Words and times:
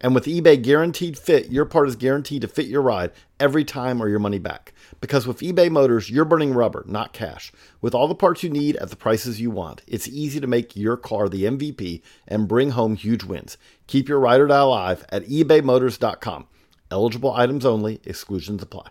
And 0.00 0.14
with 0.14 0.26
eBay 0.26 0.60
Guaranteed 0.60 1.16
Fit, 1.16 1.50
your 1.50 1.64
part 1.64 1.88
is 1.88 1.96
guaranteed 1.96 2.42
to 2.42 2.48
fit 2.48 2.66
your 2.66 2.82
ride 2.82 3.12
every 3.40 3.64
time 3.64 4.02
or 4.02 4.08
your 4.08 4.18
money 4.18 4.38
back. 4.38 4.74
Because 5.00 5.26
with 5.26 5.40
eBay 5.40 5.70
Motors, 5.70 6.10
you're 6.10 6.24
burning 6.24 6.52
rubber, 6.52 6.84
not 6.86 7.12
cash. 7.12 7.52
With 7.80 7.94
all 7.94 8.08
the 8.08 8.14
parts 8.14 8.42
you 8.42 8.50
need 8.50 8.76
at 8.76 8.90
the 8.90 8.96
prices 8.96 9.40
you 9.40 9.50
want, 9.50 9.82
it's 9.86 10.08
easy 10.08 10.40
to 10.40 10.46
make 10.46 10.76
your 10.76 10.96
car 10.96 11.28
the 11.28 11.44
MVP 11.44 12.02
and 12.26 12.48
bring 12.48 12.70
home 12.70 12.96
huge 12.96 13.24
wins. 13.24 13.56
Keep 13.86 14.08
your 14.08 14.20
ride 14.20 14.40
or 14.40 14.48
die 14.48 14.58
alive 14.58 15.04
at 15.10 15.24
ebaymotors.com. 15.26 16.48
Eligible 16.90 17.32
items 17.32 17.64
only, 17.64 18.00
exclusions 18.04 18.62
apply. 18.62 18.88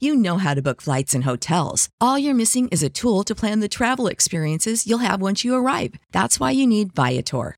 You 0.00 0.14
know 0.14 0.38
how 0.38 0.54
to 0.54 0.62
book 0.62 0.80
flights 0.80 1.12
and 1.12 1.24
hotels. 1.24 1.88
All 2.00 2.18
you're 2.18 2.34
missing 2.34 2.68
is 2.68 2.84
a 2.84 2.90
tool 2.90 3.24
to 3.24 3.34
plan 3.34 3.60
the 3.60 3.68
travel 3.68 4.06
experiences 4.06 4.86
you'll 4.86 4.98
have 5.06 5.20
once 5.20 5.44
you 5.44 5.56
arrive. 5.56 5.94
That's 6.12 6.38
why 6.38 6.52
you 6.52 6.66
need 6.66 6.94
Viator. 6.94 7.57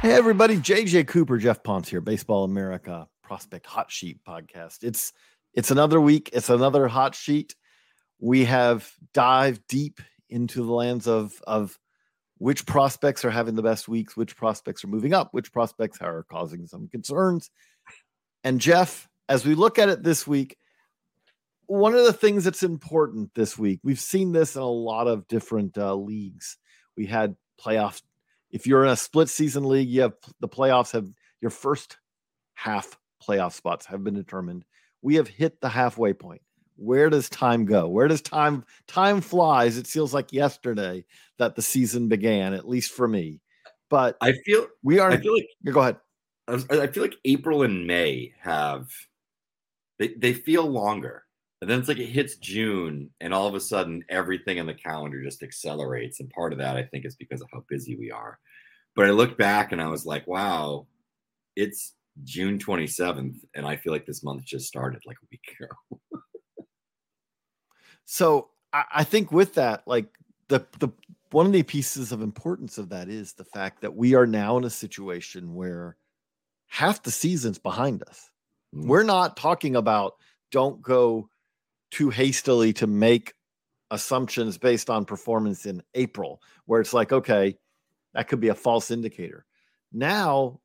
Hey 0.00 0.12
everybody, 0.12 0.56
JJ 0.56 1.08
Cooper, 1.08 1.36
Geoff 1.36 1.62
Pontes 1.62 1.90
here, 1.90 2.00
Baseball 2.00 2.44
America 2.44 3.06
Prospect 3.22 3.66
Hot 3.66 3.90
Sheet 3.90 4.18
podcast. 4.26 4.82
It's 4.82 5.12
it's 5.52 5.70
another 5.70 6.00
week, 6.00 6.30
it's 6.32 6.48
another 6.48 6.88
hot 6.88 7.14
sheet. 7.14 7.54
We 8.18 8.46
have 8.46 8.90
dived 9.12 9.60
deep 9.68 10.00
into 10.30 10.64
the 10.64 10.72
lands 10.72 11.06
of 11.06 11.42
of 11.46 11.78
which 12.38 12.64
prospects 12.64 13.26
are 13.26 13.30
having 13.30 13.56
the 13.56 13.62
best 13.62 13.88
weeks, 13.88 14.16
which 14.16 14.38
prospects 14.38 14.82
are 14.84 14.88
moving 14.88 15.12
up, 15.12 15.34
which 15.34 15.52
prospects 15.52 15.98
are 16.00 16.24
causing 16.30 16.66
some 16.66 16.88
concerns. 16.88 17.50
And 18.42 18.58
Geoff, 18.58 19.06
as 19.28 19.44
we 19.44 19.54
look 19.54 19.78
at 19.78 19.90
it 19.90 20.02
this 20.02 20.26
week, 20.26 20.56
one 21.66 21.94
of 21.94 22.06
the 22.06 22.14
things 22.14 22.44
that's 22.44 22.62
important 22.62 23.34
this 23.34 23.58
week, 23.58 23.80
we've 23.82 24.00
seen 24.00 24.32
this 24.32 24.56
in 24.56 24.62
a 24.62 24.66
lot 24.66 25.08
of 25.08 25.28
different 25.28 25.76
uh, 25.76 25.94
leagues. 25.94 26.56
We 26.96 27.04
had 27.04 27.36
playoffs 27.60 28.00
if 28.50 28.66
you're 28.66 28.84
in 28.84 28.90
a 28.90 28.96
split 28.96 29.28
season 29.28 29.64
league, 29.64 29.88
you 29.88 30.02
have 30.02 30.14
the 30.40 30.48
playoffs 30.48 30.92
have 30.92 31.08
your 31.40 31.50
first 31.50 31.96
half 32.54 32.98
playoff 33.26 33.52
spots 33.52 33.86
have 33.86 34.04
been 34.04 34.14
determined. 34.14 34.64
We 35.02 35.14
have 35.16 35.28
hit 35.28 35.60
the 35.60 35.68
halfway 35.68 36.12
point. 36.12 36.42
Where 36.76 37.10
does 37.10 37.28
time 37.28 37.66
go? 37.66 37.88
Where 37.88 38.08
does 38.08 38.22
time 38.22 38.64
time 38.86 39.20
flies? 39.20 39.76
It 39.76 39.86
feels 39.86 40.14
like 40.14 40.32
yesterday 40.32 41.04
that 41.38 41.54
the 41.54 41.62
season 41.62 42.08
began, 42.08 42.54
at 42.54 42.68
least 42.68 42.92
for 42.92 43.06
me. 43.06 43.40
But 43.88 44.16
I 44.20 44.32
feel 44.44 44.66
we 44.82 44.98
are. 44.98 45.10
I 45.10 45.18
feel 45.18 45.34
like 45.34 45.46
go 45.72 45.80
ahead. 45.80 45.96
I 46.48 46.86
feel 46.86 47.02
like 47.02 47.16
April 47.24 47.62
and 47.62 47.86
May 47.86 48.32
have 48.40 48.88
they 49.98 50.08
they 50.08 50.32
feel 50.32 50.64
longer. 50.64 51.24
And 51.60 51.68
then 51.68 51.78
it's 51.78 51.88
like 51.88 51.98
it 51.98 52.06
hits 52.06 52.36
June 52.36 53.10
and 53.20 53.34
all 53.34 53.46
of 53.46 53.54
a 53.54 53.60
sudden 53.60 54.02
everything 54.08 54.58
in 54.58 54.66
the 54.66 54.74
calendar 54.74 55.22
just 55.22 55.42
accelerates. 55.42 56.20
And 56.20 56.30
part 56.30 56.52
of 56.52 56.58
that 56.58 56.76
I 56.76 56.84
think 56.84 57.04
is 57.04 57.16
because 57.16 57.42
of 57.42 57.48
how 57.52 57.64
busy 57.68 57.96
we 57.96 58.10
are. 58.10 58.38
But 58.96 59.06
I 59.06 59.10
look 59.10 59.36
back 59.36 59.72
and 59.72 59.80
I 59.80 59.88
was 59.88 60.06
like, 60.06 60.26
wow, 60.26 60.86
it's 61.56 61.92
June 62.24 62.58
27th. 62.58 63.36
And 63.54 63.66
I 63.66 63.76
feel 63.76 63.92
like 63.92 64.06
this 64.06 64.24
month 64.24 64.44
just 64.44 64.66
started 64.66 65.02
like 65.06 65.18
a 65.22 65.26
week 65.30 65.56
ago. 65.60 66.00
So 68.10 68.48
I, 68.72 69.04
think 69.04 69.30
with 69.30 69.54
that, 69.54 69.86
like 69.86 70.06
the 70.48 70.66
the 70.80 70.88
one 71.30 71.46
of 71.46 71.52
the 71.52 71.62
pieces 71.62 72.10
of 72.10 72.22
importance 72.22 72.76
of 72.76 72.88
that 72.88 73.08
is 73.08 73.34
the 73.34 73.44
fact 73.44 73.82
that 73.82 73.94
we 73.94 74.16
are 74.16 74.26
now 74.26 74.56
in 74.58 74.64
a 74.64 74.70
situation 74.70 75.54
where 75.54 75.96
half 76.66 77.04
the 77.04 77.12
season's 77.12 77.58
behind 77.58 78.02
us. 78.08 78.28
Mm. 78.74 78.86
We're 78.86 79.04
not 79.04 79.36
talking 79.36 79.76
about 79.76 80.14
don't 80.50 80.82
go 80.82 81.28
too 81.90 82.10
hastily 82.10 82.72
to 82.74 82.86
make 82.86 83.34
assumptions 83.90 84.58
based 84.58 84.90
on 84.90 85.04
performance 85.04 85.66
in 85.66 85.82
April, 85.94 86.40
where 86.66 86.80
it's 86.80 86.94
like, 86.94 87.12
okay, 87.12 87.56
that 88.14 88.28
could 88.28 88.40
be 88.40 88.48
a 88.48 88.54
false 88.54 88.90
indicator. 88.90 89.44
Now, 89.92 90.60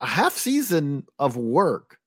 a 0.00 0.06
half 0.06 0.34
season 0.34 1.06
of 1.18 1.36
work 1.36 1.98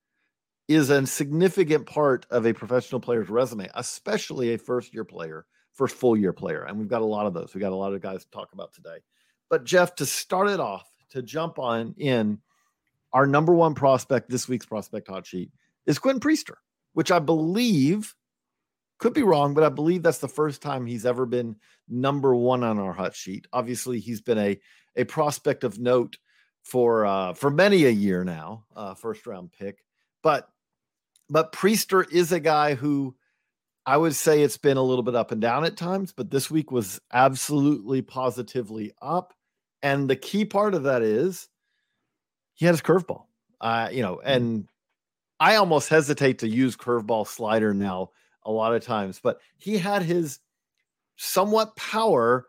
is 0.67 0.89
a 0.89 1.05
significant 1.05 1.85
part 1.85 2.25
of 2.29 2.45
a 2.45 2.53
professional 2.53 3.01
player's 3.01 3.29
resume, 3.29 3.69
especially 3.75 4.53
a 4.53 4.57
first 4.57 4.93
year 4.93 5.03
player, 5.03 5.45
first 5.73 5.95
full 5.95 6.15
year 6.15 6.33
player. 6.33 6.63
And 6.63 6.77
we've 6.77 6.87
got 6.87 7.01
a 7.01 7.05
lot 7.05 7.25
of 7.25 7.33
those. 7.33 7.53
We 7.53 7.61
got 7.61 7.73
a 7.73 7.75
lot 7.75 7.93
of 7.93 8.01
guys 8.01 8.23
to 8.23 8.31
talk 8.31 8.53
about 8.53 8.73
today. 8.73 8.97
But 9.49 9.65
Geoff, 9.65 9.95
to 9.95 10.05
start 10.05 10.49
it 10.49 10.59
off, 10.59 10.89
to 11.09 11.21
jump 11.21 11.59
on 11.59 11.93
in, 11.97 12.39
our 13.13 13.27
number 13.27 13.53
one 13.53 13.73
prospect 13.73 14.29
this 14.29 14.47
week's 14.47 14.65
prospect 14.65 15.09
hot 15.09 15.25
sheet 15.25 15.51
is 15.85 15.99
Quinn 15.99 16.21
Priester, 16.21 16.55
which 16.93 17.11
I 17.11 17.19
believe 17.19 18.15
could 18.99 19.13
be 19.13 19.23
wrong, 19.23 19.53
but 19.53 19.63
I 19.63 19.69
believe 19.69 20.03
that's 20.03 20.19
the 20.19 20.27
first 20.27 20.61
time 20.61 20.85
he's 20.85 21.05
ever 21.05 21.25
been 21.25 21.55
number 21.89 22.35
one 22.35 22.63
on 22.63 22.77
our 22.77 22.93
hot 22.93 23.15
sheet. 23.15 23.47
Obviously, 23.51 23.99
he's 23.99 24.21
been 24.21 24.37
a 24.37 24.59
a 24.95 25.05
prospect 25.05 25.63
of 25.63 25.79
note 25.79 26.17
for 26.63 27.05
uh, 27.05 27.33
for 27.33 27.49
many 27.49 27.85
a 27.85 27.89
year 27.89 28.23
now, 28.23 28.65
uh, 28.75 28.93
first 28.93 29.25
round 29.25 29.51
pick. 29.51 29.83
But 30.21 30.47
but 31.29 31.51
Priester 31.51 32.09
is 32.11 32.31
a 32.31 32.39
guy 32.39 32.75
who 32.75 33.15
I 33.85 33.97
would 33.97 34.15
say 34.15 34.41
it's 34.41 34.57
been 34.57 34.77
a 34.77 34.83
little 34.83 35.03
bit 35.03 35.15
up 35.15 35.31
and 35.31 35.41
down 35.41 35.65
at 35.65 35.77
times, 35.77 36.13
but 36.13 36.29
this 36.29 36.51
week 36.51 36.71
was 36.71 37.01
absolutely 37.11 38.01
positively 38.01 38.93
up. 39.01 39.33
And 39.81 40.09
the 40.09 40.15
key 40.15 40.45
part 40.45 40.75
of 40.75 40.83
that 40.83 41.01
is 41.01 41.49
he 42.53 42.65
had 42.65 42.73
his 42.73 42.81
curveball. 42.81 43.25
Uh, 43.59 43.89
you 43.91 44.01
know, 44.01 44.19
and 44.23 44.67
I 45.41 45.55
almost 45.55 45.89
hesitate 45.89 46.37
to 46.39 46.47
use 46.47 46.77
curveball 46.77 47.27
slider 47.27 47.73
now 47.73 48.11
a 48.43 48.51
lot 48.51 48.75
of 48.75 48.85
times, 48.85 49.19
but 49.21 49.41
he 49.57 49.75
had 49.75 50.03
his 50.03 50.37
somewhat 51.17 51.75
power 51.75 52.45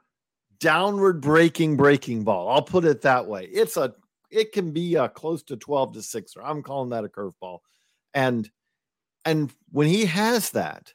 downward 0.61 1.23
breaking 1.23 1.79
breaking 1.79 2.23
ball. 2.23 2.51
I'll 2.51 2.61
put 2.61 2.85
it 2.85 3.01
that 3.01 3.27
way. 3.27 3.45
It's 3.47 3.79
a 3.79 3.95
it 4.31 4.53
can 4.53 4.73
be 4.73 4.97
a 4.97 5.09
close 5.09 5.43
to 5.45 5.57
12 5.57 5.95
to 5.95 6.03
6 6.03 6.37
or 6.37 6.43
I'm 6.43 6.63
calling 6.63 6.91
that 6.91 7.05
a 7.05 7.09
curveball. 7.09 7.61
And 8.13 8.51
and 9.25 9.51
when 9.71 9.87
he 9.87 10.05
has 10.05 10.51
that, 10.51 10.93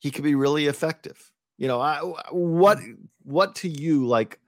he 0.00 0.10
can 0.10 0.22
be 0.22 0.34
really 0.34 0.66
effective. 0.66 1.32
You 1.56 1.66
know, 1.66 1.80
I, 1.80 2.00
what 2.30 2.78
what 3.22 3.54
to 3.56 3.70
you 3.70 4.06
like 4.06 4.38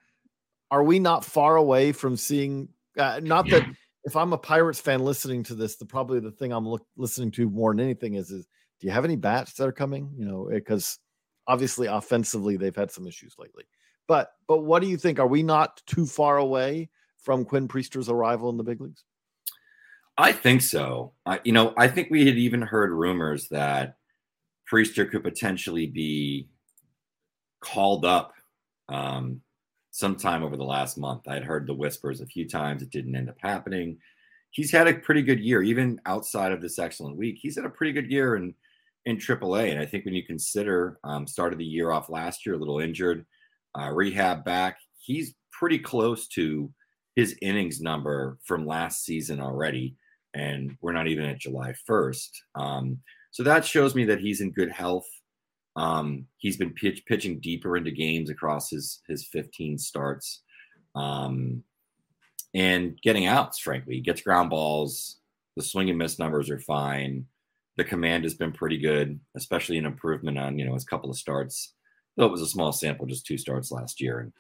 are 0.71 0.83
we 0.83 0.99
not 0.99 1.25
far 1.25 1.57
away 1.57 1.93
from 1.93 2.19
seeing 2.19 2.69
uh, 2.99 3.21
not 3.23 3.49
that 3.49 3.67
if 4.07 4.15
I'm 4.15 4.33
a 4.33 4.39
Pirates 4.39 4.81
fan 4.81 5.01
listening 5.01 5.43
to 5.45 5.55
this, 5.55 5.77
the 5.77 5.85
probably 5.85 6.21
the 6.21 6.31
thing 6.31 6.53
I'm 6.53 6.67
look, 6.67 6.87
listening 6.97 7.33
to 7.33 7.51
more 7.51 7.75
than 7.75 7.85
anything 7.85 8.15
is 8.15 8.31
is 8.31 8.47
do 8.81 8.87
you 8.87 8.93
have 8.93 9.05
any 9.05 9.17
bats 9.17 9.55
that 9.55 9.67
are 9.67 9.73
coming? 9.73 10.13
You 10.17 10.25
know, 10.25 10.49
because 10.51 11.01
obviously 11.49 11.89
offensively 11.89 12.57
they've 12.57 12.75
had 12.75 12.93
some 12.93 13.07
issues 13.07 13.35
lately. 13.37 13.65
But 14.07 14.31
but 14.47 14.59
what 14.59 14.81
do 14.81 14.89
you 14.89 14.97
think? 14.97 15.19
Are 15.19 15.27
we 15.27 15.43
not 15.43 15.83
too 15.87 16.07
far 16.07 16.39
away 16.39 16.89
from 17.19 17.45
Quinn 17.45 17.67
Priester's 17.67 18.09
arrival 18.09 18.49
in 18.49 18.57
the 18.57 18.63
big 18.63 18.81
leagues? 18.81 19.03
I 20.17 20.33
think 20.33 20.63
so. 20.63 21.13
I, 21.27 21.41
you 21.43 21.53
know, 21.53 21.75
I 21.77 21.89
think 21.89 22.09
we 22.09 22.27
had 22.27 22.39
even 22.39 22.63
heard 22.63 22.93
rumors 22.93 23.49
that 23.49 23.97
Priester 24.71 25.11
could 25.11 25.25
potentially 25.25 25.87
be 25.87 26.49
called 27.61 28.05
up 28.05 28.33
um, 28.89 29.43
sometime 29.97 30.43
over 30.43 30.59
the 30.59 30.65
last 30.65 30.99
month. 30.99 31.27
I 31.27 31.35
had 31.35 31.45
heard 31.45 31.67
the 31.67 31.73
whispers 31.73 32.21
a 32.21 32.27
few 32.27 32.47
times. 32.47 32.83
It 32.83 32.91
didn't 32.91 33.17
end 33.17 33.31
up 33.31 33.39
happening. 33.41 33.97
He's 34.51 34.71
had 34.71 34.87
a 34.87 34.95
pretty 34.95 35.23
good 35.23 35.41
year, 35.41 35.63
even 35.63 35.99
outside 36.05 36.53
of 36.53 36.61
this 36.61 36.79
excellent 36.79 37.17
week. 37.17 37.39
He's 37.41 37.57
had 37.57 37.65
a 37.65 37.71
pretty 37.71 37.93
good 37.93 38.11
year 38.11 38.37
in 38.37 38.55
in 39.07 39.17
AAA, 39.17 39.71
and 39.71 39.81
I 39.81 39.87
think 39.87 40.05
when 40.05 40.15
you 40.15 40.25
consider 40.25 40.99
um, 41.05 41.27
started 41.27 41.59
the 41.59 41.65
year 41.65 41.93
off 41.93 42.11
last 42.11 42.45
year 42.45 42.57
a 42.57 42.59
little 42.59 42.81
injured, 42.81 43.25
uh, 43.79 43.91
rehab 43.91 44.45
back, 44.45 44.79
he's 44.99 45.35
pretty 45.53 45.79
close 45.79 46.27
to 46.29 46.71
his 47.15 47.35
innings 47.41 47.81
number 47.81 48.37
from 48.45 48.67
last 48.67 49.05
season 49.05 49.41
already. 49.41 49.97
and 50.35 50.77
we're 50.83 50.93
not 50.93 51.09
even 51.09 51.25
at 51.25 51.39
July 51.39 51.73
1st. 51.89 52.29
Um, 52.55 52.99
so 53.31 53.43
that 53.43 53.65
shows 53.65 53.95
me 53.95 54.05
that 54.05 54.21
he's 54.21 54.43
in 54.43 54.51
good 54.53 54.71
health. 54.71 55.07
Um, 55.77 56.27
he's 56.39 56.57
been 56.57 56.73
pitch, 56.73 57.05
pitching 57.07 57.39
deeper 57.41 57.77
into 57.77 57.91
games 57.91 58.31
across 58.31 58.71
his 58.71 59.03
his 59.09 59.25
15 59.27 59.79
starts, 59.79 60.43
um, 60.95 61.63
and 62.55 62.99
getting 63.03 63.27
outs. 63.27 63.59
Frankly, 63.59 63.97
he 63.97 64.01
gets 64.01 64.23
ground 64.23 64.51
balls. 64.51 65.19
The 65.57 65.63
swing 65.63 65.89
and 65.89 65.99
miss 65.99 66.19
numbers 66.19 66.51
are 66.51 66.61
fine. 66.61 67.27
The 67.77 67.85
command 67.85 68.25
has 68.25 68.35
been 68.35 68.53
pretty 68.53 68.79
good, 68.79 69.21
especially 69.37 69.77
an 69.79 69.87
improvement 69.87 70.39
on 70.39 70.59
you 70.59 70.65
know 70.65 70.75
his 70.75 70.85
couple 70.85 71.11
of 71.11 71.17
starts. 71.17 71.75
Though 72.17 72.27
it 72.27 72.33
was 72.33 72.43
a 72.43 72.47
small 72.47 72.73
sample, 72.73 73.07
just 73.07 73.27
two 73.27 73.37
starts 73.37 73.71
last 73.71 74.01
year, 74.01 74.21
and 74.21 74.33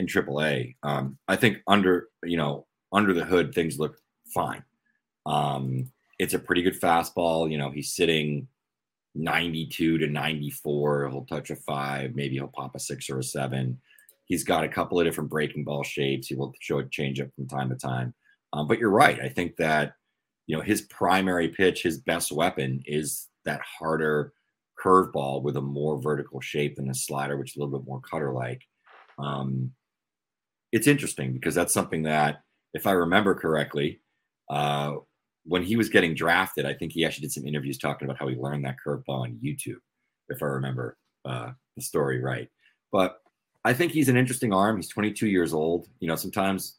in 0.00 0.06
AAA. 0.06 0.74
Um, 0.82 1.18
I 1.28 1.36
think 1.36 1.58
under 1.68 2.08
you 2.24 2.36
know 2.36 2.66
under 2.92 3.12
the 3.12 3.24
hood 3.24 3.54
things 3.54 3.78
look 3.78 3.96
fine. 4.34 4.64
Um, 5.26 5.92
it's 6.18 6.34
a 6.34 6.38
pretty 6.38 6.62
good 6.62 6.80
fastball. 6.80 7.50
You 7.50 7.58
know, 7.58 7.70
he's 7.70 7.94
sitting 7.94 8.48
92 9.14 9.98
to 9.98 10.06
94. 10.06 11.08
He'll 11.08 11.24
touch 11.24 11.50
a 11.50 11.56
five, 11.56 12.14
maybe 12.14 12.34
he'll 12.34 12.48
pop 12.48 12.74
a 12.74 12.78
six 12.78 13.10
or 13.10 13.18
a 13.18 13.24
seven. 13.24 13.80
He's 14.24 14.44
got 14.44 14.64
a 14.64 14.68
couple 14.68 15.00
of 15.00 15.06
different 15.06 15.30
breaking 15.30 15.64
ball 15.64 15.82
shapes. 15.82 16.28
He 16.28 16.36
will 16.36 16.54
show 16.60 16.78
a 16.78 16.84
changeup 16.84 17.34
from 17.34 17.48
time 17.48 17.68
to 17.70 17.74
time. 17.74 18.14
Um, 18.52 18.68
but 18.68 18.78
you're 18.78 18.90
right. 18.90 19.20
I 19.20 19.28
think 19.28 19.56
that 19.56 19.94
you 20.46 20.56
know 20.56 20.62
his 20.62 20.82
primary 20.82 21.48
pitch, 21.48 21.82
his 21.82 21.98
best 21.98 22.32
weapon 22.32 22.82
is 22.86 23.28
that 23.44 23.60
harder 23.60 24.32
curveball 24.82 25.42
with 25.42 25.56
a 25.56 25.60
more 25.60 26.00
vertical 26.00 26.40
shape 26.40 26.76
than 26.76 26.90
a 26.90 26.94
slider, 26.94 27.36
which 27.36 27.52
is 27.52 27.56
a 27.56 27.60
little 27.60 27.78
bit 27.78 27.86
more 27.86 28.00
cutter 28.00 28.32
like. 28.32 28.62
Um, 29.18 29.72
it's 30.72 30.86
interesting 30.86 31.32
because 31.32 31.54
that's 31.54 31.74
something 31.74 32.04
that, 32.04 32.42
if 32.72 32.86
I 32.86 32.92
remember 32.92 33.34
correctly, 33.34 34.00
uh, 34.48 34.96
when 35.44 35.62
he 35.62 35.76
was 35.76 35.88
getting 35.88 36.14
drafted, 36.14 36.66
I 36.66 36.74
think 36.74 36.92
he 36.92 37.04
actually 37.04 37.22
did 37.22 37.32
some 37.32 37.46
interviews 37.46 37.78
talking 37.78 38.06
about 38.06 38.18
how 38.18 38.28
he 38.28 38.36
learned 38.36 38.64
that 38.64 38.76
curveball 38.84 39.22
on 39.22 39.38
YouTube, 39.42 39.80
if 40.28 40.42
I 40.42 40.46
remember 40.46 40.96
uh, 41.24 41.52
the 41.76 41.82
story 41.82 42.20
right. 42.20 42.48
But 42.92 43.20
I 43.64 43.72
think 43.72 43.92
he's 43.92 44.08
an 44.08 44.16
interesting 44.16 44.52
arm. 44.52 44.76
He's 44.76 44.88
22 44.88 45.28
years 45.28 45.52
old. 45.52 45.88
You 46.00 46.08
know, 46.08 46.16
sometimes 46.16 46.78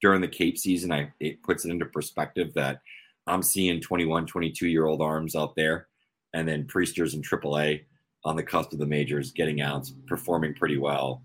during 0.00 0.20
the 0.20 0.28
Cape 0.28 0.58
season, 0.58 0.92
I 0.92 1.12
it 1.20 1.42
puts 1.42 1.64
it 1.64 1.70
into 1.70 1.86
perspective 1.86 2.52
that 2.54 2.80
I'm 3.26 3.42
seeing 3.42 3.80
21, 3.80 4.26
22 4.26 4.68
year 4.68 4.86
old 4.86 5.02
arms 5.02 5.34
out 5.36 5.54
there, 5.56 5.88
and 6.32 6.46
then 6.46 6.66
Priesters 6.66 7.14
in 7.14 7.22
AAA 7.22 7.84
on 8.24 8.36
the 8.36 8.42
cusp 8.42 8.72
of 8.72 8.78
the 8.78 8.86
majors, 8.86 9.32
getting 9.32 9.60
outs, 9.60 9.92
performing 10.06 10.54
pretty 10.54 10.78
well, 10.78 11.22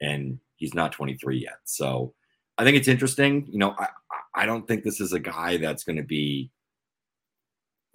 and 0.00 0.38
he's 0.56 0.74
not 0.74 0.92
23 0.92 1.38
yet. 1.38 1.58
So 1.64 2.14
I 2.58 2.64
think 2.64 2.76
it's 2.76 2.88
interesting. 2.88 3.46
You 3.50 3.58
know, 3.58 3.74
I, 3.78 3.88
I 4.34 4.46
don't 4.46 4.66
think 4.66 4.82
this 4.82 5.00
is 5.00 5.12
a 5.12 5.20
guy 5.20 5.56
that's 5.58 5.84
going 5.84 5.96
to 5.96 6.02
be 6.02 6.50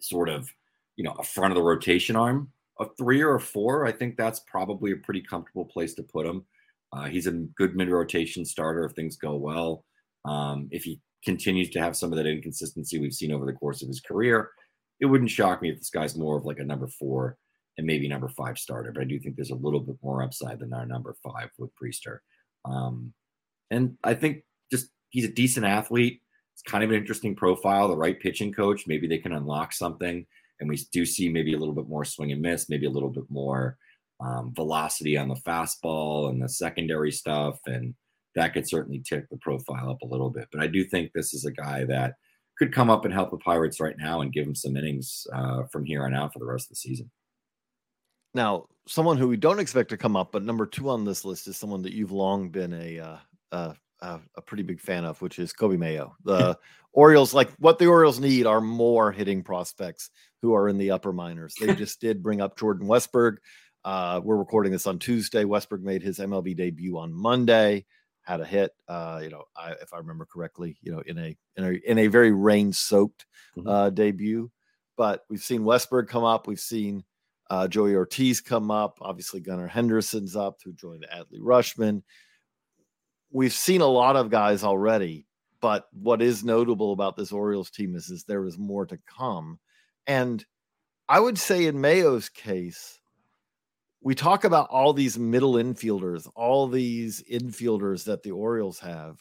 sort 0.02 0.30
of, 0.30 0.50
you 0.96 1.04
know, 1.04 1.16
a 1.18 1.24
front 1.24 1.52
of 1.52 1.56
the 1.56 1.64
rotation 1.64 2.16
arm. 2.16 2.52
A 2.80 2.86
three 2.98 3.22
or 3.22 3.36
a 3.36 3.40
four, 3.40 3.88
I 3.88 3.92
think 3.92 4.18
that's 4.18 4.42
probably 4.42 4.92
a 4.92 4.98
pretty 4.98 5.22
comfortable 5.22 5.66
place 5.66 5.96
to 5.96 6.04
put 6.04 6.28
him. 6.28 6.46
Uh, 6.94 7.06
he's 7.06 7.26
a 7.28 7.32
good 7.32 7.76
mid 7.76 7.90
rotation 7.90 8.46
starter 8.46 8.86
if 8.86 8.94
things 8.94 9.18
go 9.18 9.36
well. 9.36 9.84
Um, 10.26 10.68
if 10.72 10.84
he 10.84 11.02
continues 11.26 11.70
to 11.72 11.80
have 11.80 11.98
some 11.98 12.14
of 12.14 12.18
that 12.18 12.28
inconsistency 12.28 13.00
we've 13.00 13.14
seen 13.14 13.32
over 13.32 13.46
the 13.46 13.54
course 13.54 13.82
of 13.82 13.88
his 13.88 14.00
career, 14.00 14.52
it 15.00 15.06
wouldn't 15.08 15.32
shock 15.32 15.62
me 15.62 15.70
if 15.72 15.78
this 15.78 15.90
guy's 15.90 16.16
more 16.16 16.38
of 16.38 16.46
like 16.46 16.60
a 16.60 16.64
number 16.64 16.88
four 16.88 17.38
and 17.78 17.86
maybe 17.86 18.08
number 18.08 18.30
five 18.30 18.58
starter. 18.58 18.92
But 18.92 19.02
I 19.02 19.06
do 19.06 19.20
think 19.20 19.36
there's 19.36 19.52
a 19.52 19.56
little 19.56 19.80
bit 19.80 19.98
more 20.02 20.24
upside 20.24 20.60
than 20.60 20.74
our 20.74 20.86
number 20.86 21.16
five 21.24 21.50
with 21.58 21.72
Priester. 21.76 22.20
Um, 22.66 23.14
and 23.70 23.98
I 24.04 24.14
think 24.14 24.44
just 24.72 24.90
he's 25.10 25.26
a 25.26 25.32
decent 25.32 25.66
athlete. 25.66 26.22
It's 26.58 26.64
kind 26.64 26.84
of 26.84 26.90
an 26.90 26.96
interesting 26.96 27.36
profile. 27.36 27.88
The 27.88 27.96
right 27.96 28.20
pitching 28.20 28.52
coach, 28.52 28.88
maybe 28.88 29.08
they 29.08 29.20
can 29.20 29.32
unlock 29.32 29.74
something. 29.74 30.26
And 30.60 30.68
we 30.68 30.78
do 30.92 31.06
see 31.06 31.30
maybe 31.30 31.54
a 31.54 31.58
little 31.60 31.76
bit 31.76 31.88
more 31.88 32.04
swing 32.04 32.32
and 32.32 32.42
miss, 32.42 32.68
maybe 32.68 32.88
a 32.88 32.90
little 32.90 33.12
bit 33.12 33.26
more 33.30 33.78
um, 34.20 34.54
velocity 34.56 35.18
on 35.18 35.28
the 35.28 35.36
fastball 35.36 36.30
and 36.30 36.42
the 36.42 36.50
secondary 36.50 37.12
stuff. 37.12 37.60
And 37.68 37.94
that 38.34 38.56
could 38.56 38.68
certainly 38.68 39.04
tick 39.08 39.30
the 39.30 39.38
profile 39.38 39.92
up 39.92 40.02
a 40.02 40.08
little 40.08 40.32
bit. 40.32 40.48
But 40.52 40.64
I 40.64 40.66
do 40.66 40.84
think 40.84 41.12
this 41.14 41.32
is 41.32 41.46
a 41.46 41.52
guy 41.52 41.86
that 41.86 42.16
could 42.58 42.74
come 42.74 42.90
up 42.90 43.06
and 43.06 43.14
help 43.14 43.30
the 43.30 43.38
Pirates 43.38 43.80
right 43.80 43.96
now 44.00 44.22
and 44.22 44.34
give 44.34 44.46
them 44.46 44.56
some 44.56 44.76
innings 44.76 45.28
uh, 45.32 45.66
from 45.72 45.86
here 45.86 46.06
on 46.06 46.16
out 46.16 46.34
for 46.34 46.40
the 46.40 46.46
rest 46.46 46.66
of 46.66 46.70
the 46.70 46.76
season. 46.78 47.12
Now, 48.34 48.66
someone 48.88 49.18
who 49.18 49.28
we 49.28 49.38
don't 49.38 49.60
expect 49.60 49.90
to 49.90 49.98
come 49.98 50.16
up, 50.16 50.32
but 50.32 50.44
number 50.44 50.66
two 50.66 50.90
on 50.90 51.06
this 51.06 51.24
list 51.24 51.48
is 51.48 51.56
someone 51.56 51.84
that 51.84 51.94
you've 51.94 52.12
long 52.12 52.50
been 52.50 52.74
a 52.74 53.00
uh, 53.00 53.18
uh, 53.52 53.74
uh, 54.02 54.20
a 54.36 54.42
pretty 54.42 54.64
big 54.64 54.80
fan 54.80 55.06
of, 55.06 55.22
which 55.22 55.40
is 55.40 55.54
Coby 55.54 55.78
Mayo. 55.78 56.16
The 56.24 56.58
Orioles, 56.94 57.34
like 57.34 57.52
what 57.60 57.78
the 57.78 57.88
Orioles 57.88 58.20
need, 58.20 58.48
are 58.48 58.62
more 58.62 59.12
hitting 59.12 59.44
prospects 59.44 60.10
who 60.42 60.56
are 60.56 60.68
in 60.68 60.78
the 60.78 60.92
upper 60.92 61.14
minors. 61.14 61.54
They 61.60 61.76
just 61.76 62.02
did 62.02 62.24
bring 62.24 62.42
up 62.42 62.58
Jordan 62.58 62.88
Westburg. 62.88 63.38
Uh, 63.84 64.20
we're 64.24 64.38
recording 64.38 64.72
this 64.72 64.88
on 64.88 64.98
Tuesday. 65.00 65.44
Westburg 65.44 65.82
made 65.82 66.02
his 66.02 66.20
MLB 66.20 66.58
debut 66.58 66.98
on 66.98 67.14
Monday. 67.14 67.86
Had 68.24 68.42
a 68.42 68.46
hit, 68.46 68.72
uh, 68.90 69.22
you 69.24 69.30
know, 69.30 69.44
I, 69.56 69.72
if 69.74 69.94
I 69.94 70.00
remember 70.00 70.26
correctly, 70.26 70.76
you 70.82 70.92
know, 70.92 71.00
in 71.00 71.18
a 71.18 71.38
in 71.56 71.64
a 71.64 71.72
in 71.90 71.98
a 72.00 72.08
very 72.08 72.32
rain-soaked 72.34 73.26
mm-hmm. 73.58 73.68
uh, 73.68 73.90
debut. 73.92 74.52
But 74.98 75.24
we've 75.30 75.44
seen 75.44 75.62
Westburg 75.62 76.10
come 76.10 76.26
up. 76.26 76.48
We've 76.48 76.60
seen 76.60 77.04
uh, 77.50 77.68
Joey 77.68 77.96
Ortiz 77.96 78.42
come 78.42 78.72
up. 78.72 78.98
Obviously, 79.02 79.40
Gunnar 79.40 79.68
Henderson's 79.68 80.36
up, 80.36 80.58
who 80.66 80.74
joined 80.74 81.06
Adley 81.14 81.40
Rutschman. 81.40 82.02
We've 83.38 83.54
seen 83.54 83.82
a 83.82 83.86
lot 83.86 84.16
of 84.16 84.32
guys 84.32 84.64
already, 84.64 85.28
but 85.62 85.90
what 85.94 86.24
is 86.24 86.44
notable 86.44 86.92
about 86.92 87.16
this 87.16 87.32
Orioles 87.32 87.70
team 87.70 87.96
is, 87.96 88.10
is 88.10 88.24
there 88.24 88.44
is 88.48 88.58
more 88.58 88.88
to 88.88 88.98
come. 89.16 89.60
And 90.08 90.44
I 91.08 91.20
would 91.20 91.38
say 91.38 91.68
in 91.68 91.80
Mayo's 91.80 92.30
case, 92.30 93.00
we 94.02 94.16
talk 94.16 94.44
about 94.44 94.72
all 94.72 94.92
these 94.92 95.20
middle 95.20 95.54
infielders, 95.54 96.28
all 96.34 96.68
these 96.68 97.24
infielders 97.32 98.06
that 98.06 98.24
the 98.24 98.32
Orioles 98.32 98.80
have. 98.80 99.20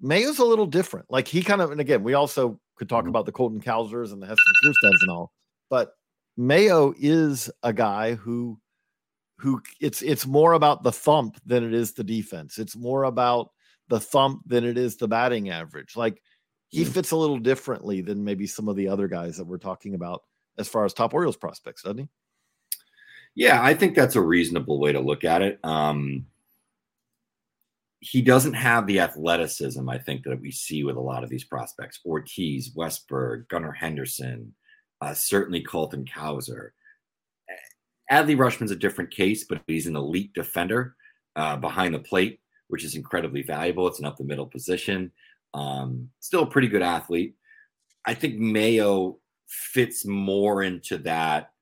Mayo's 0.00 0.38
a 0.38 0.44
little 0.46 0.64
different. 0.64 1.10
Like 1.10 1.28
he 1.28 1.42
kind 1.42 1.60
of, 1.60 1.70
and 1.70 1.82
again, 1.82 2.02
we 2.02 2.14
also 2.14 2.58
could 2.76 2.88
talk 2.88 3.02
mm-hmm. 3.02 3.10
about 3.10 3.26
the 3.26 3.32
Colton 3.32 3.60
Cowsers 3.60 4.14
and 4.14 4.22
the 4.22 4.26
Heston 4.26 4.54
Kjerstads 4.64 5.02
and 5.02 5.10
all, 5.10 5.32
but 5.68 5.92
Mayo 6.38 6.94
is 6.98 7.50
a 7.62 7.74
guy 7.74 8.14
who 8.14 8.58
who 9.42 9.60
it's 9.80 10.02
it's 10.02 10.24
more 10.24 10.52
about 10.52 10.84
the 10.84 10.92
thump 10.92 11.36
than 11.44 11.64
it 11.64 11.74
is 11.74 11.94
the 11.94 12.04
defense. 12.04 12.58
It's 12.58 12.76
more 12.76 13.04
about 13.04 13.50
the 13.88 13.98
thump 13.98 14.42
than 14.46 14.64
it 14.64 14.78
is 14.78 14.96
the 14.96 15.08
batting 15.08 15.50
average. 15.50 15.96
Like 15.96 16.22
he 16.68 16.84
fits 16.84 17.10
a 17.10 17.16
little 17.16 17.40
differently 17.40 18.02
than 18.02 18.24
maybe 18.24 18.46
some 18.46 18.68
of 18.68 18.76
the 18.76 18.88
other 18.88 19.08
guys 19.08 19.36
that 19.36 19.46
we're 19.46 19.58
talking 19.58 19.94
about 19.94 20.22
as 20.58 20.68
far 20.68 20.84
as 20.84 20.94
top 20.94 21.12
Orioles 21.12 21.36
prospects, 21.36 21.82
doesn't 21.82 21.98
he? 21.98 22.08
Yeah, 23.34 23.60
I 23.60 23.74
think 23.74 23.96
that's 23.96 24.14
a 24.14 24.20
reasonable 24.20 24.78
way 24.78 24.92
to 24.92 25.00
look 25.00 25.24
at 25.24 25.42
it. 25.42 25.58
Um, 25.64 26.26
he 27.98 28.22
doesn't 28.22 28.54
have 28.54 28.86
the 28.86 29.00
athleticism, 29.00 29.88
I 29.88 29.98
think, 29.98 30.22
that 30.24 30.40
we 30.40 30.52
see 30.52 30.84
with 30.84 30.96
a 30.96 31.00
lot 31.00 31.24
of 31.24 31.30
these 31.30 31.44
prospects 31.44 31.98
Ortiz, 32.06 32.74
Westburg, 32.76 33.48
Gunnar 33.48 33.72
Henderson, 33.72 34.54
uh, 35.00 35.14
certainly 35.14 35.62
Colton 35.62 36.04
Cowser. 36.04 36.70
Adley 38.12 38.36
Rutschman's 38.36 38.70
a 38.70 38.76
different 38.76 39.10
case, 39.10 39.44
but 39.44 39.62
he's 39.66 39.86
an 39.86 39.96
elite 39.96 40.34
defender 40.34 40.94
uh, 41.34 41.56
behind 41.56 41.94
the 41.94 41.98
plate, 41.98 42.40
which 42.68 42.84
is 42.84 42.94
incredibly 42.94 43.42
valuable. 43.42 43.88
It's 43.88 44.00
an 44.00 44.04
up 44.04 44.18
the 44.18 44.24
middle 44.24 44.46
position. 44.46 45.10
Um, 45.54 46.10
still 46.20 46.42
a 46.42 46.50
pretty 46.50 46.68
good 46.68 46.82
athlete. 46.82 47.34
I 48.04 48.12
think 48.12 48.38
Mayo 48.38 49.18
fits 49.48 50.04
more 50.04 50.62
into 50.62 50.98
that 50.98 51.52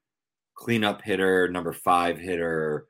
cleanup 0.56 1.02
hitter, 1.02 1.48
number 1.48 1.72
five 1.72 2.18
hitter, 2.18 2.86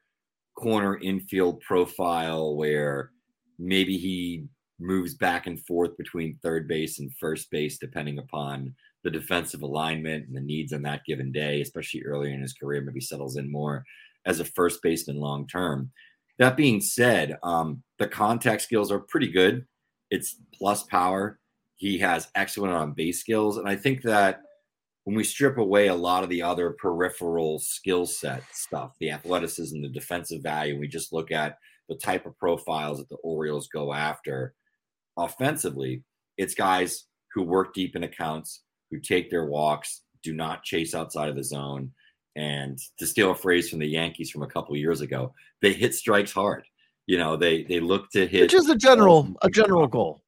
corner 0.56 0.98
infield 0.98 1.60
profile 1.60 2.56
where 2.56 3.12
maybe 3.58 3.98
he 3.98 4.44
moves 4.78 5.14
back 5.14 5.46
and 5.46 5.60
forth 5.66 5.96
between 5.98 6.38
third 6.42 6.66
base 6.66 6.98
and 6.98 7.12
first 7.20 7.50
base, 7.50 7.78
depending 7.78 8.18
upon 8.18 8.74
the 9.04 9.10
defensive 9.10 9.62
alignment 9.62 10.26
and 10.26 10.36
the 10.36 10.40
needs 10.40 10.72
on 10.72 10.82
that 10.82 11.04
given 11.06 11.32
day, 11.32 11.60
especially 11.60 12.02
earlier 12.04 12.32
in 12.32 12.42
his 12.42 12.52
career, 12.52 12.82
maybe 12.82 13.00
settles 13.00 13.36
in 13.36 13.50
more 13.50 13.84
as 14.26 14.40
a 14.40 14.44
first 14.44 14.82
baseman 14.82 15.18
long 15.18 15.46
term. 15.46 15.90
That 16.38 16.56
being 16.56 16.80
said, 16.80 17.38
um, 17.42 17.82
the 17.98 18.08
contact 18.08 18.62
skills 18.62 18.90
are 18.90 19.00
pretty 19.00 19.30
good. 19.30 19.66
It's 20.10 20.36
plus 20.54 20.82
power. 20.84 21.38
He 21.76 21.98
has 21.98 22.28
excellent 22.34 22.74
on 22.74 22.92
base 22.92 23.20
skills. 23.20 23.56
And 23.56 23.68
I 23.68 23.76
think 23.76 24.02
that 24.02 24.42
when 25.04 25.16
we 25.16 25.24
strip 25.24 25.58
away 25.58 25.88
a 25.88 25.94
lot 25.94 26.22
of 26.22 26.28
the 26.28 26.42
other 26.42 26.76
peripheral 26.78 27.58
skill 27.58 28.06
set 28.06 28.42
stuff, 28.52 28.92
the 29.00 29.10
athleticism, 29.10 29.80
the 29.80 29.88
defensive 29.88 30.42
value, 30.42 30.78
we 30.78 30.88
just 30.88 31.12
look 31.12 31.32
at 31.32 31.58
the 31.88 31.96
type 31.96 32.26
of 32.26 32.38
profiles 32.38 32.98
that 32.98 33.08
the 33.08 33.16
Orioles 33.16 33.68
go 33.68 33.92
after 33.92 34.54
offensively, 35.16 36.02
it's 36.36 36.54
guys 36.54 37.06
who 37.32 37.42
work 37.42 37.74
deep 37.74 37.96
in 37.96 38.04
accounts, 38.04 38.62
who 38.90 38.98
take 39.00 39.30
their 39.30 39.44
walks, 39.46 40.02
do 40.22 40.32
not 40.34 40.62
chase 40.62 40.94
outside 40.94 41.28
of 41.28 41.36
the 41.36 41.44
zone. 41.44 41.92
And 42.36 42.78
to 42.98 43.06
steal 43.06 43.32
a 43.32 43.34
phrase 43.34 43.68
from 43.68 43.80
the 43.80 43.86
Yankees 43.88 44.30
from 44.30 44.42
a 44.42 44.46
couple 44.46 44.76
years 44.76 45.00
ago, 45.00 45.34
they 45.62 45.72
hit 45.72 45.94
strikes 45.94 46.32
hard. 46.32 46.64
You 47.06 47.18
know, 47.18 47.36
they 47.36 47.64
they 47.64 47.80
look 47.80 48.10
to 48.12 48.26
hit 48.26 48.42
which 48.42 48.54
is 48.54 48.68
a 48.68 48.76
general 48.76 49.28
a 49.42 49.50
general 49.50 49.86
goal. 49.86 50.22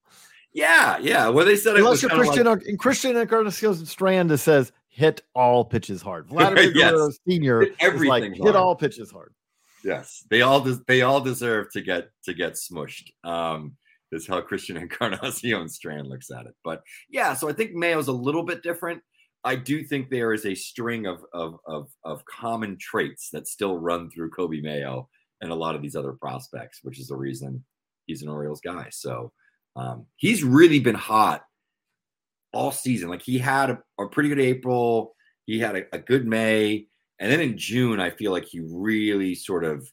Yeah, 0.52 0.99
yeah. 0.99 1.28
Well, 1.28 1.47
they 1.47 1.57
said 1.57 1.76
it 1.76 1.78
Unless 1.78 2.02
was 2.02 2.02
you're 2.02 2.11
Christian 2.11 2.47
like- 2.47 2.62
and 2.66 2.78
Christian 2.78 3.16
Encarnacion 3.16 3.87
Strand 3.87 4.38
says 4.40 4.73
hit 4.88 5.23
all 5.35 5.64
pitches 5.64 6.02
hard. 6.02 6.26
Vladimir 6.28 6.73
Yes. 6.75 6.90
Guerrero 6.92 7.11
Senior 7.26 7.66
everything 7.81 8.09
like 8.09 8.23
hard. 8.25 8.37
hit 8.37 8.57
all 8.57 8.75
pitches 8.75 9.11
hard. 9.11 9.33
Yes, 9.85 10.25
they 10.28 10.42
all 10.42 10.61
des- 10.61 10.83
they 10.87 11.02
all 11.02 11.21
deserve 11.21 11.71
to 11.73 11.81
get 11.81 12.11
to 12.25 12.35
get 12.35 12.52
smushed. 12.54 13.11
Um, 13.25 13.76
is 14.12 14.26
how 14.26 14.40
Christian 14.40 14.76
Encarnacion 14.78 15.69
Strand 15.69 16.09
looks 16.09 16.31
at 16.31 16.47
it. 16.47 16.54
But 16.64 16.83
yeah, 17.09 17.35
so 17.35 17.49
I 17.49 17.52
think 17.52 17.73
Mayo's 17.73 18.09
a 18.09 18.12
little 18.12 18.45
bit 18.45 18.62
different. 18.62 19.02
I 19.45 19.57
do 19.57 19.83
think 19.83 20.09
there 20.09 20.33
is 20.33 20.47
a 20.47 20.54
string 20.54 21.07
of 21.07 21.25
of 21.33 21.59
of, 21.66 21.88
of 22.04 22.25
common 22.25 22.76
traits 22.78 23.31
that 23.33 23.49
still 23.49 23.78
run 23.78 24.11
through 24.11 24.31
Coby 24.31 24.62
Mayo 24.62 25.09
and 25.40 25.50
a 25.50 25.57
lot 25.57 25.75
of 25.75 25.83
these 25.83 25.97
other 25.97 26.12
prospects, 26.12 26.81
which 26.83 27.00
is 27.00 27.09
the 27.09 27.16
reason 27.16 27.64
he's 28.07 28.23
an 28.23 28.28
Orioles 28.28 28.61
guy. 28.61 28.88
So 28.90 29.33
um, 29.75 30.07
he's 30.16 30.45
really 30.45 30.78
been 30.78 30.95
hot 30.95 31.42
all 32.52 32.71
season. 32.71 33.09
Like 33.09 33.23
he 33.23 33.38
had 33.38 33.71
a, 33.71 33.78
a 33.99 34.09
pretty 34.09 34.28
good 34.28 34.40
April, 34.40 35.14
he 35.47 35.59
had 35.59 35.76
a, 35.76 35.83
a 35.92 35.99
good 35.99 36.26
May, 36.26 36.87
and 37.19 37.31
then 37.31 37.40
in 37.40 37.57
June, 37.57 38.00
I 38.00 38.11
feel 38.11 38.33
like 38.33 38.47
he 38.47 38.61
really 38.61 39.35
sort 39.35 39.64
of, 39.64 39.88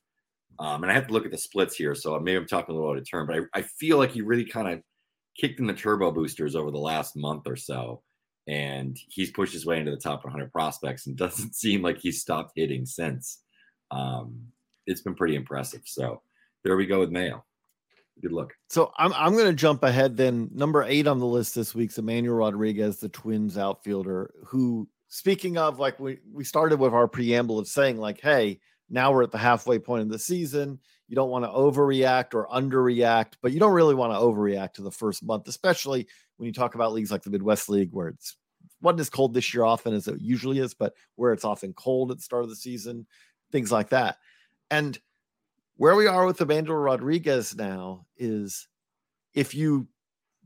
um, 0.59 0.83
and 0.83 0.91
I 0.91 0.95
have 0.95 1.07
to 1.07 1.13
look 1.13 1.25
at 1.25 1.31
the 1.31 1.37
splits 1.37 1.75
here, 1.75 1.95
so 1.95 2.19
maybe 2.19 2.37
I'm 2.37 2.45
talking 2.45 2.75
a 2.75 2.77
little 2.77 2.91
out 2.91 2.97
of 2.97 3.09
turn, 3.09 3.25
but 3.25 3.37
I, 3.37 3.59
I 3.59 3.61
feel 3.61 3.97
like 3.97 4.11
he 4.11 4.21
really 4.21 4.45
kind 4.45 4.67
of 4.67 4.81
kicked 5.39 5.59
in 5.59 5.67
the 5.67 5.73
turbo 5.73 6.11
boosters 6.11 6.55
over 6.55 6.69
the 6.69 6.77
last 6.77 7.15
month 7.15 7.47
or 7.47 7.55
so. 7.55 8.01
And 8.47 8.97
he's 9.07 9.31
pushed 9.31 9.53
his 9.53 9.65
way 9.65 9.77
into 9.77 9.91
the 9.91 9.97
top 9.97 10.23
100 10.23 10.51
prospects 10.51 11.07
and 11.07 11.15
doesn't 11.17 11.55
seem 11.55 11.81
like 11.81 11.99
he's 11.99 12.21
stopped 12.21 12.53
hitting 12.55 12.85
since. 12.85 13.41
Um, 13.91 14.47
it's 14.85 15.01
been 15.01 15.15
pretty 15.15 15.35
impressive. 15.35 15.81
So 15.85 16.21
there 16.63 16.75
we 16.75 16.85
go 16.85 16.99
with 16.99 17.11
Mayo. 17.11 17.45
Good 18.21 18.33
luck. 18.33 18.51
So 18.67 18.91
I'm 18.97 19.13
I'm 19.13 19.31
going 19.31 19.45
to 19.45 19.53
jump 19.53 19.81
ahead. 19.83 20.17
Then 20.17 20.49
number 20.53 20.83
eight 20.83 21.07
on 21.07 21.19
the 21.19 21.25
list 21.25 21.55
this 21.55 21.73
week's 21.73 21.97
Emmanuel 21.97 22.35
Rodriguez, 22.35 22.97
the 22.97 23.07
Twins 23.07 23.57
outfielder. 23.57 24.33
Who, 24.47 24.89
speaking 25.07 25.57
of, 25.57 25.79
like 25.79 25.97
we 26.01 26.19
we 26.29 26.43
started 26.43 26.81
with 26.81 26.91
our 26.91 27.07
preamble 27.07 27.59
of 27.59 27.67
saying 27.69 27.97
like, 27.97 28.19
hey, 28.19 28.59
now 28.89 29.11
we're 29.11 29.23
at 29.23 29.31
the 29.31 29.37
halfway 29.37 29.79
point 29.79 30.01
of 30.01 30.09
the 30.09 30.19
season. 30.19 30.79
You 31.07 31.15
don't 31.15 31.29
want 31.29 31.45
to 31.45 31.49
overreact 31.49 32.33
or 32.33 32.47
underreact, 32.47 33.33
but 33.41 33.51
you 33.51 33.59
don't 33.59 33.73
really 33.73 33.95
want 33.95 34.13
to 34.13 34.19
overreact 34.19 34.73
to 34.73 34.81
the 34.81 34.91
first 34.91 35.23
month, 35.23 35.47
especially 35.47 36.07
when 36.37 36.47
you 36.47 36.53
talk 36.53 36.75
about 36.75 36.93
leagues 36.93 37.11
like 37.11 37.23
the 37.23 37.29
Midwest 37.29 37.69
League, 37.69 37.89
where 37.91 38.09
it's 38.09 38.35
wasn't 38.81 39.01
as 39.01 39.09
cold 39.09 39.33
this 39.33 39.53
year 39.53 39.63
often 39.63 39.93
as 39.93 40.07
it 40.07 40.21
usually 40.21 40.59
is, 40.59 40.73
but 40.73 40.93
where 41.15 41.33
it's 41.33 41.45
often 41.45 41.73
cold 41.73 42.11
at 42.11 42.17
the 42.17 42.23
start 42.23 42.43
of 42.43 42.49
the 42.49 42.55
season, 42.55 43.05
things 43.51 43.71
like 43.71 43.89
that. 43.89 44.17
And 44.71 44.97
where 45.75 45.95
we 45.95 46.07
are 46.07 46.25
with 46.25 46.41
Emmanuel 46.41 46.77
Rodriguez 46.77 47.55
now 47.55 48.05
is 48.17 48.67
if 49.33 49.53
you 49.53 49.87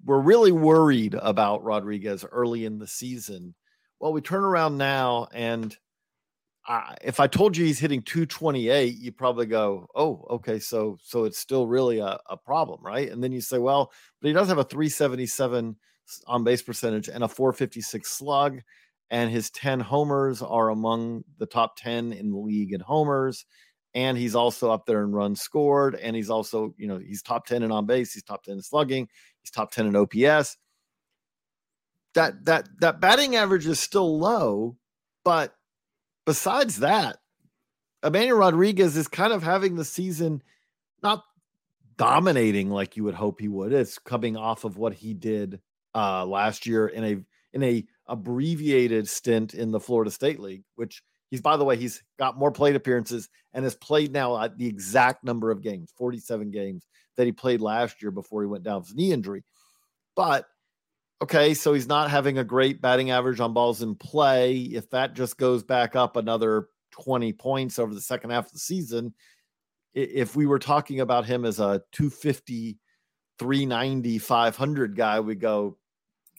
were 0.06 0.22
really 0.22 0.52
worried 0.52 1.16
about 1.16 1.64
Rodriguez 1.64 2.26
early 2.32 2.66
in 2.66 2.80
the 2.80 2.88
season, 2.88 3.56
well, 4.00 4.14
we 4.14 4.22
turn 4.22 4.44
around 4.44 4.78
now 4.78 5.28
and 5.34 5.76
if 7.02 7.20
I 7.20 7.28
told 7.28 7.58
you 7.58 7.66
he's 7.66 7.80
hitting 7.80 8.02
228, 8.02 8.98
you 8.98 9.12
probably 9.12 9.46
go, 9.46 9.88
"Oh, 9.96 10.26
okay, 10.30 10.60
so 10.60 10.98
so 11.02 11.26
it's 11.26 11.40
still 11.40 11.68
really 11.68 12.00
a, 12.00 12.18
a 12.30 12.38
problem, 12.38 12.80
right?" 12.82 13.12
And 13.12 13.24
then 13.24 13.32
you 13.32 13.42
say, 13.42 13.58
"Well, 13.58 13.92
but 14.22 14.28
he 14.28 14.34
does 14.34 14.48
have 14.48 14.58
a 14.58 14.64
377 14.64 15.76
on 16.28 16.44
base 16.44 16.62
percentage 16.62 17.10
and 17.10 17.24
a 17.24 17.28
456 17.28 18.10
slug, 18.10 18.62
and 19.10 19.30
his 19.32 19.50
10 19.52 19.80
homers 19.80 20.42
are 20.42 20.70
among 20.70 21.24
the 21.38 21.46
top 21.46 21.76
10 21.78 22.14
in 22.14 22.32
the 22.32 22.38
league 22.38 22.74
in 22.74 22.80
homers, 22.82 23.46
and 23.94 24.18
he's 24.18 24.36
also 24.36 24.72
up 24.72 24.86
there 24.86 25.04
in 25.04 25.12
runs 25.12 25.42
scored, 25.42 25.96
and 25.96 26.16
he's 26.16 26.30
also, 26.30 26.74
you 26.78 26.88
know, 26.88 26.98
he's 26.98 27.22
top 27.22 27.46
10 27.46 27.64
in 27.64 27.72
on 27.72 27.86
base, 27.86 28.14
he's 28.14 28.24
top 28.24 28.44
10 28.44 28.56
in 28.56 28.62
slugging, 28.62 29.08
he's 29.42 29.52
top 29.52 29.72
10 29.72 29.88
in 29.88 29.96
OPS. 29.96 30.58
That 32.16 32.46
that 32.46 32.70
that 32.80 33.00
batting 33.02 33.36
average 33.36 33.66
is 33.66 33.80
still 33.80 34.20
low, 34.20 34.78
but 35.26 35.56
besides 36.26 36.80
that, 36.80 37.18
Emmanuel 38.04 38.40
Rodriguez 38.40 38.98
is 38.98 39.08
kind 39.08 39.34
of 39.34 39.44
having 39.44 39.76
the 39.76 39.86
season 39.86 40.44
not 41.02 41.24
dominating 41.98 42.70
like 42.70 42.98
you 42.98 43.04
would 43.04 43.14
hope 43.14 43.40
he 43.40 43.48
would. 43.48 43.72
It's 43.72 44.00
coming 44.00 44.36
off 44.36 44.64
of 44.64 44.78
what 44.78 44.94
he 44.94 45.14
did 45.14 45.62
uh 45.96 46.26
last 46.26 46.66
year 46.66 46.88
in 46.88 47.04
a 47.04 47.18
in 47.54 47.64
a 47.64 47.86
abbreviated 48.08 49.08
stint 49.08 49.54
in 49.54 49.72
the 49.72 49.80
Florida 49.80 50.12
State 50.12 50.40
League, 50.40 50.64
which 50.76 51.04
he's 51.30 51.42
by 51.42 51.58
the 51.58 51.64
way, 51.64 51.78
he's 51.78 52.04
got 52.18 52.38
more 52.38 52.52
plate 52.52 52.76
appearances 52.76 53.30
and 53.54 53.64
has 53.64 53.76
played 53.76 54.12
now 54.12 54.42
at 54.42 54.58
the 54.58 54.68
exact 54.68 55.24
number 55.24 55.52
of 55.52 55.62
games, 55.62 55.94
47 55.98 56.52
games 56.52 56.86
that 57.16 57.26
he 57.26 57.32
played 57.32 57.62
last 57.62 58.02
year 58.02 58.12
before 58.12 58.42
he 58.42 58.48
went 58.48 58.64
down 58.64 58.82
with 58.82 58.96
knee 58.96 59.12
injury. 59.12 59.44
But 60.16 60.46
okay, 61.24 61.54
so 61.54 61.74
he's 61.74 61.88
not 61.88 62.12
having 62.12 62.38
a 62.38 62.44
great 62.44 62.82
batting 62.82 63.10
average 63.10 63.40
on 63.40 63.54
balls 63.54 63.82
in 63.82 63.96
play. 63.96 64.58
If 64.58 64.90
that 64.90 65.14
just 65.14 65.38
goes 65.38 65.64
back 65.64 65.96
up 65.96 66.18
another 66.18 66.68
20 66.92 67.32
points 67.34 67.80
over 67.80 67.94
the 67.94 68.02
second 68.02 68.32
half 68.32 68.48
of 68.48 68.52
the 68.52 68.60
season, 68.60 69.14
if 69.94 70.36
we 70.36 70.46
were 70.46 70.60
talking 70.60 71.00
about 71.00 71.26
him 71.26 71.46
as 71.46 71.60
a 71.62 71.82
250, 71.94 72.78
390, 73.40 74.18
500 74.20 74.96
guy, 74.98 75.22
we 75.22 75.36
go, 75.36 75.78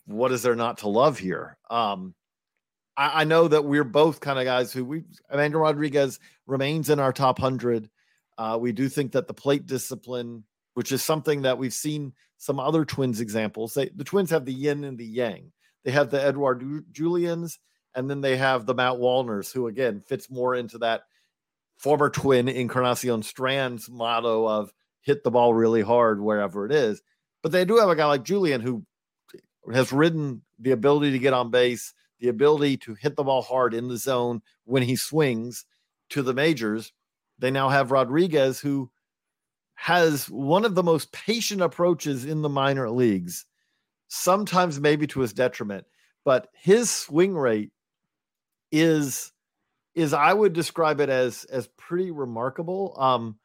what 0.04 0.32
is 0.32 0.42
there 0.42 0.54
not 0.54 0.78
to 0.78 0.88
love 0.88 1.18
here? 1.18 1.56
Um, 1.70 2.14
I, 2.94 3.22
I 3.22 3.24
know 3.24 3.48
that 3.48 3.64
we're 3.64 3.84
both 3.84 4.20
kind 4.20 4.38
of 4.38 4.44
guys 4.44 4.70
who 4.70 4.84
we, 4.84 5.04
Emmanuel 5.32 5.62
Rodriguez 5.62 6.20
remains 6.46 6.90
in 6.90 7.00
our 7.00 7.12
top 7.12 7.38
100. 7.38 7.88
Uh, 8.36 8.58
we 8.60 8.72
do 8.72 8.90
think 8.90 9.12
that 9.12 9.28
the 9.28 9.34
plate 9.34 9.64
discipline, 9.64 10.44
which 10.74 10.92
is 10.92 11.02
something 11.02 11.42
that 11.42 11.58
we've 11.58 11.72
seen 11.72 12.12
some 12.36 12.60
other 12.60 12.84
twins 12.84 13.20
examples. 13.20 13.74
They, 13.74 13.88
the 13.88 14.04
twins 14.04 14.30
have 14.30 14.44
the 14.44 14.52
yin 14.52 14.84
and 14.84 14.98
the 14.98 15.06
yang. 15.06 15.52
They 15.84 15.90
have 15.92 16.10
the 16.10 16.22
Edward 16.22 16.64
Juliens, 16.92 17.58
and 17.94 18.10
then 18.10 18.20
they 18.20 18.36
have 18.36 18.66
the 18.66 18.74
Matt 18.74 18.94
Wallners, 18.94 19.52
who 19.52 19.66
again 19.68 20.00
fits 20.00 20.30
more 20.30 20.54
into 20.54 20.78
that 20.78 21.02
former 21.76 22.10
twin 22.10 22.48
Encarnacion 22.48 23.22
Strand's 23.22 23.88
motto 23.90 24.48
of 24.48 24.72
hit 25.02 25.22
the 25.22 25.30
ball 25.30 25.52
really 25.54 25.82
hard 25.82 26.20
wherever 26.20 26.66
it 26.66 26.72
is. 26.72 27.02
But 27.42 27.52
they 27.52 27.64
do 27.64 27.76
have 27.76 27.88
a 27.88 27.96
guy 27.96 28.06
like 28.06 28.24
Julien 28.24 28.60
who 28.60 28.84
has 29.72 29.92
ridden 29.92 30.42
the 30.58 30.72
ability 30.72 31.12
to 31.12 31.18
get 31.18 31.34
on 31.34 31.50
base, 31.50 31.92
the 32.20 32.28
ability 32.28 32.78
to 32.78 32.94
hit 32.94 33.16
the 33.16 33.24
ball 33.24 33.42
hard 33.42 33.74
in 33.74 33.88
the 33.88 33.96
zone 33.96 34.40
when 34.64 34.82
he 34.82 34.96
swings 34.96 35.66
to 36.10 36.22
the 36.22 36.34
majors. 36.34 36.92
They 37.38 37.50
now 37.50 37.68
have 37.68 37.90
Rodriguez, 37.90 38.60
who 38.60 38.90
has 39.74 40.30
one 40.30 40.64
of 40.64 40.74
the 40.74 40.82
most 40.82 41.12
patient 41.12 41.60
approaches 41.60 42.24
in 42.24 42.42
the 42.42 42.48
minor 42.48 42.88
leagues, 42.90 43.44
sometimes 44.08 44.80
maybe 44.80 45.06
to 45.08 45.20
his 45.20 45.32
detriment, 45.32 45.84
but 46.24 46.48
his 46.54 46.90
swing 46.90 47.34
rate 47.34 47.70
is 48.72 49.32
is 49.94 50.12
I 50.12 50.32
would 50.32 50.52
describe 50.52 51.00
it 51.00 51.08
as 51.08 51.44
as 51.44 51.68
pretty 51.76 52.10
remarkable. 52.10 52.94
Um 52.98 53.38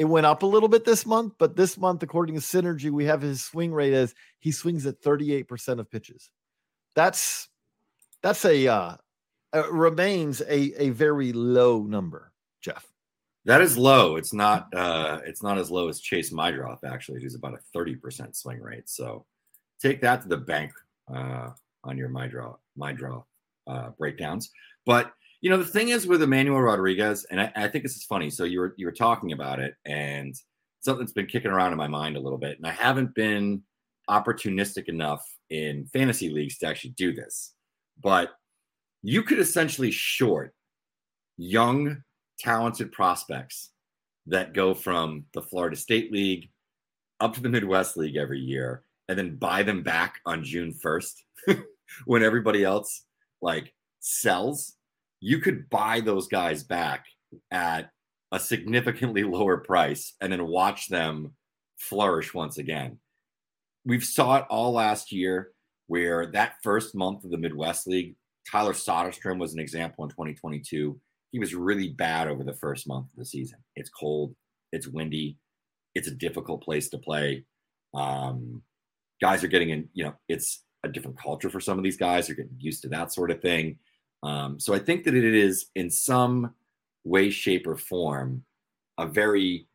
it 0.00 0.04
went 0.04 0.24
up 0.24 0.42
a 0.42 0.46
little 0.46 0.70
bit 0.70 0.86
this 0.86 1.04
month, 1.04 1.34
but 1.38 1.56
this 1.56 1.76
month, 1.76 2.02
according 2.02 2.34
to 2.34 2.40
Synergy, 2.40 2.90
we 2.90 3.04
have 3.04 3.20
his 3.20 3.44
swing 3.44 3.70
rate 3.70 3.92
as 3.92 4.14
he 4.38 4.50
swings 4.50 4.86
at 4.86 5.02
38% 5.02 5.78
of 5.78 5.90
pitches. 5.90 6.30
That's 6.94 7.50
that's 8.22 8.44
a 8.46 8.66
uh, 8.66 8.96
uh 9.54 9.70
remains 9.70 10.40
a 10.40 10.84
a 10.84 10.90
very 10.90 11.32
low 11.32 11.82
number, 11.82 12.32
Geoff. 12.62 12.89
That 13.50 13.62
is 13.62 13.76
low. 13.76 14.14
It's 14.14 14.32
not 14.32 14.72
uh 14.72 15.18
it's 15.26 15.42
not 15.42 15.58
as 15.58 15.72
low 15.72 15.88
as 15.88 15.98
Chase 15.98 16.32
Meidroth 16.32 16.84
actually, 16.84 17.20
who's 17.20 17.34
about 17.34 17.54
a 17.54 17.76
30% 17.76 18.36
swing 18.36 18.60
rate. 18.60 18.88
So 18.88 19.26
take 19.82 20.00
that 20.02 20.22
to 20.22 20.28
the 20.28 20.36
bank 20.36 20.70
uh 21.12 21.50
on 21.82 21.98
your 21.98 22.10
Meidroth 22.10 22.58
Meidroth 22.78 23.24
uh 23.66 23.88
breakdowns. 23.98 24.52
But 24.86 25.12
you 25.40 25.50
know, 25.50 25.56
the 25.56 25.64
thing 25.64 25.88
is 25.88 26.06
with 26.06 26.22
Emmanuel 26.22 26.60
Rodriguez, 26.60 27.26
and 27.28 27.40
I, 27.40 27.52
I 27.56 27.66
think 27.66 27.82
this 27.82 27.96
is 27.96 28.04
funny. 28.04 28.30
So 28.30 28.44
you 28.44 28.60
were 28.60 28.74
you 28.76 28.86
were 28.86 28.92
talking 28.92 29.32
about 29.32 29.58
it, 29.58 29.74
and 29.84 30.32
something's 30.78 31.12
been 31.12 31.26
kicking 31.26 31.50
around 31.50 31.72
in 31.72 31.78
my 31.78 31.88
mind 31.88 32.16
a 32.16 32.20
little 32.20 32.38
bit, 32.38 32.56
and 32.56 32.68
I 32.68 32.70
haven't 32.70 33.16
been 33.16 33.62
opportunistic 34.08 34.88
enough 34.88 35.26
in 35.48 35.86
fantasy 35.92 36.30
leagues 36.30 36.56
to 36.58 36.68
actually 36.68 36.90
do 36.90 37.12
this. 37.12 37.52
But 38.00 38.30
you 39.02 39.24
could 39.24 39.40
essentially 39.40 39.90
short 39.90 40.54
young, 41.36 42.04
talented 42.40 42.92
prospects 42.92 43.70
that 44.26 44.54
go 44.54 44.74
from 44.74 45.24
the 45.34 45.42
Florida 45.42 45.76
State 45.76 46.12
League 46.12 46.50
up 47.20 47.34
to 47.34 47.40
the 47.40 47.48
Midwest 47.48 47.96
League 47.96 48.16
every 48.16 48.40
year, 48.40 48.82
and 49.08 49.18
then 49.18 49.36
buy 49.36 49.62
them 49.62 49.82
back 49.82 50.20
on 50.26 50.44
June 50.44 50.72
first 50.72 51.24
when 52.06 52.22
everybody 52.22 52.64
else 52.64 53.04
like 53.42 53.72
sells 54.00 54.74
you 55.20 55.38
could 55.38 55.68
buy 55.68 56.00
those 56.00 56.26
guys 56.26 56.62
back 56.62 57.04
at 57.50 57.90
a 58.32 58.40
significantly 58.40 59.22
lower 59.24 59.58
price 59.58 60.14
and 60.20 60.32
then 60.32 60.46
watch 60.46 60.88
them 60.88 61.34
flourish 61.78 62.34
once 62.34 62.58
again. 62.58 62.98
We've 63.84 64.04
saw 64.04 64.38
it 64.38 64.46
all 64.50 64.72
last 64.72 65.12
year 65.12 65.50
where 65.86 66.26
that 66.32 66.54
first 66.62 66.94
month 66.94 67.24
of 67.24 67.30
the 67.30 67.38
Midwest 67.38 67.86
League, 67.86 68.16
Tyler 68.50 68.72
Soderstrom 68.72 69.38
was 69.38 69.52
an 69.52 69.60
example 69.60 70.04
in 70.04 70.10
2022. 70.10 70.98
He 71.32 71.38
was 71.38 71.54
really 71.54 71.90
bad 71.90 72.28
over 72.28 72.44
the 72.44 72.54
first 72.54 72.88
month 72.88 73.06
of 73.12 73.18
the 73.18 73.24
season. 73.24 73.58
It's 73.76 73.90
cold, 73.90 74.34
it's 74.72 74.88
windy, 74.88 75.36
it's 75.94 76.08
a 76.08 76.14
difficult 76.14 76.62
place 76.62 76.88
to 76.90 76.98
play. 76.98 77.44
Um, 77.94 78.62
guys 79.20 79.44
are 79.44 79.48
getting 79.48 79.70
in, 79.70 79.88
you 79.92 80.04
know, 80.04 80.14
it's 80.28 80.62
a 80.84 80.88
different 80.88 81.18
culture 81.18 81.50
for 81.50 81.60
some 81.60 81.78
of 81.78 81.84
these 81.84 81.96
guys. 81.96 82.26
They're 82.26 82.36
getting 82.36 82.56
used 82.58 82.82
to 82.82 82.88
that 82.88 83.12
sort 83.12 83.30
of 83.30 83.40
thing. 83.40 83.78
Um, 84.22 84.58
so 84.58 84.74
I 84.74 84.78
think 84.78 85.04
that 85.04 85.14
it 85.14 85.24
is 85.24 85.66
in 85.74 85.90
some 85.90 86.54
way, 87.04 87.30
shape, 87.30 87.66
or 87.66 87.76
form 87.76 88.44
a 88.98 89.06
very 89.06 89.66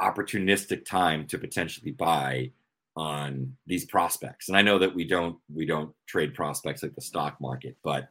opportunistic 0.00 0.84
time 0.84 1.26
to 1.28 1.38
potentially 1.38 1.92
buy 1.92 2.50
on 2.96 3.56
these 3.66 3.84
prospects. 3.84 4.48
And 4.48 4.56
I 4.56 4.62
know 4.62 4.78
that 4.78 4.94
we 4.94 5.04
don't 5.04 5.36
we 5.52 5.64
don't 5.64 5.94
trade 6.06 6.34
prospects 6.34 6.82
like 6.82 6.94
the 6.94 7.00
stock 7.00 7.40
market, 7.40 7.76
but 7.82 8.08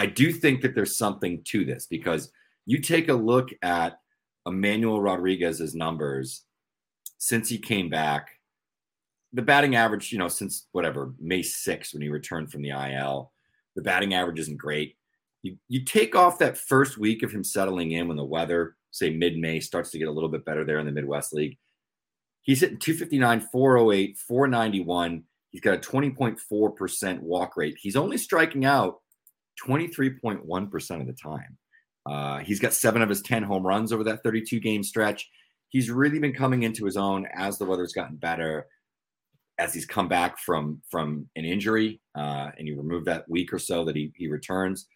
I 0.00 0.06
do 0.06 0.32
think 0.32 0.62
that 0.62 0.74
there's 0.74 0.96
something 0.96 1.42
to 1.48 1.62
this 1.66 1.86
because 1.86 2.32
you 2.64 2.80
take 2.80 3.10
a 3.10 3.14
look 3.14 3.50
at 3.60 3.98
Emmanuel 4.46 5.02
Rodriguez's 5.02 5.74
numbers 5.74 6.44
since 7.18 7.50
he 7.50 7.58
came 7.58 7.90
back. 7.90 8.30
The 9.34 9.42
batting 9.42 9.76
average, 9.76 10.10
you 10.10 10.16
know, 10.16 10.28
since 10.28 10.68
whatever 10.72 11.12
May 11.20 11.40
6th 11.40 11.92
when 11.92 12.00
he 12.00 12.08
returned 12.08 12.50
from 12.50 12.62
the 12.62 12.70
IL, 12.70 13.30
the 13.76 13.82
batting 13.82 14.14
average 14.14 14.38
isn't 14.38 14.56
great. 14.56 14.96
You, 15.42 15.58
you 15.68 15.84
take 15.84 16.16
off 16.16 16.38
that 16.38 16.56
first 16.56 16.96
week 16.96 17.22
of 17.22 17.30
him 17.30 17.44
settling 17.44 17.90
in 17.90 18.08
when 18.08 18.16
the 18.16 18.24
weather, 18.24 18.76
say 18.92 19.10
mid 19.10 19.36
May, 19.36 19.60
starts 19.60 19.90
to 19.90 19.98
get 19.98 20.08
a 20.08 20.12
little 20.12 20.30
bit 20.30 20.46
better 20.46 20.64
there 20.64 20.78
in 20.78 20.86
the 20.86 20.92
Midwest 20.92 21.34
League. 21.34 21.58
He's 22.40 22.60
hitting 22.60 22.78
259, 22.78 23.48
408, 23.52 24.16
491. 24.16 25.24
He's 25.50 25.60
got 25.60 25.74
a 25.74 25.78
20.4% 25.78 27.20
walk 27.20 27.58
rate. 27.58 27.76
He's 27.78 27.96
only 27.96 28.16
striking 28.16 28.64
out 28.64 29.00
23.1% 29.66 31.00
of 31.00 31.06
the 31.06 31.12
time. 31.12 31.56
Uh, 32.06 32.38
he's 32.38 32.60
got 32.60 32.72
seven 32.72 33.02
of 33.02 33.08
his 33.08 33.22
10 33.22 33.42
home 33.42 33.66
runs 33.66 33.92
over 33.92 34.04
that 34.04 34.22
32 34.22 34.60
game 34.60 34.82
stretch. 34.82 35.28
He's 35.68 35.90
really 35.90 36.18
been 36.18 36.32
coming 36.32 36.62
into 36.62 36.84
his 36.84 36.96
own 36.96 37.26
as 37.34 37.58
the 37.58 37.64
weather's 37.64 37.92
gotten 37.92 38.16
better, 38.16 38.66
as 39.58 39.74
he's 39.74 39.86
come 39.86 40.08
back 40.08 40.38
from 40.38 40.80
from 40.90 41.28
an 41.36 41.44
injury, 41.44 42.00
uh, 42.16 42.50
and 42.58 42.66
you 42.66 42.76
remove 42.76 43.04
that 43.04 43.28
week 43.28 43.52
or 43.52 43.58
so 43.58 43.84
that 43.84 43.94
he 43.94 44.10
he 44.16 44.26
returns. 44.26 44.86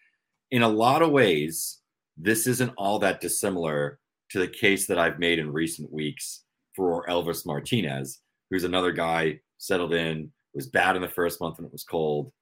In 0.51 0.63
a 0.63 0.69
lot 0.69 1.03
of 1.03 1.11
ways, 1.11 1.81
this 2.17 2.47
isn't 2.47 2.73
all 2.77 2.99
that 3.01 3.21
dissimilar 3.21 4.01
to 4.31 4.39
the 4.41 4.49
case 4.49 4.87
that 4.87 4.99
I've 4.99 5.19
made 5.19 5.39
in 5.39 5.53
recent 5.53 5.93
weeks 5.93 6.43
for 6.75 7.07
Elvis 7.07 7.47
Martinez, 7.47 8.21
who's 8.51 8.65
another 8.65 8.91
guy 8.91 9.39
settled 9.59 9.95
in, 9.95 10.33
was 10.55 10.67
bad 10.67 10.97
in 10.97 11.03
the 11.03 11.09
first 11.09 11.41
month 11.41 11.59
when 11.59 11.67
it 11.67 11.73
was 11.73 11.85
cold. 11.85 12.33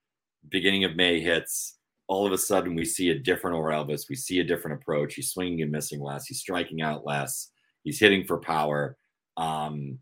Beginning 0.49 0.85
of 0.85 0.97
May 0.97 1.21
hits, 1.21 1.77
all 2.13 2.27
of 2.27 2.33
a 2.33 2.39
sudden 2.39 2.75
we 2.75 2.85
see 2.85 3.09
a 3.09 3.19
different 3.19 3.57
Elvis. 3.57 4.07
We 4.07 4.17
see 4.17 4.39
a 4.41 4.45
different 4.45 4.83
approach. 4.83 5.15
He's 5.15 5.31
swinging 5.31 5.63
and 5.63 5.73
missing 5.73 5.99
less. 5.99 6.27
He's 6.27 6.41
striking 6.41 6.83
out 6.83 7.07
less. 7.07 7.51
He's 7.85 7.99
hitting 7.99 8.25
for 8.25 8.39
power. 8.39 8.99
Um, 9.39 9.99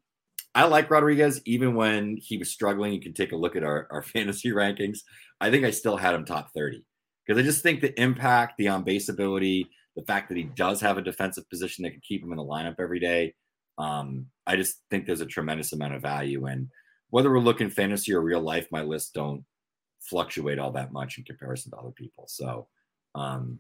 I 0.53 0.65
like 0.65 0.91
Rodriguez 0.91 1.41
even 1.45 1.77
when 1.77 2.17
he 2.17 2.37
was 2.37 2.51
struggling. 2.51 2.93
You 2.93 3.01
can 3.01 3.13
take 3.13 3.31
a 3.31 3.37
look 3.37 3.55
at 3.55 3.63
our, 3.63 3.87
our 3.93 4.03
fantasy 4.15 4.51
rankings. 4.51 4.99
I 5.41 5.53
think 5.53 5.65
I 5.65 5.71
still 5.71 5.97
had 5.97 6.17
him 6.17 6.25
top 6.25 6.51
30 6.53 6.85
because 7.25 7.41
I 7.41 7.45
just 7.45 7.63
think 7.63 7.81
the 7.81 7.99
impact, 8.01 8.55
the 8.59 8.67
on 8.67 8.83
base 8.83 9.09
ability, 9.09 9.69
the 9.95 10.03
fact 10.03 10.31
that 10.31 10.37
he 10.37 10.51
does 10.57 10.81
have 10.81 10.99
a 10.99 11.03
defensive 11.03 11.49
position 11.49 11.85
that 11.85 11.93
can 11.93 12.01
keep 12.03 12.25
him 12.25 12.33
in 12.33 12.39
the 12.39 12.45
lineup 12.45 12.81
every 12.81 12.99
day. 12.99 13.35
Um, 13.79 14.27
I 14.49 14.57
just 14.57 14.83
think 14.91 15.07
there's 15.07 15.21
a 15.21 15.27
tremendous 15.27 15.73
amount 15.73 15.95
of 15.95 16.03
value. 16.03 16.47
And 16.47 16.71
whether 17.11 17.31
we're 17.31 17.39
looking 17.39 17.71
fantasy 17.71 18.13
or 18.13 18.21
real 18.21 18.41
life, 18.41 18.67
my 18.73 18.83
lists 18.83 19.13
don't 19.13 19.45
fluctuate 20.01 20.59
all 20.59 20.73
that 20.73 20.93
much 20.93 21.19
in 21.19 21.25
comparison 21.25 21.71
to 21.71 21.77
other 21.77 21.91
people. 21.91 22.25
So 22.29 22.67
um, 23.15 23.59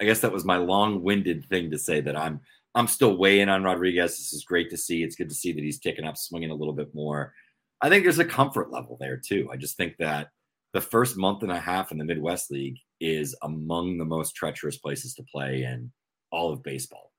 I 0.00 0.04
guess 0.04 0.20
that 0.20 0.32
was 0.32 0.44
my 0.44 0.56
long-winded 0.56 1.46
thing 1.46 1.70
to 1.70 1.78
say 1.78 2.00
that 2.00 2.16
I'm 2.16 2.40
I'm 2.76 2.88
still 2.88 3.16
weighing 3.16 3.48
on 3.48 3.62
Rodriguez. 3.62 4.18
This 4.18 4.32
is 4.32 4.44
great 4.44 4.70
to 4.70 4.76
see. 4.76 5.04
It's 5.04 5.14
good 5.14 5.28
to 5.28 5.34
see 5.34 5.52
that 5.52 5.62
he's 5.62 5.78
taken 5.78 6.04
up 6.04 6.16
swinging 6.16 6.50
a 6.50 6.54
little 6.54 6.74
bit 6.74 6.92
more. 6.92 7.32
I 7.80 7.88
think 7.88 8.02
there's 8.02 8.18
a 8.18 8.24
comfort 8.24 8.72
level 8.72 8.96
there 8.98 9.16
too. 9.16 9.48
I 9.52 9.56
just 9.56 9.76
think 9.76 9.96
that 9.98 10.30
the 10.72 10.80
first 10.80 11.16
month 11.16 11.44
and 11.44 11.52
a 11.52 11.60
half 11.60 11.92
in 11.92 11.98
the 11.98 12.04
Midwest 12.04 12.50
League 12.50 12.78
is 13.00 13.36
among 13.42 13.98
the 13.98 14.04
most 14.04 14.34
treacherous 14.34 14.76
places 14.76 15.14
to 15.14 15.22
play 15.22 15.62
in 15.62 15.92
all 16.32 16.52
of 16.52 16.64
baseball. 16.64 17.12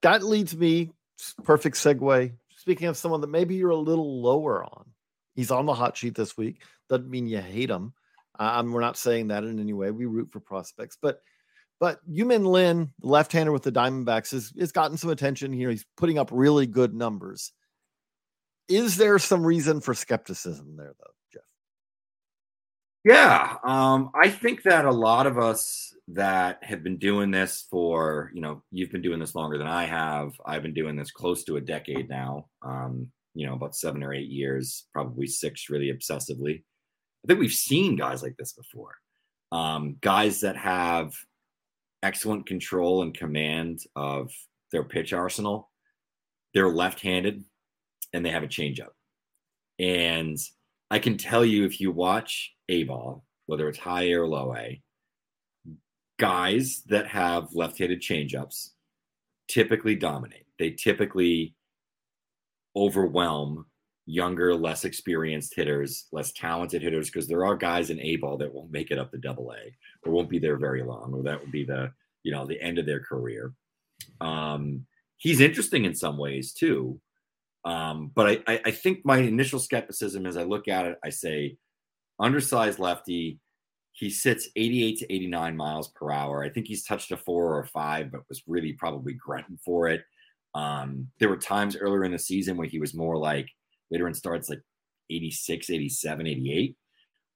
That 0.00 0.22
leads 0.22 0.56
me 0.56 0.92
perfect 1.44 1.76
segue. 1.76 2.32
Speaking 2.56 2.88
of 2.88 2.96
someone 2.96 3.20
that 3.20 3.26
maybe 3.30 3.56
you're 3.56 3.70
a 3.70 3.76
little 3.76 4.22
lower 4.22 4.64
on, 4.64 4.86
He's 5.40 5.50
on 5.50 5.64
the 5.64 5.72
hot 5.72 5.96
sheet 5.96 6.14
this 6.14 6.36
week. 6.36 6.60
Doesn't 6.90 7.08
mean 7.08 7.26
you 7.26 7.38
hate 7.38 7.70
him. 7.70 7.94
Um, 8.38 8.72
we're 8.72 8.82
not 8.82 8.98
saying 8.98 9.28
that 9.28 9.42
in 9.42 9.58
any 9.58 9.72
way. 9.72 9.90
We 9.90 10.04
root 10.04 10.30
for 10.30 10.38
prospects, 10.38 10.98
but 11.00 11.22
but 11.78 11.98
Yu-Min 12.06 12.44
Lin, 12.44 12.90
left-hander 13.00 13.50
with 13.50 13.62
the 13.62 13.72
Diamondbacks, 13.72 14.32
has, 14.32 14.52
has 14.58 14.70
gotten 14.70 14.98
some 14.98 15.08
attention 15.08 15.50
here. 15.50 15.70
He's 15.70 15.86
putting 15.96 16.18
up 16.18 16.28
really 16.30 16.66
good 16.66 16.92
numbers. 16.92 17.52
Is 18.68 18.98
there 18.98 19.18
some 19.18 19.46
reason 19.46 19.80
for 19.80 19.94
skepticism 19.94 20.76
there, 20.76 20.92
though, 20.98 21.14
Geoff? 21.32 21.42
Yeah, 23.02 23.56
um, 23.64 24.10
I 24.14 24.28
think 24.28 24.64
that 24.64 24.84
a 24.84 24.92
lot 24.92 25.26
of 25.26 25.38
us 25.38 25.94
that 26.08 26.62
have 26.62 26.82
been 26.82 26.98
doing 26.98 27.30
this 27.30 27.66
for, 27.70 28.30
you 28.34 28.42
know, 28.42 28.62
you've 28.70 28.92
been 28.92 29.00
doing 29.00 29.20
this 29.20 29.34
longer 29.34 29.56
than 29.56 29.66
I 29.66 29.86
have. 29.86 30.32
I've 30.44 30.62
been 30.62 30.74
doing 30.74 30.96
this 30.96 31.10
close 31.10 31.44
to 31.44 31.56
a 31.56 31.62
decade 31.62 32.10
now. 32.10 32.48
Um, 32.60 33.10
you 33.34 33.46
know, 33.46 33.54
about 33.54 33.76
seven 33.76 34.02
or 34.02 34.12
eight 34.12 34.28
years, 34.28 34.86
probably 34.92 35.26
six 35.26 35.70
really 35.70 35.92
obsessively. 35.92 36.62
I 37.24 37.26
think 37.26 37.40
we've 37.40 37.52
seen 37.52 37.96
guys 37.96 38.22
like 38.22 38.36
this 38.38 38.52
before. 38.52 38.94
Um, 39.52 39.96
guys 40.00 40.40
that 40.40 40.56
have 40.56 41.12
excellent 42.02 42.46
control 42.46 43.02
and 43.02 43.14
command 43.16 43.80
of 43.96 44.30
their 44.72 44.84
pitch 44.84 45.12
arsenal. 45.12 45.70
They're 46.54 46.68
left 46.68 47.00
handed 47.00 47.44
and 48.12 48.24
they 48.24 48.30
have 48.30 48.42
a 48.42 48.48
changeup. 48.48 48.90
And 49.78 50.38
I 50.90 50.98
can 50.98 51.16
tell 51.16 51.44
you 51.44 51.64
if 51.64 51.80
you 51.80 51.92
watch 51.92 52.52
A 52.68 52.84
ball, 52.84 53.24
whether 53.46 53.68
it's 53.68 53.78
high 53.78 54.04
A 54.04 54.14
or 54.14 54.26
low 54.26 54.54
A, 54.56 54.80
guys 56.18 56.82
that 56.86 57.06
have 57.06 57.48
left 57.54 57.78
handed 57.78 58.00
changeups 58.00 58.70
typically 59.48 59.96
dominate. 59.96 60.46
They 60.58 60.70
typically 60.70 61.54
overwhelm 62.76 63.66
younger, 64.06 64.54
less 64.54 64.84
experienced 64.84 65.54
hitters, 65.54 66.06
less 66.12 66.32
talented 66.32 66.82
hitters, 66.82 67.08
because 67.08 67.28
there 67.28 67.44
are 67.44 67.56
guys 67.56 67.90
in 67.90 68.00
A 68.00 68.16
ball 68.16 68.36
that 68.38 68.52
won't 68.52 68.72
make 68.72 68.90
it 68.90 68.98
up 68.98 69.10
to 69.12 69.18
double 69.18 69.52
A 69.52 69.72
or 70.04 70.12
won't 70.12 70.30
be 70.30 70.38
there 70.38 70.56
very 70.56 70.82
long, 70.82 71.12
or 71.14 71.22
that 71.22 71.40
would 71.40 71.52
be 71.52 71.64
the, 71.64 71.92
you 72.22 72.32
know, 72.32 72.46
the 72.46 72.60
end 72.60 72.78
of 72.78 72.86
their 72.86 73.00
career. 73.00 73.52
Um, 74.20 74.86
he's 75.18 75.40
interesting 75.40 75.84
in 75.84 75.94
some 75.94 76.16
ways 76.16 76.52
too. 76.52 77.00
Um, 77.64 78.10
but 78.14 78.42
I, 78.46 78.60
I 78.64 78.70
think 78.70 79.00
my 79.04 79.18
initial 79.18 79.58
skepticism 79.58 80.26
as 80.26 80.36
I 80.36 80.44
look 80.44 80.66
at 80.66 80.86
it, 80.86 80.98
I 81.04 81.10
say 81.10 81.56
undersized 82.18 82.78
lefty. 82.78 83.38
He 83.92 84.08
sits 84.08 84.48
88 84.56 84.98
to 85.00 85.12
89 85.12 85.56
miles 85.56 85.88
per 85.88 86.10
hour. 86.10 86.42
I 86.42 86.48
think 86.48 86.66
he's 86.66 86.84
touched 86.84 87.10
a 87.10 87.16
four 87.18 87.54
or 87.54 87.60
a 87.60 87.66
five, 87.66 88.10
but 88.10 88.22
was 88.28 88.42
really 88.46 88.72
probably 88.72 89.12
grunting 89.12 89.58
for 89.62 89.88
it. 89.88 90.02
Um, 90.54 91.08
there 91.18 91.28
were 91.28 91.36
times 91.36 91.76
earlier 91.76 92.04
in 92.04 92.12
the 92.12 92.18
season 92.18 92.56
where 92.56 92.66
he 92.66 92.78
was 92.78 92.94
more 92.94 93.16
like 93.16 93.48
later 93.90 94.08
in 94.08 94.14
starts 94.14 94.48
like 94.48 94.62
86, 95.10 95.70
87, 95.70 96.26
88, 96.26 96.76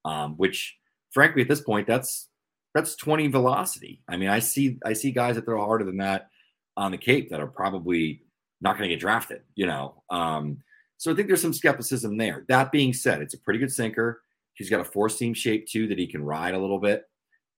um, 0.04 0.34
which 0.36 0.76
frankly 1.12 1.42
at 1.42 1.48
this 1.48 1.60
point 1.60 1.86
that's 1.86 2.28
that's 2.74 2.96
20 2.96 3.28
velocity. 3.28 4.02
I 4.08 4.16
mean, 4.16 4.28
I 4.28 4.40
see 4.40 4.78
I 4.84 4.94
see 4.94 5.12
guys 5.12 5.36
that 5.36 5.44
throw 5.44 5.64
harder 5.64 5.84
than 5.84 5.98
that 5.98 6.28
on 6.76 6.90
the 6.90 6.98
Cape 6.98 7.30
that 7.30 7.40
are 7.40 7.46
probably 7.46 8.22
not 8.60 8.76
going 8.76 8.88
to 8.88 8.94
get 8.94 9.00
drafted, 9.00 9.42
you 9.54 9.66
know. 9.66 10.02
Um, 10.10 10.58
so 10.96 11.12
I 11.12 11.14
think 11.14 11.28
there's 11.28 11.42
some 11.42 11.52
skepticism 11.52 12.16
there. 12.16 12.44
That 12.48 12.72
being 12.72 12.92
said, 12.92 13.20
it's 13.22 13.34
a 13.34 13.38
pretty 13.38 13.60
good 13.60 13.72
sinker. 13.72 14.22
He's 14.54 14.70
got 14.70 14.80
a 14.80 14.84
four 14.84 15.08
seam 15.08 15.34
shape 15.34 15.68
too 15.68 15.86
that 15.88 15.98
he 15.98 16.06
can 16.06 16.24
ride 16.24 16.54
a 16.54 16.58
little 16.58 16.80
bit. 16.80 17.04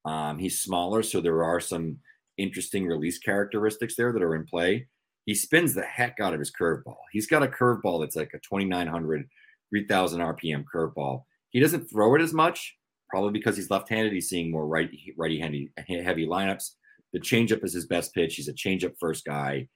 Um, 0.04 0.38
he's 0.38 0.60
smaller, 0.60 1.02
so 1.02 1.20
there 1.20 1.42
are 1.42 1.60
some 1.60 1.98
interesting 2.36 2.86
release 2.86 3.18
characteristics 3.18 3.96
there 3.96 4.12
that 4.12 4.22
are 4.22 4.34
in 4.34 4.44
play 4.44 4.86
he 5.26 5.34
spins 5.34 5.74
the 5.74 5.82
heck 5.82 6.20
out 6.20 6.32
of 6.32 6.38
his 6.38 6.52
curveball. 6.52 6.96
He's 7.12 7.26
got 7.26 7.42
a 7.42 7.48
curveball 7.48 8.00
that's 8.00 8.16
like 8.16 8.30
a 8.32 8.38
2900, 8.38 9.28
3000 9.70 10.20
RPM 10.20 10.64
curveball. 10.72 11.24
He 11.50 11.58
doesn't 11.60 11.90
throw 11.90 12.14
it 12.14 12.22
as 12.22 12.32
much, 12.32 12.76
probably 13.10 13.32
because 13.32 13.56
he's 13.56 13.68
left-handed. 13.68 14.12
He's 14.12 14.28
seeing 14.28 14.52
more 14.52 14.66
right 14.66 14.88
righty 15.16 15.40
heavy, 15.40 15.72
heavy 15.76 16.26
lineups. 16.26 16.70
The 17.12 17.20
changeup 17.20 17.64
is 17.64 17.74
his 17.74 17.86
best 17.86 18.14
pitch. 18.14 18.36
He's 18.36 18.48
a 18.48 18.52
changeup 18.52 18.94
first 19.00 19.24
guy. 19.24 19.68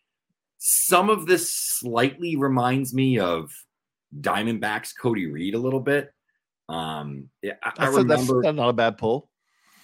Some 0.59 1.11
of 1.11 1.27
this 1.27 1.53
slightly 1.53 2.37
reminds 2.37 2.95
me 2.95 3.19
of 3.19 3.51
Diamondbacks 4.21 4.93
Cody 5.01 5.27
Reed 5.27 5.55
a 5.55 5.59
little 5.59 5.81
bit. 5.81 6.13
Um, 6.69 7.29
I, 7.45 7.73
I 7.77 7.87
remember 7.89 8.43
that's 8.43 8.57
not 8.57 8.69
a 8.69 8.73
bad 8.73 8.99
pull. 8.99 9.31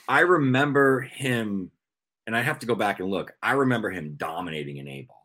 I 0.09 0.21
remember 0.21 1.01
him, 1.01 1.73
and 2.29 2.37
I 2.37 2.43
have 2.43 2.61
to 2.61 2.67
go 2.67 2.77
back 2.77 3.01
and 3.01 3.11
look. 3.11 3.33
I 3.43 3.53
remember 3.53 3.91
him 3.91 4.15
dominating 4.17 4.79
an 4.79 4.87
A 4.87 5.03
ball. 5.03 5.16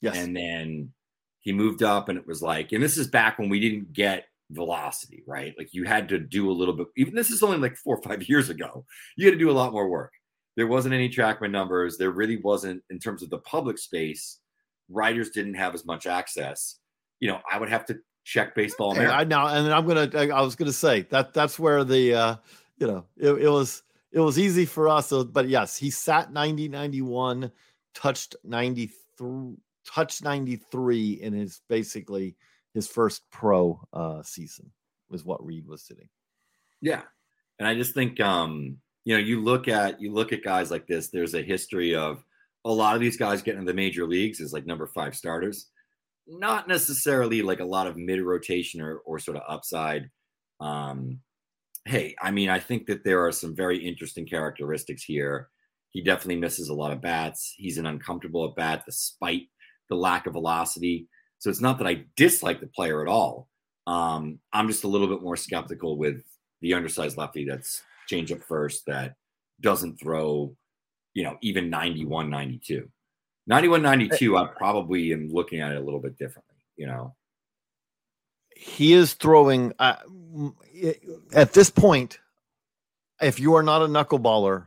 Yes. 0.00 0.16
And 0.16 0.36
then 0.36 0.92
he 1.40 1.52
moved 1.52 1.82
up 1.82 2.08
and 2.08 2.18
it 2.18 2.26
was 2.26 2.42
like, 2.42 2.72
and 2.72 2.82
this 2.82 2.96
is 2.96 3.08
back 3.08 3.38
when 3.38 3.48
we 3.48 3.60
didn't 3.60 3.92
get 3.92 4.24
velocity, 4.50 5.22
right? 5.26 5.54
Like 5.56 5.72
you 5.72 5.84
had 5.84 6.08
to 6.10 6.18
do 6.18 6.50
a 6.50 6.52
little 6.52 6.74
bit, 6.74 6.88
even 6.96 7.14
this 7.14 7.30
is 7.30 7.42
only 7.42 7.58
like 7.58 7.76
four 7.76 7.96
or 7.96 8.02
five 8.02 8.22
years 8.28 8.50
ago. 8.50 8.84
You 9.16 9.26
had 9.26 9.32
to 9.32 9.38
do 9.38 9.50
a 9.50 9.52
lot 9.52 9.72
more 9.72 9.88
work. 9.88 10.12
There 10.56 10.66
wasn't 10.66 10.94
any 10.94 11.08
trackman 11.08 11.50
numbers. 11.50 11.98
There 11.98 12.10
really 12.10 12.38
wasn't, 12.38 12.82
in 12.88 12.98
terms 12.98 13.22
of 13.22 13.30
the 13.30 13.38
public 13.38 13.78
space, 13.78 14.38
writers 14.88 15.30
didn't 15.30 15.54
have 15.54 15.74
as 15.74 15.84
much 15.84 16.06
access. 16.06 16.78
You 17.20 17.28
know, 17.28 17.40
I 17.50 17.58
would 17.58 17.68
have 17.68 17.84
to 17.86 17.98
check 18.24 18.54
baseball. 18.54 18.94
Hey, 18.94 19.06
I 19.06 19.24
now 19.24 19.46
and 19.48 19.72
I'm 19.72 19.86
gonna. 19.86 20.10
I, 20.14 20.28
I 20.28 20.40
was 20.42 20.54
gonna 20.54 20.72
say 20.72 21.02
that 21.10 21.32
that's 21.32 21.58
where 21.58 21.84
the 21.84 22.14
uh, 22.14 22.36
you 22.78 22.86
know 22.86 23.06
it, 23.16 23.30
it 23.30 23.48
was 23.48 23.82
it 24.12 24.20
was 24.20 24.38
easy 24.38 24.66
for 24.66 24.88
us. 24.88 25.12
But 25.12 25.48
yes, 25.48 25.76
he 25.76 25.90
sat 25.90 26.32
90, 26.32 26.68
91, 26.68 27.50
touched 27.94 28.36
93, 28.44 29.56
touched 29.86 30.22
93 30.22 31.12
in 31.22 31.32
his 31.32 31.60
basically 31.68 32.36
his 32.74 32.86
first 32.86 33.22
pro 33.30 33.80
uh, 33.92 34.22
season 34.22 34.70
was 35.08 35.24
what 35.24 35.44
Reed 35.44 35.66
was 35.66 35.82
sitting. 35.82 36.08
Yeah, 36.80 37.02
and 37.58 37.66
I 37.66 37.74
just 37.74 37.94
think 37.94 38.20
um, 38.20 38.78
you 39.04 39.14
know 39.14 39.20
you 39.20 39.42
look 39.42 39.68
at 39.68 40.00
you 40.00 40.12
look 40.12 40.32
at 40.32 40.44
guys 40.44 40.70
like 40.70 40.86
this. 40.86 41.08
There's 41.08 41.34
a 41.34 41.42
history 41.42 41.94
of 41.94 42.24
a 42.64 42.72
lot 42.72 42.94
of 42.94 43.00
these 43.00 43.16
guys 43.16 43.42
getting 43.42 43.60
into 43.60 43.72
the 43.72 43.76
major 43.76 44.06
leagues 44.06 44.40
as 44.40 44.52
like 44.52 44.66
number 44.66 44.86
five 44.86 45.14
starters. 45.14 45.70
Not 46.26 46.66
necessarily 46.66 47.40
like 47.40 47.60
a 47.60 47.64
lot 47.64 47.86
of 47.86 47.96
mid 47.96 48.20
rotation 48.20 48.80
or, 48.80 48.98
or 48.98 49.18
sort 49.18 49.36
of 49.36 49.44
upside. 49.48 50.10
Um, 50.60 51.20
hey, 51.84 52.16
I 52.20 52.32
mean, 52.32 52.48
I 52.48 52.58
think 52.58 52.86
that 52.86 53.04
there 53.04 53.24
are 53.24 53.32
some 53.32 53.54
very 53.54 53.78
interesting 53.78 54.26
characteristics 54.26 55.04
here. 55.04 55.48
He 55.90 56.02
definitely 56.02 56.40
misses 56.40 56.68
a 56.68 56.74
lot 56.74 56.92
of 56.92 57.00
bats. 57.00 57.54
He's 57.56 57.78
an 57.78 57.86
uncomfortable 57.86 58.44
at 58.44 58.56
bat 58.56 58.82
despite 58.84 59.48
the 59.88 59.96
lack 59.96 60.26
of 60.26 60.32
velocity. 60.32 61.08
So 61.38 61.50
it's 61.50 61.60
not 61.60 61.78
that 61.78 61.86
I 61.86 62.04
dislike 62.16 62.60
the 62.60 62.66
player 62.66 63.02
at 63.02 63.08
all. 63.08 63.48
Um, 63.86 64.40
I'm 64.52 64.68
just 64.68 64.84
a 64.84 64.88
little 64.88 65.06
bit 65.06 65.22
more 65.22 65.36
skeptical 65.36 65.96
with 65.96 66.22
the 66.60 66.74
undersized 66.74 67.16
lefty 67.16 67.44
that's 67.44 67.82
change 68.08 68.32
up 68.32 68.42
first 68.42 68.86
that 68.86 69.14
doesn't 69.60 70.00
throw, 70.00 70.54
you 71.14 71.22
know, 71.22 71.36
even 71.42 71.70
91, 71.70 72.30
92. 72.30 72.88
91, 73.46 73.82
92, 73.82 74.36
I 74.36 74.46
probably 74.46 75.12
am 75.12 75.28
looking 75.28 75.60
at 75.60 75.72
it 75.72 75.78
a 75.78 75.80
little 75.80 76.00
bit 76.00 76.18
differently, 76.18 76.56
you 76.76 76.86
know. 76.86 77.14
He 78.56 78.92
is 78.92 79.12
throwing 79.14 79.72
uh, 79.78 79.96
at 81.32 81.52
this 81.52 81.70
point. 81.70 82.18
If 83.20 83.38
you 83.38 83.54
are 83.54 83.62
not 83.62 83.82
a 83.82 83.86
knuckleballer, 83.86 84.66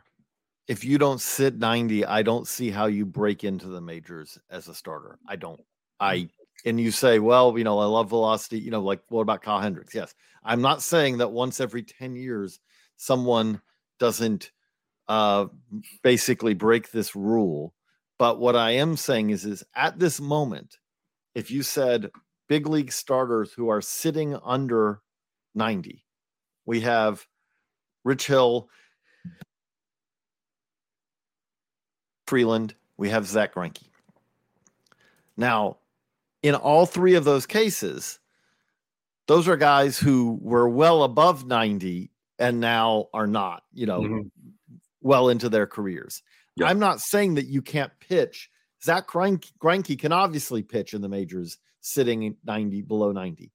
if 0.70 0.86
you 0.86 1.00
don't 1.00 1.20
sit 1.20 1.58
90, 1.58 2.06
I 2.06 2.22
don't 2.22 2.48
see 2.48 2.70
how 2.70 2.86
you 2.86 3.04
break 3.04 3.44
into 3.44 3.68
the 3.68 3.82
majors 3.82 4.38
as 4.52 4.68
a 4.68 4.76
starter. 4.76 5.18
I 5.28 5.36
don't. 5.36 5.60
I 6.00 6.30
and 6.64 6.80
you 6.80 6.92
say, 6.92 7.18
well, 7.18 7.58
you 7.58 7.64
know, 7.64 7.80
I 7.80 7.86
love 7.86 8.10
velocity. 8.10 8.60
You 8.60 8.70
know, 8.70 8.82
like 8.82 9.02
what 9.10 9.22
about 9.22 9.42
Kyle 9.42 9.60
Hendricks? 9.60 9.96
Yes, 9.96 10.14
I'm 10.44 10.62
not 10.62 10.84
saying 10.84 11.18
that 11.18 11.32
once 11.32 11.60
every 11.60 11.82
10 11.82 12.16
years 12.16 12.60
someone 12.98 13.62
doesn't 13.98 14.52
uh, 15.08 15.48
basically 16.04 16.54
break 16.54 16.92
this 16.92 17.16
rule. 17.16 17.74
But 18.20 18.40
what 18.40 18.56
I 18.56 18.72
am 18.72 18.96
saying 18.96 19.32
is, 19.32 19.46
is 19.46 19.64
at 19.76 19.98
this 19.98 20.22
moment, 20.22 20.78
if 21.34 21.50
you 21.50 21.64
said 21.64 22.12
big 22.48 22.68
league 22.68 22.92
starters 22.92 23.52
who 23.54 23.70
are 23.70 23.82
sitting 23.82 24.38
under 24.44 25.02
90, 25.56 26.06
we 26.68 26.82
have 26.82 27.26
Rich 28.04 28.28
Hill, 28.28 28.70
Freeland, 32.30 32.76
we 32.96 33.10
have 33.10 33.26
Zack 33.26 33.56
Greinke. 33.56 33.90
Now, 35.36 35.78
in 36.44 36.54
all 36.54 36.86
three 36.86 37.16
of 37.16 37.24
those 37.24 37.48
cases, 37.48 38.20
those 39.26 39.48
are 39.48 39.58
guys 39.58 39.98
who 39.98 40.38
were 40.40 40.70
well 40.70 41.02
above 41.02 41.48
90 41.48 42.12
and 42.38 42.60
now 42.60 43.08
are 43.16 43.26
not, 43.26 43.64
you 43.74 43.88
know, 43.88 44.02
mm-hmm. 44.02 44.22
well 45.02 45.30
into 45.30 45.50
their 45.50 45.66
careers. 45.66 46.22
Yep. 46.58 46.70
I'm 46.70 46.78
not 46.78 47.02
saying 47.02 47.34
that 47.34 47.48
you 47.48 47.64
can't 47.64 47.92
pitch. 48.00 48.52
Zack 48.84 49.08
Greinke 49.08 50.00
can 50.00 50.12
obviously 50.12 50.62
pitch 50.62 50.94
in 50.94 51.02
the 51.02 51.10
majors 51.10 51.58
sitting 51.82 52.38
90 52.46 52.84
below 52.84 53.12
90. 53.12 53.52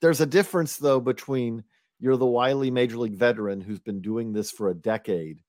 There's 0.00 0.20
a 0.20 0.26
difference 0.26 0.76
though 0.76 1.00
between 1.00 1.64
you're 1.98 2.16
the 2.16 2.26
wily 2.26 2.70
major 2.70 2.98
league 2.98 3.16
veteran 3.16 3.60
who's 3.60 3.80
been 3.80 4.00
doing 4.00 4.32
this 4.32 4.52
for 4.52 4.68
a 4.68 4.74
decade 4.74 5.40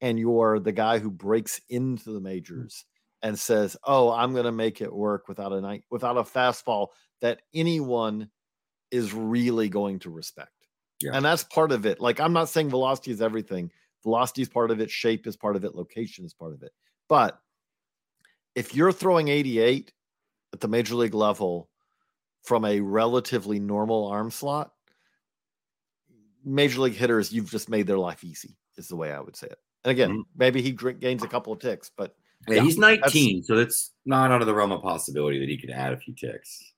and 0.00 0.18
you're 0.18 0.58
the 0.58 0.72
guy 0.72 0.98
who 0.98 1.10
breaks 1.10 1.60
into 1.68 2.12
the 2.12 2.20
mm. 2.20 2.24
majors 2.24 2.84
and 3.22 3.38
says, 3.38 3.76
"Oh, 3.84 4.10
I'm 4.10 4.32
going 4.32 4.44
to 4.44 4.52
make 4.52 4.80
it 4.80 4.92
work 4.92 5.28
without 5.28 5.52
a 5.52 5.60
night 5.60 5.84
without 5.90 6.16
a 6.16 6.22
fastball 6.22 6.88
that 7.20 7.42
anyone 7.54 8.30
is 8.90 9.12
really 9.12 9.68
going 9.68 9.98
to 10.00 10.10
respect." 10.10 10.50
Yeah. 11.00 11.12
And 11.14 11.24
that's 11.24 11.44
part 11.44 11.72
of 11.72 11.86
it. 11.86 12.00
Like 12.00 12.20
I'm 12.20 12.32
not 12.32 12.48
saying 12.48 12.70
velocity 12.70 13.10
is 13.10 13.22
everything. 13.22 13.70
Velocity 14.02 14.42
is 14.42 14.48
part 14.48 14.70
of 14.70 14.80
it, 14.80 14.90
shape 14.90 15.26
is 15.26 15.36
part 15.36 15.56
of 15.56 15.64
it, 15.64 15.74
location 15.74 16.24
is 16.24 16.34
part 16.34 16.52
of 16.52 16.62
it. 16.62 16.72
But 17.08 17.38
if 18.54 18.74
you're 18.74 18.92
throwing 18.92 19.28
88 19.28 19.92
at 20.52 20.60
the 20.60 20.68
major 20.68 20.94
league 20.94 21.14
level 21.14 21.68
from 22.42 22.64
a 22.64 22.80
relatively 22.80 23.58
normal 23.58 24.06
arm 24.06 24.30
slot, 24.30 24.72
major 26.44 26.80
league 26.82 26.94
hitters, 26.94 27.32
you've 27.32 27.50
just 27.50 27.68
made 27.68 27.86
their 27.86 27.98
life 27.98 28.22
easy, 28.22 28.56
is 28.76 28.88
the 28.88 28.96
way 28.96 29.10
I 29.12 29.20
would 29.20 29.36
say 29.36 29.46
it. 29.46 29.58
And 29.84 29.90
again, 29.90 30.10
mm-hmm. 30.10 30.20
maybe 30.36 30.62
he 30.62 30.72
gains 30.72 31.22
a 31.22 31.28
couple 31.28 31.52
of 31.52 31.60
ticks, 31.60 31.90
but 31.96 32.14
yeah, 32.48 32.56
yeah 32.56 32.62
he's 32.62 32.78
19, 32.78 33.44
so 33.44 33.56
that's 33.56 33.92
not 34.04 34.30
out 34.30 34.40
of 34.40 34.46
the 34.46 34.54
realm 34.54 34.72
of 34.72 34.82
possibility 34.82 35.38
that 35.38 35.48
he 35.48 35.58
could 35.58 35.70
add 35.70 35.92
a 35.92 35.96
few 35.96 36.14
ticks. 36.14 36.72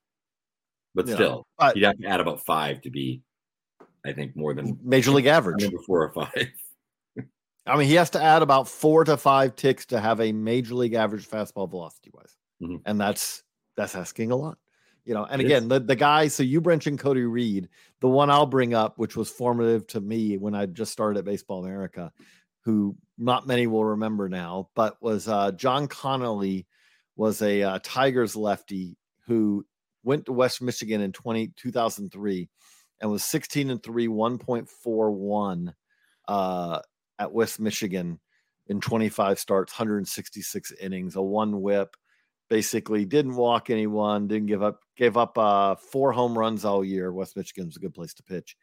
But 0.95 1.09
still, 1.09 1.47
but, 1.59 1.75
he'd 1.75 1.85
have 1.85 1.99
to 1.99 2.07
add 2.09 2.21
about 2.21 2.45
five 2.45 2.81
to 2.83 2.91
be 2.91 3.23
I 4.07 4.13
think 4.13 4.37
more 4.37 4.55
than 4.55 4.79
major 4.83 5.11
league 5.11 5.27
average. 5.27 5.63
Number 5.63 5.79
four 5.87 6.03
or 6.03 6.13
five. 6.13 6.49
I 7.67 7.77
mean, 7.77 7.89
he 7.89 7.95
has 7.95 8.11
to 8.11 8.23
add 8.23 8.43
about 8.43 8.69
four 8.69 9.05
to 9.05 9.17
five 9.17 9.57
ticks 9.57 9.87
to 9.87 10.01
have 10.01 10.21
a 10.21 10.31
major 10.33 10.75
league 10.75 10.95
average 10.95 11.29
fastball 11.29 11.69
velocity 11.69 12.11
wise, 12.15 12.37
mm-hmm. 12.63 12.77
and 12.87 13.01
that's 13.01 13.43
that's 13.77 13.97
asking 13.97 14.31
a 14.31 14.37
lot. 14.37 14.59
You 15.05 15.15
know, 15.15 15.25
and 15.25 15.41
it 15.41 15.45
again, 15.45 15.65
is. 15.65 15.69
the, 15.69 15.81
the 15.81 15.97
guy, 15.97 16.29
so 16.29 16.43
you 16.43 16.61
mentioned 16.61 16.99
Cody 16.99 17.23
Reed, 17.23 17.69
the 18.01 18.09
one 18.09 18.31
I'll 18.31 18.47
bring 18.47 18.75
up, 18.75 18.99
which 18.99 19.17
was 19.17 19.31
formative 19.31 19.87
to 19.89 20.01
me 20.01 20.37
when 20.37 20.55
I 20.55 20.67
just 20.67 20.93
started 20.93 21.19
at 21.19 21.25
Baseball 21.25 21.65
America, 21.65 22.13
who 22.67 22.97
not 23.17 23.47
many 23.47 23.69
will 23.69 23.85
remember 23.85 24.29
now, 24.29 24.69
but 24.75 25.01
was 25.01 25.29
uh, 25.29 25.53
Jon 25.53 25.87
Connolly, 25.87 26.67
was 27.15 27.41
a 27.41 27.63
uh, 27.63 27.79
Tigers 27.85 28.35
lefty 28.35 28.99
who 29.25 29.65
went 30.03 30.27
to 30.27 30.33
West 30.33 30.61
Michigan 30.61 31.01
in 31.01 31.13
20, 31.13 31.53
2003 31.57 32.49
and 33.01 33.11
was 33.11 33.25
16 33.25 33.71
and 33.71 33.81
3, 33.81 34.09
1.41 34.09 35.73
uh, 36.27 36.81
at 37.21 37.33
West 37.33 37.61
Michigan 37.61 38.19
in 38.67 38.81
25 38.81 39.39
starts, 39.39 39.73
166 39.73 40.73
innings, 40.81 41.15
a 41.15 41.23
one 41.23 41.63
whip. 41.63 41.97
Basically, 42.51 43.05
didn't 43.05 43.37
walk 43.37 43.71
anyone, 43.71 44.27
didn't 44.27 44.47
give 44.47 44.65
up, 44.65 44.81
gave 44.97 45.17
up 45.17 45.39
uh, 45.39 45.77
four 45.77 46.11
home 46.13 46.37
runs 46.37 46.65
all 46.65 46.85
year. 46.85 47.13
West 47.13 47.37
Michigan 47.37 47.67
Michigan's 47.67 47.77
a 47.77 47.81
good 47.81 47.95
place 47.95 48.15
to 48.15 48.25
pitch, 48.25 48.57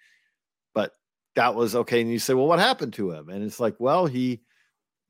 but 0.74 0.92
that 1.36 1.56
was 1.56 1.76
okay. 1.76 2.02
And 2.02 2.12
you 2.12 2.20
say, 2.20 2.34
well, 2.34 2.48
what 2.48 2.60
happened 2.60 2.94
to 2.94 3.12
him? 3.12 3.30
And 3.30 3.44
it's 3.44 3.60
like, 3.60 3.76
well, 3.80 4.06
he 4.06 4.42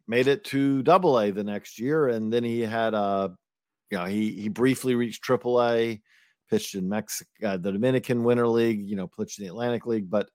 made 0.07 0.27
it 0.27 0.43
to 0.45 0.83
Double 0.83 1.19
A 1.19 1.31
the 1.31 1.43
next 1.43 1.79
year, 1.79 2.09
and 2.09 2.31
then 2.31 2.43
he 2.43 2.61
had 2.61 2.93
a, 2.93 3.35
you 3.89 3.97
know, 3.97 4.05
he 4.05 4.31
he 4.31 4.49
briefly 4.49 4.95
reached 4.95 5.23
Triple 5.23 5.61
A 5.61 6.01
pitched 6.49 6.75
in 6.75 6.87
Mexico, 6.87 7.29
uh, 7.43 7.57
the 7.57 7.71
Dominican 7.71 8.23
Winter 8.23 8.47
League, 8.47 8.87
you 8.87 8.95
know, 8.95 9.07
pitched 9.07 9.39
in 9.39 9.45
the 9.45 9.49
Atlantic 9.49 9.85
League, 9.85 10.09
but 10.09 10.29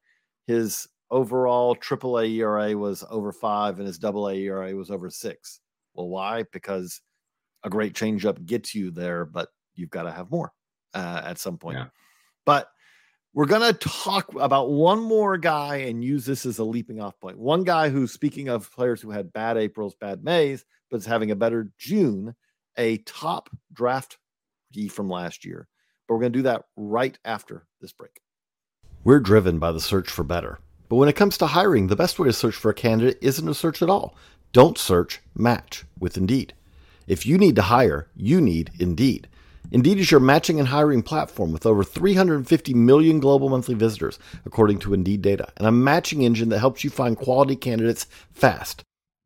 his 0.47 0.89
overall 1.11 1.75
triple 1.75 2.19
A 2.19 2.27
ERA 2.27 2.77
was 2.77 3.05
over 3.09 3.33
five 3.33 3.79
and 3.79 3.87
his 3.87 3.99
double 3.99 4.29
A 4.29 4.35
ERA 4.35 4.75
was 4.75 4.91
over 4.91 5.11
six. 5.11 5.61
Well, 5.95 6.09
why? 6.09 6.45
Because 6.53 7.01
a 7.65 7.71
great 7.71 7.95
changeup 7.95 8.45
gets 8.45 8.75
you 8.75 8.91
there, 8.91 9.25
but 9.25 9.49
you've 9.75 9.91
got 9.91 10.03
to 10.03 10.13
have 10.13 10.31
more 10.31 10.53
uh, 10.95 11.23
at 11.25 11.39
some 11.39 11.59
point. 11.59 11.79
Yeah. 11.79 11.87
But 12.45 12.69
we're 13.39 13.47
going 13.47 13.73
to 13.73 13.89
talk 13.89 14.35
about 14.35 14.73
one 14.73 15.01
more 15.01 15.39
guy 15.39 15.77
and 15.77 16.03
use 16.03 16.27
this 16.27 16.45
as 16.45 16.59
a 16.59 16.65
leaping 16.65 17.01
off 17.01 17.21
point. 17.21 17.39
One 17.39 17.63
guy 17.63 17.89
who's 17.89 18.11
speaking 18.11 18.49
of 18.49 18.69
players 18.73 19.01
who 19.01 19.13
had 19.13 19.33
bad 19.33 19.57
Aprils, 19.57 19.95
bad 19.95 20.25
Mays, 20.25 20.65
but 20.91 20.97
is 20.97 21.07
having 21.07 21.31
a 21.31 21.37
better 21.37 21.71
June, 21.79 22.35
a 22.77 22.97
top 22.97 23.49
draft 23.73 24.19
from 24.91 25.09
last 25.09 25.45
year. 25.45 25.69
But 26.09 26.15
we're 26.15 26.21
going 26.23 26.33
to 26.33 26.39
do 26.41 26.43
that 26.43 26.65
right 26.77 27.17
after 27.25 27.65
this 27.81 27.93
break. 27.93 28.21
We're 29.05 29.21
driven 29.21 29.61
by 29.61 29.71
the 29.71 29.81
search 29.81 30.11
for 30.11 30.25
better. 30.25 30.59
But 30.89 30.97
when 30.97 31.09
it 31.09 31.15
comes 31.15 31.39
to 31.39 31.47
hiring, 31.47 31.87
the 31.87 31.95
best 31.95 32.19
way 32.19 32.27
to 32.27 32.33
search 32.33 32.57
for 32.57 32.73
a 32.73 32.75
candidate 32.75 33.19
isn't 33.21 33.47
to 33.47 33.55
search 33.55 33.83
at 33.83 33.89
all. 33.89 34.17
Don't 34.53 34.77
search, 34.77 35.21
match 35.37 35.85
with 36.01 36.17
Indeed. 36.17 36.55
If 37.07 37.25
you 37.25 37.39
need 37.39 37.55
to 37.55 37.63
hire, 37.63 38.09
you 38.17 38.41
need 38.41 38.73
Indeed. 38.81 39.29
Indeed 39.71 39.99
is 39.99 40.11
your 40.11 40.21
matching 40.21 40.59
and 40.59 40.69
hiring 40.69 41.03
platform 41.03 41.53
with 41.53 41.67
over 41.67 41.85
350 41.85 42.75
million 42.75 43.21
global 43.21 43.51
monthly 43.51 43.75
visitors, 43.75 44.19
according 44.47 44.79
to 44.81 44.95
Indeed 44.95 45.21
data, 45.21 45.53
and 45.57 45.67
a 45.67 45.73
matching 45.73 46.23
engine 46.23 46.49
that 46.49 46.61
helps 46.61 46.85
you 46.85 46.91
find 46.91 47.17
quality 47.17 47.55
candidates 47.55 48.07
fast. 48.33 48.83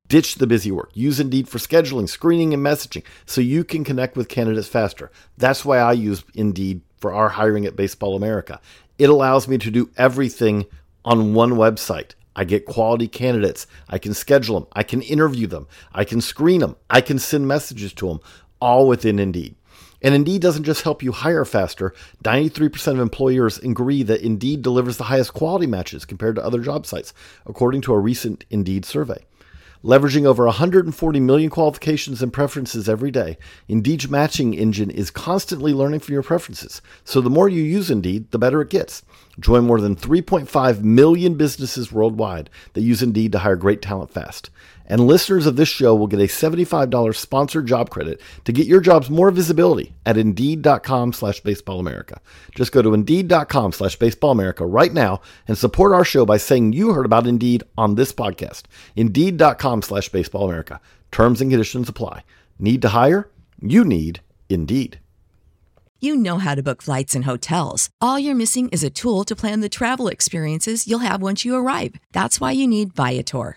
Ditch 0.09 0.35
the 0.35 0.47
busy 0.47 0.73
work. 0.73 0.91
Use 0.95 1.21
Indeed 1.21 1.49
for 1.49 1.59
scheduling, 1.59 2.09
screening, 2.09 2.53
and 2.53 2.65
messaging 2.65 3.05
so 3.25 3.41
you 3.41 3.63
can 3.63 3.85
connect 3.85 4.17
with 4.17 4.29
candidates 4.29 4.69
faster. 4.69 5.11
That's 5.39 5.65
why 5.65 5.79
I 5.79 5.93
use 5.93 6.25
Indeed 6.35 6.83
for 6.99 7.13
our 7.13 7.31
hiring 7.31 7.65
at 7.65 7.77
Baseball 7.77 8.17
America. 8.17 8.61
It 8.99 9.09
allows 9.09 9.47
me 9.47 9.59
to 9.59 9.71
do 9.71 9.91
everything 9.97 10.67
on 11.05 11.35
one 11.35 11.53
website. 11.53 12.15
I 12.35 12.45
get 12.45 12.67
quality 12.67 13.09
candidates. 13.09 13.67
I 13.89 13.99
can 13.99 14.13
schedule 14.13 14.59
them. 14.59 14.69
I 14.73 14.83
can 14.83 15.03
interview 15.03 15.47
them. 15.47 15.67
I 15.93 16.05
can 16.05 16.21
screen 16.21 16.61
them. 16.61 16.77
I 16.91 17.01
can 17.01 17.19
send 17.19 17.47
messages 17.47 17.93
to 17.95 18.09
them 18.09 18.21
all 18.61 18.87
within 18.89 19.19
Indeed. 19.19 19.57
And 20.03 20.15
Indeed 20.15 20.43
doesn't 20.43 20.65
just 20.65 20.83
help 20.83 21.03
you 21.03 21.12
hire 21.12 21.45
faster. 21.45 21.95
93% 22.25 22.93
of 22.93 22.99
employers 22.99 23.59
agree 23.59 24.03
that 24.03 24.21
Indeed 24.21 24.62
delivers 24.62 24.97
the 24.97 25.05
highest 25.05 25.33
quality 25.33 25.67
matches 25.67 26.05
compared 26.05 26.37
to 26.37 26.45
other 26.45 26.61
job 26.61 26.87
sites, 26.87 27.15
according 27.47 27.83
to 27.83 27.93
a 27.93 27.99
recent 27.99 28.45
Indeed 28.51 28.85
survey. 28.85 29.25
Leveraging 29.85 30.27
over 30.27 30.45
140 30.45 31.19
million 31.19 31.51
qualifications 31.51 32.23
and 32.23 32.33
preferences 32.33 32.88
every 32.88 33.11
day, 33.11 33.37
Indeed's 33.67 34.09
matching 34.09 34.55
engine 34.55 34.91
is 34.91 35.11
constantly 35.11 35.73
learning 35.73 35.99
from 35.99 36.12
your 36.12 36.23
preferences. 36.23 36.81
So 37.03 37.21
the 37.21 37.29
more 37.29 37.49
you 37.49 37.62
use 37.62 37.91
Indeed, 37.91 38.31
the 38.31 38.38
better 38.38 38.61
it 38.61 38.71
gets. 38.71 39.03
Join 39.41 39.65
more 39.65 39.81
than 39.81 39.97
3.5 39.97 40.83
million 40.83 41.35
businesses 41.35 41.91
worldwide 41.91 42.49
that 42.75 42.83
use 42.83 43.03
Indeed 43.03 43.33
to 43.33 43.41
hire 43.41 43.57
great 43.57 43.83
talent 43.83 44.12
fast. 44.12 44.51
And 44.93 45.07
listeners 45.07 45.47
of 45.47 45.57
this 45.57 45.71
show 45.71 45.95
will 45.95 46.07
get 46.07 46.21
a 46.21 46.25
$75 46.25 47.17
sponsored 47.17 47.67
job 47.67 47.89
credit 47.89 48.21
to 48.45 48.53
get 48.53 48.67
your 48.67 48.83
jobs 48.83 49.09
more 49.09 49.31
visibility 49.31 49.95
at 50.05 50.19
Indeed.com 50.19 51.15
slash 51.15 51.41
Baseball 51.41 51.81
America. 51.81 52.21
Just 52.55 52.73
go 52.73 52.83
to 52.83 52.93
Indeed.com 52.93 53.73
slash 53.73 53.97
Baseball 53.97 54.33
America 54.33 54.67
right 54.67 54.93
now 54.93 55.23
and 55.49 55.57
support 55.57 55.93
our 55.93 56.05
show 56.05 56.27
by 56.27 56.37
saying 56.37 56.75
you 56.75 56.93
heard 56.93 57.07
about 57.07 57.27
Indeed 57.27 57.65
on 57.79 57.95
this 57.95 58.13
podcast. 58.13 58.65
Indeed.com 58.95 59.81
slash 59.81 60.11
Baseball 60.11 60.45
America. 60.45 60.79
Terms 61.11 61.41
and 61.41 61.51
conditions 61.51 61.89
apply. 61.89 62.23
Need 62.59 62.83
to 62.83 62.89
hire? 62.89 63.31
You 63.63 63.87
need 63.87 64.21
Indeed. 64.51 65.01
You 66.01 66.17
know 66.17 66.37
how 66.37 66.55
to 66.55 66.63
book 66.63 66.83
flights 66.83 67.15
and 67.15 67.25
hotels. 67.25 67.89
All 68.03 68.19
you're 68.19 68.35
missing 68.35 68.69
is 68.69 68.85
a 68.85 68.91
tool 68.91 69.25
to 69.25 69.35
plan 69.35 69.61
the 69.61 69.71
travel 69.71 70.09
experiences 70.09 70.87
you'll 70.87 70.99
have 70.99 71.23
once 71.23 71.47
you 71.47 71.57
arrive. 71.57 71.95
That's 72.13 72.43
why 72.43 72.53
you 72.53 72.69
need 72.69 72.93
Viator. 72.95 73.57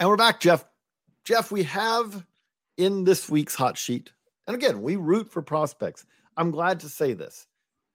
And 0.00 0.08
we're 0.08 0.16
back, 0.16 0.40
Geoff. 0.40 0.64
Geoff, 1.26 1.52
we 1.52 1.62
have 1.64 2.24
in 2.78 3.04
this 3.04 3.28
week's 3.28 3.54
hot 3.54 3.76
sheet, 3.76 4.10
and 4.46 4.56
again, 4.56 4.80
we 4.80 4.96
root 4.96 5.30
for 5.30 5.42
prospects. 5.42 6.06
I'm 6.38 6.50
glad 6.50 6.80
to 6.80 6.88
say 6.88 7.12
this. 7.12 7.46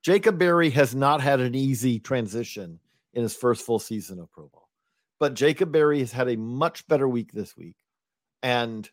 Jacob 0.03 0.37
Berry 0.37 0.69
has 0.69 0.93
not 0.93 1.19
had 1.19 1.39
an 1.39 1.55
easy 1.55 1.97
transition 1.97 2.79
in 3.15 3.23
his 3.23 3.35
first 3.35 3.65
full 3.65 3.79
season 3.79 4.19
of 4.19 4.31
Pro 4.31 4.49
Ball, 4.49 4.69
but 5.19 5.33
Jacob 5.33 5.71
Berry 5.71 5.97
has 5.97 6.11
had 6.11 6.29
a 6.29 6.37
much 6.37 6.87
better 6.87 7.09
week 7.09 7.31
this 7.31 7.57
week. 7.57 7.77
And 8.43 8.87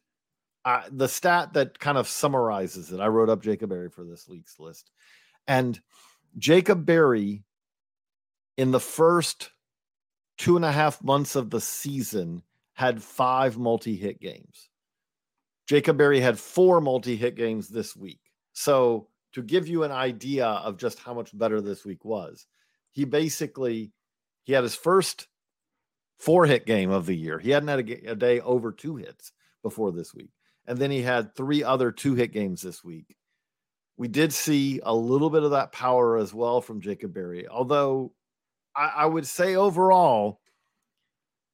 uh, 0.64 0.84
the 0.90 1.06
stat 1.06 1.52
that 1.52 1.78
kind 1.78 1.98
of 1.98 2.08
summarizes 2.08 2.92
it, 2.92 3.00
I 3.00 3.08
wrote 3.08 3.28
up 3.28 3.42
Jacob 3.42 3.68
Berry 3.68 3.90
for 3.90 4.04
this 4.04 4.26
week's 4.26 4.58
list. 4.58 4.90
And 5.46 5.78
Jacob 6.38 6.86
Berry, 6.86 7.44
in 8.56 8.70
the 8.70 8.80
first 8.80 9.50
two 10.38 10.56
and 10.56 10.64
a 10.64 10.72
half 10.72 11.04
months 11.04 11.36
of 11.36 11.50
the 11.50 11.60
season, 11.60 12.42
had 12.74 13.02
five 13.02 13.58
multi 13.58 13.96
hit 13.96 14.20
games. 14.20 14.68
Jacob 15.66 15.96
Berry 15.96 16.20
had 16.20 16.38
four 16.38 16.80
multi 16.80 17.16
hit 17.16 17.36
games 17.36 17.68
this 17.68 17.96
week. 17.96 18.20
So, 18.52 19.08
to 19.32 19.42
give 19.42 19.66
you 19.66 19.82
an 19.84 19.92
idea 19.92 20.46
of 20.46 20.76
just 20.76 20.98
how 20.98 21.14
much 21.14 21.36
better 21.36 21.60
this 21.60 21.84
week 21.84 22.04
was, 22.04 22.46
he 22.90 23.04
basically 23.04 23.92
he 24.44 24.52
had 24.52 24.62
his 24.62 24.74
first 24.74 25.28
four 26.18 26.46
hit 26.46 26.66
game 26.66 26.90
of 26.90 27.06
the 27.06 27.16
year. 27.16 27.38
He 27.38 27.50
hadn't 27.50 27.68
had 27.68 27.88
a, 27.88 28.10
a 28.10 28.14
day 28.14 28.40
over 28.40 28.72
two 28.72 28.96
hits 28.96 29.32
before 29.62 29.92
this 29.92 30.14
week. 30.14 30.30
And 30.66 30.78
then 30.78 30.90
he 30.90 31.02
had 31.02 31.34
three 31.34 31.64
other 31.64 31.90
two 31.90 32.14
hit 32.14 32.32
games 32.32 32.62
this 32.62 32.84
week. 32.84 33.16
We 33.96 34.08
did 34.08 34.32
see 34.32 34.80
a 34.84 34.94
little 34.94 35.30
bit 35.30 35.42
of 35.42 35.50
that 35.50 35.72
power 35.72 36.16
as 36.16 36.32
well 36.32 36.60
from 36.60 36.80
Jacob 36.80 37.12
Berry, 37.12 37.48
although 37.48 38.12
I, 38.74 38.92
I 38.98 39.06
would 39.06 39.26
say 39.26 39.54
overall, 39.54 40.40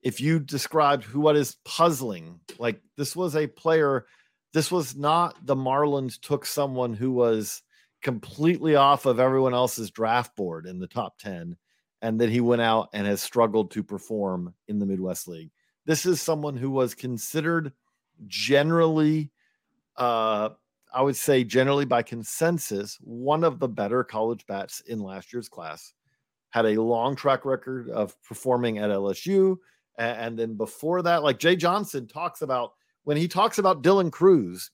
if 0.02 0.20
you 0.20 0.38
described 0.38 1.04
who 1.04 1.20
what 1.20 1.36
is 1.36 1.56
puzzling, 1.64 2.40
like 2.58 2.80
this 2.96 3.16
was 3.16 3.34
a 3.36 3.46
player, 3.46 4.06
this 4.52 4.70
was 4.70 4.96
not 4.96 5.44
the 5.44 5.56
Marlins 5.56 6.20
took 6.20 6.46
someone 6.46 6.94
who 6.94 7.12
was 7.12 7.62
completely 8.02 8.76
off 8.76 9.06
of 9.06 9.18
everyone 9.18 9.54
else's 9.54 9.90
draft 9.90 10.36
board 10.36 10.66
in 10.66 10.78
the 10.78 10.86
top 10.86 11.18
10 11.18 11.56
and 12.00 12.20
then 12.20 12.30
he 12.30 12.40
went 12.40 12.62
out 12.62 12.88
and 12.92 13.06
has 13.06 13.20
struggled 13.20 13.72
to 13.72 13.82
perform 13.82 14.54
in 14.68 14.78
the 14.78 14.86
Midwest 14.86 15.26
League. 15.26 15.50
This 15.84 16.06
is 16.06 16.22
someone 16.22 16.56
who 16.56 16.70
was 16.70 16.94
considered 16.94 17.72
generally 18.26 19.30
uh 19.96 20.50
I 20.94 21.02
would 21.02 21.16
say 21.16 21.44
generally 21.44 21.84
by 21.84 22.02
consensus 22.02 22.98
one 23.02 23.44
of 23.44 23.58
the 23.58 23.68
better 23.68 24.04
college 24.04 24.46
bats 24.46 24.80
in 24.86 25.00
last 25.00 25.32
year's 25.32 25.48
class. 25.48 25.92
Had 26.50 26.64
a 26.64 26.80
long 26.80 27.14
track 27.14 27.44
record 27.44 27.90
of 27.90 28.16
performing 28.22 28.78
at 28.78 28.90
LSU 28.90 29.58
and 29.98 30.38
then 30.38 30.54
before 30.54 31.02
that, 31.02 31.22
like 31.22 31.38
Jay 31.38 31.56
Johnson 31.56 32.06
talks 32.06 32.42
about 32.42 32.72
when 33.04 33.16
he 33.16 33.28
talks 33.28 33.58
about 33.58 33.82
Dylan 33.82 34.12
Crews, 34.12 34.70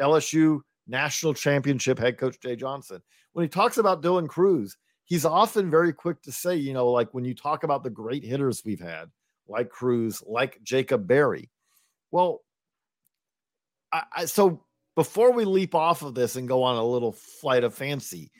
LSU 0.00 0.60
national 0.86 1.34
championship 1.34 1.98
head 1.98 2.18
coach 2.18 2.38
Jay 2.40 2.56
Johnson, 2.56 3.02
when 3.32 3.44
he 3.44 3.48
talks 3.48 3.78
about 3.78 4.02
Dylan 4.02 4.28
Crews, 4.28 4.76
he's 5.04 5.24
often 5.24 5.70
very 5.70 5.92
quick 5.92 6.20
to 6.22 6.32
say, 6.32 6.56
you 6.56 6.74
know, 6.74 6.90
like 6.90 7.12
when 7.14 7.24
you 7.24 7.34
talk 7.34 7.64
about 7.64 7.82
the 7.82 7.90
great 7.90 8.24
hitters 8.24 8.62
we've 8.64 8.80
had, 8.80 9.10
like 9.48 9.70
Crews, 9.70 10.22
like 10.26 10.60
Jacob 10.62 11.06
Berry. 11.06 11.50
Well, 12.10 12.42
I, 13.92 14.02
I, 14.14 14.24
so 14.26 14.64
before 14.94 15.32
we 15.32 15.44
leap 15.44 15.74
off 15.74 16.02
of 16.02 16.14
this 16.14 16.36
and 16.36 16.48
go 16.48 16.62
on 16.62 16.76
a 16.76 16.84
little 16.84 17.12
flight 17.12 17.64
of 17.64 17.74
fancy, 17.74 18.30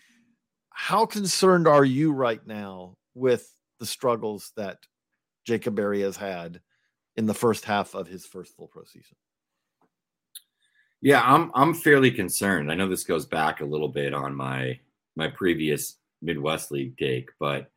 how 0.70 1.06
concerned 1.06 1.66
are 1.66 1.84
you 1.84 2.12
right 2.12 2.44
now 2.46 2.96
with 3.14 3.50
the 3.78 3.86
struggles 3.86 4.52
that 4.56 4.78
Jacob 5.46 5.76
Berry 5.76 6.00
has 6.02 6.16
had 6.16 6.60
in 7.16 7.26
the 7.26 7.34
first 7.34 7.64
half 7.64 7.94
of 7.94 8.08
his 8.08 8.26
first 8.26 8.56
full 8.56 8.66
pro 8.66 8.84
season. 8.84 9.16
Yeah, 11.00 11.22
I'm 11.22 11.50
I'm 11.54 11.72
fairly 11.72 12.10
concerned. 12.10 12.70
I 12.70 12.74
know 12.74 12.88
this 12.88 13.04
goes 13.04 13.26
back 13.26 13.60
a 13.60 13.64
little 13.64 13.88
bit 13.88 14.12
on 14.12 14.34
my 14.34 14.78
my 15.14 15.28
previous 15.28 15.96
Midwest 16.20 16.70
League 16.70 16.96
take, 16.98 17.30
but 17.38 17.70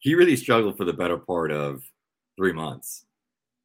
he 0.00 0.14
really 0.14 0.36
struggled 0.36 0.76
for 0.76 0.84
the 0.84 0.92
better 0.92 1.16
part 1.16 1.52
of 1.52 1.82
three 2.36 2.52
months. 2.52 3.06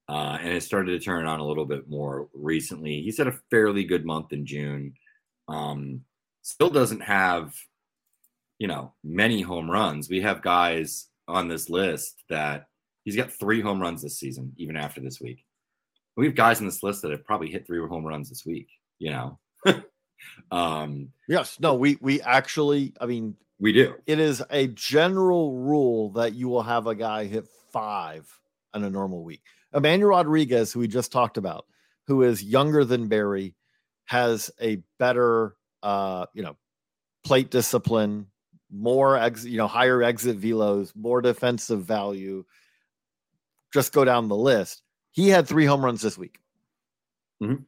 Uh, 0.08 0.38
and 0.42 0.54
it 0.54 0.64
started 0.64 0.92
to 0.92 1.04
turn 1.04 1.26
on 1.26 1.40
a 1.40 1.46
little 1.46 1.66
bit 1.66 1.88
more 1.90 2.30
recently. 2.34 3.02
He's 3.02 3.18
had 3.18 3.28
a 3.28 3.40
fairly 3.52 3.84
good 3.84 4.06
month 4.06 4.34
in 4.34 4.46
June. 4.46 4.94
Um, 5.48 6.02
still 6.42 6.70
doesn't 6.70 7.02
have, 7.02 7.54
you 8.58 8.68
know, 8.68 8.94
many 9.04 9.42
home 9.42 9.70
runs. 9.70 10.10
We 10.10 10.22
have 10.22 10.42
guys 10.42 11.08
on 11.28 11.48
this 11.48 11.70
list 11.70 12.24
that 12.30 12.70
He's 13.04 13.16
got 13.16 13.32
three 13.32 13.62
home 13.62 13.80
runs 13.80 14.02
this 14.02 14.20
season, 14.20 14.54
even 14.58 14.76
after 14.76 15.02
this 15.02 15.20
week. 15.20 15.46
We 16.18 16.26
have 16.26 16.36
guys 16.36 16.60
in 16.60 16.66
this 16.66 16.84
list 16.84 17.02
that 17.02 17.12
have 17.12 17.26
probably 17.26 17.50
hit 17.50 17.66
three 17.66 17.80
home 17.80 18.06
runs 18.06 18.30
this 18.30 18.46
week. 18.46 18.68
You 19.00 19.12
know. 19.12 19.40
um, 20.52 21.10
yes. 21.28 21.60
No. 21.60 21.76
We 21.76 21.98
we 22.02 22.22
actually. 22.22 22.94
I 23.00 23.06
mean, 23.06 23.36
we 23.60 23.74
do. 23.74 23.96
It 24.06 24.20
is 24.20 24.44
a 24.50 24.68
general 24.68 25.58
rule 25.58 26.12
that 26.12 26.34
you 26.34 26.48
will 26.48 26.64
have 26.64 26.88
a 26.88 26.96
guy 26.96 27.26
hit 27.26 27.48
five 27.72 28.28
on 28.74 28.84
a 28.84 28.90
normal 28.90 29.24
week. 29.24 29.42
Emmanuel 29.74 30.12
Rodriguez, 30.12 30.72
who 30.72 30.80
we 30.80 30.88
just 30.88 31.12
talked 31.12 31.38
about, 31.38 31.66
who 32.08 32.24
is 32.24 32.44
younger 32.44 32.86
than 32.86 33.08
Berry, 33.08 33.56
has 34.06 34.50
a 34.60 34.82
better, 34.98 35.56
uh, 35.84 36.26
you 36.34 36.42
know, 36.42 36.56
plate 37.24 37.52
discipline, 37.52 38.28
more 38.72 39.18
ex, 39.18 39.46
you 39.46 39.58
know, 39.58 39.68
higher 39.68 40.02
exit 40.02 40.40
velos, 40.40 40.92
more 40.96 41.22
defensive 41.22 41.84
value. 41.84 42.44
Just 43.74 43.94
go 43.94 44.04
down 44.06 44.28
the 44.28 44.36
list. 44.36 44.82
He 45.12 45.30
had 45.30 45.48
three 45.48 45.66
home 45.66 45.84
runs 45.84 46.02
this 46.02 46.18
week. 46.18 46.40
Mm-hmm. 47.42 47.64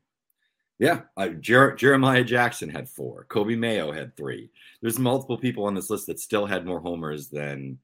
Yeah, 0.80 1.02
uh, 1.16 1.28
Jer- 1.28 1.76
Jeremiah 1.76 2.24
Jackson 2.24 2.68
had 2.68 2.90
four. 2.90 3.28
Coby 3.30 3.56
Mayo 3.56 3.92
had 3.92 4.18
three. 4.18 4.50
There's 4.82 4.98
multiple 4.98 5.38
people 5.38 5.66
on 5.66 5.76
this 5.76 5.92
list 5.92 6.08
that 6.08 6.20
still 6.20 6.48
had 6.48 6.66
more 6.66 6.80
homers 6.80 7.30
than 7.30 7.78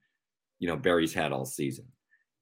you 0.58 0.68
know 0.68 0.76
Berry's 0.76 1.14
had 1.14 1.32
all 1.32 1.46
season, 1.46 1.86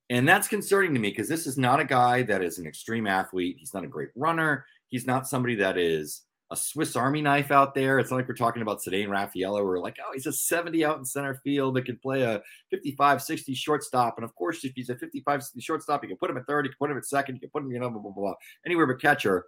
and 0.09 0.25
that's 0.25 0.47
concerning 0.47 0.93
to 0.93 0.99
me 0.99 1.09
because 1.09 1.27
this 1.27 1.45
is 1.45 1.57
not 1.57 1.81
a 1.81 1.85
guy 1.85 2.23
that 2.23 2.41
is 2.41 2.57
an 2.57 2.67
extreme 2.67 3.05
athlete. 3.05 3.57
He's 3.59 3.73
not 3.73 3.83
a 3.83 3.88
great 3.88 4.11
runner. 4.15 4.65
He's 4.88 5.05
not 5.05 5.27
somebody 5.27 5.55
that 5.55 5.77
is 5.77 6.21
a 6.51 6.55
Swiss 6.55 6.95
Army 6.95 7.21
knife 7.21 7.51
out 7.51 7.73
there. 7.73 7.97
It's 7.97 8.12
not 8.12 8.17
like 8.17 8.27
we're 8.27 8.36
talking 8.36 8.62
about 8.62 8.79
Ceddanne 8.79 9.10
Rafaela. 9.10 9.63
We're 9.63 9.79
like, 9.79 9.97
oh, 10.05 10.12
he's 10.13 10.27
a 10.27 10.31
70 10.31 10.86
out 10.86 10.97
in 10.97 11.05
center 11.05 11.41
field 11.43 11.75
that 11.75 11.86
can 11.86 11.97
play 11.97 12.21
a 12.21 12.41
55, 12.69 13.21
60 13.21 13.53
shortstop. 13.55 14.17
And 14.17 14.25
of 14.25 14.36
course, 14.36 14.63
if 14.63 14.73
he's 14.75 14.89
a 14.89 14.95
55, 14.95 15.43
60 15.43 15.62
shortstop, 15.62 16.03
you 16.03 16.10
can 16.10 16.17
put 16.17 16.29
him 16.29 16.38
at 16.38 16.45
third, 16.45 16.65
you 16.65 16.71
can 16.71 16.77
put 16.77 16.91
him 16.91 16.97
at 16.97 17.05
second, 17.05 17.36
you 17.36 17.41
can 17.41 17.49
put 17.49 17.63
him, 17.63 17.71
you 17.71 17.79
know, 17.79 17.89
blah, 17.89 18.01
blah, 18.01 18.12
blah, 18.12 18.34
anywhere 18.65 18.86
but 18.86 19.01
catcher. 19.01 19.45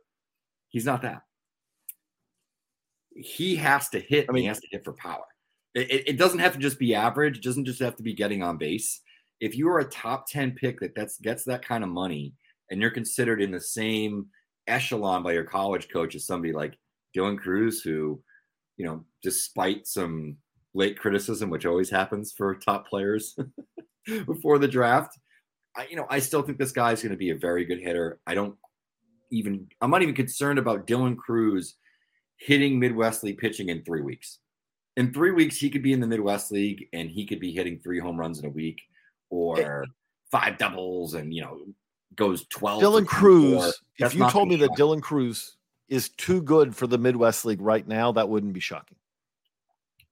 He's 0.70 0.86
not 0.86 1.04
that. 1.04 1.22
He 3.16 3.56
has 3.58 3.90
to 3.90 4.00
hit. 4.00 4.26
I 4.28 4.32
mean, 4.32 4.44
he 4.44 4.48
has 4.48 4.60
to 4.60 4.68
hit 4.70 4.84
for 4.84 4.94
power. 4.94 5.24
It, 5.76 5.92
it, 5.92 6.10
it 6.10 6.18
doesn't 6.18 6.40
have 6.40 6.54
to 6.54 6.60
just 6.60 6.80
be 6.80 6.96
average. 6.96 7.38
It 7.38 7.44
doesn't 7.44 7.66
just 7.66 7.80
have 7.80 7.96
to 7.98 8.04
be 8.04 8.14
getting 8.14 8.42
on 8.42 8.58
base. 8.58 9.02
If 9.40 9.56
you 9.56 9.70
are 9.70 9.80
a 9.80 9.86
top 9.86 10.28
10 10.30 10.54
pick 10.54 10.80
that 10.80 10.96
that's, 10.96 11.20
gets 11.20 11.44
that 11.46 11.64
kind 11.64 11.84
of 11.84 11.92
money 11.92 12.34
and 12.72 12.82
you're 12.82 12.92
considered 12.92 13.42
in 13.42 13.52
the 13.52 13.62
same 13.62 14.28
echelon 14.68 15.24
by 15.24 15.32
your 15.32 15.44
college 15.44 15.88
coach 15.90 16.16
as 16.16 16.26
somebody 16.26 16.54
like 16.54 16.78
Dylan 17.18 17.38
Crews, 17.38 17.82
who, 17.82 18.22
you 18.78 18.86
know, 18.86 19.04
despite 19.24 19.88
some 19.88 20.38
late 20.74 20.98
criticism, 21.00 21.50
which 21.50 21.66
always 21.66 21.90
happens 21.90 22.32
for 22.32 22.56
top 22.56 22.88
players 22.88 23.36
before 24.26 24.60
the 24.60 24.68
draft, 24.68 25.18
I, 25.76 25.88
you 25.90 25.96
know, 25.96 26.06
I 26.10 26.20
still 26.20 26.42
think 26.42 26.58
this 26.58 26.72
guy 26.72 26.92
is 26.92 27.02
going 27.02 27.12
to 27.12 27.18
be 27.18 27.32
a 27.32 27.38
very 27.38 27.66
good 27.66 27.80
hitter. 27.80 28.20
I 28.28 28.36
don't 28.36 28.56
even, 29.32 29.68
I'm 29.82 29.92
not 29.92 30.04
even 30.04 30.16
concerned 30.16 30.60
about 30.60 30.88
Dylan 30.88 31.18
Crews 31.18 31.76
hitting 32.38 32.80
Midwest 32.80 33.24
League 33.24 33.40
pitching 33.40 33.70
in 33.70 33.84
three 33.84 34.02
weeks. 34.02 34.40
In 34.96 35.14
three 35.14 35.32
weeks, 35.32 35.58
he 35.58 35.70
could 35.70 35.84
be 35.84 35.94
in 35.94 36.00
the 36.00 36.08
Midwest 36.08 36.52
League 36.52 36.88
and 36.94 37.10
he 37.10 37.26
could 37.26 37.40
be 37.40 37.52
hitting 37.52 37.80
three 37.80 38.00
home 38.00 38.20
runs 38.20 38.40
in 38.40 38.46
a 38.46 38.50
week 38.50 38.82
or 39.30 39.86
five 40.32 40.58
doubles 40.58 41.14
and, 41.14 41.34
you 41.34 41.42
know, 41.42 41.60
goes 42.16 42.46
12. 42.48 42.82
Dylan 42.82 43.06
Crews, 43.06 43.80
if 44.00 44.16
you 44.16 44.30
told 44.30 44.48
me 44.48 44.56
that 44.58 44.72
Dylan 44.72 45.02
Crews 45.02 45.57
is 45.90 46.10
too 46.10 46.42
good 46.42 46.76
for 46.76 46.88
the 46.88 46.98
Midwest 46.98 47.46
League 47.46 47.62
right 47.62 47.88
now, 47.88 48.12
that 48.14 48.30
wouldn't 48.30 48.54
be 48.54 48.60
shocking. 48.60 48.98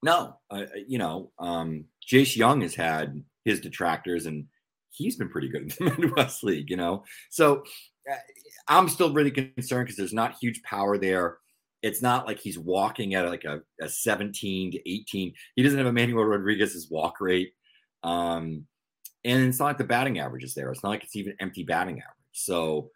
No, 0.03 0.37
uh, 0.51 0.65
you 0.87 0.97
know, 0.97 1.31
um, 1.39 1.85
Jace 2.07 2.35
Jung 2.35 2.61
has 2.61 2.75
had 2.75 3.23
his 3.43 3.59
detractors, 3.59 4.25
and 4.25 4.45
he's 4.91 5.15
been 5.15 5.29
pretty 5.29 5.49
good 5.49 5.61
in 5.79 5.85
the 5.85 5.95
Midwest 5.97 6.43
League. 6.43 6.69
You 6.69 6.77
know, 6.77 7.03
so 7.29 7.63
uh, 8.09 8.15
I'm 8.67 8.89
still 8.89 9.13
really 9.13 9.31
concerned 9.31 9.85
because 9.85 9.97
there's 9.97 10.13
not 10.13 10.37
huge 10.39 10.61
power 10.63 10.97
there. 10.97 11.37
It's 11.81 12.01
not 12.01 12.25
like 12.25 12.39
he's 12.39 12.57
walking 12.57 13.13
at 13.13 13.27
like 13.29 13.43
a, 13.43 13.61
a 13.81 13.87
17 13.89 14.71
to 14.71 14.89
18. 14.89 15.33
He 15.55 15.63
doesn't 15.63 15.77
have 15.77 15.87
Emmanuel 15.87 16.25
Rodriguez's 16.25 16.89
walk 16.89 17.21
rate. 17.21 17.53
Um, 18.03 18.65
and 19.23 19.47
it's 19.47 19.59
not 19.59 19.65
like 19.65 19.77
the 19.77 19.83
batting 19.83 20.19
average 20.19 20.43
is 20.43 20.53
there. 20.53 20.71
It's 20.71 20.83
not 20.83 20.89
like 20.89 21.03
it's 21.03 21.15
even 21.15 21.35
empty 21.39 21.63
batting 21.63 21.95
average. 21.95 22.15
So 22.31 22.89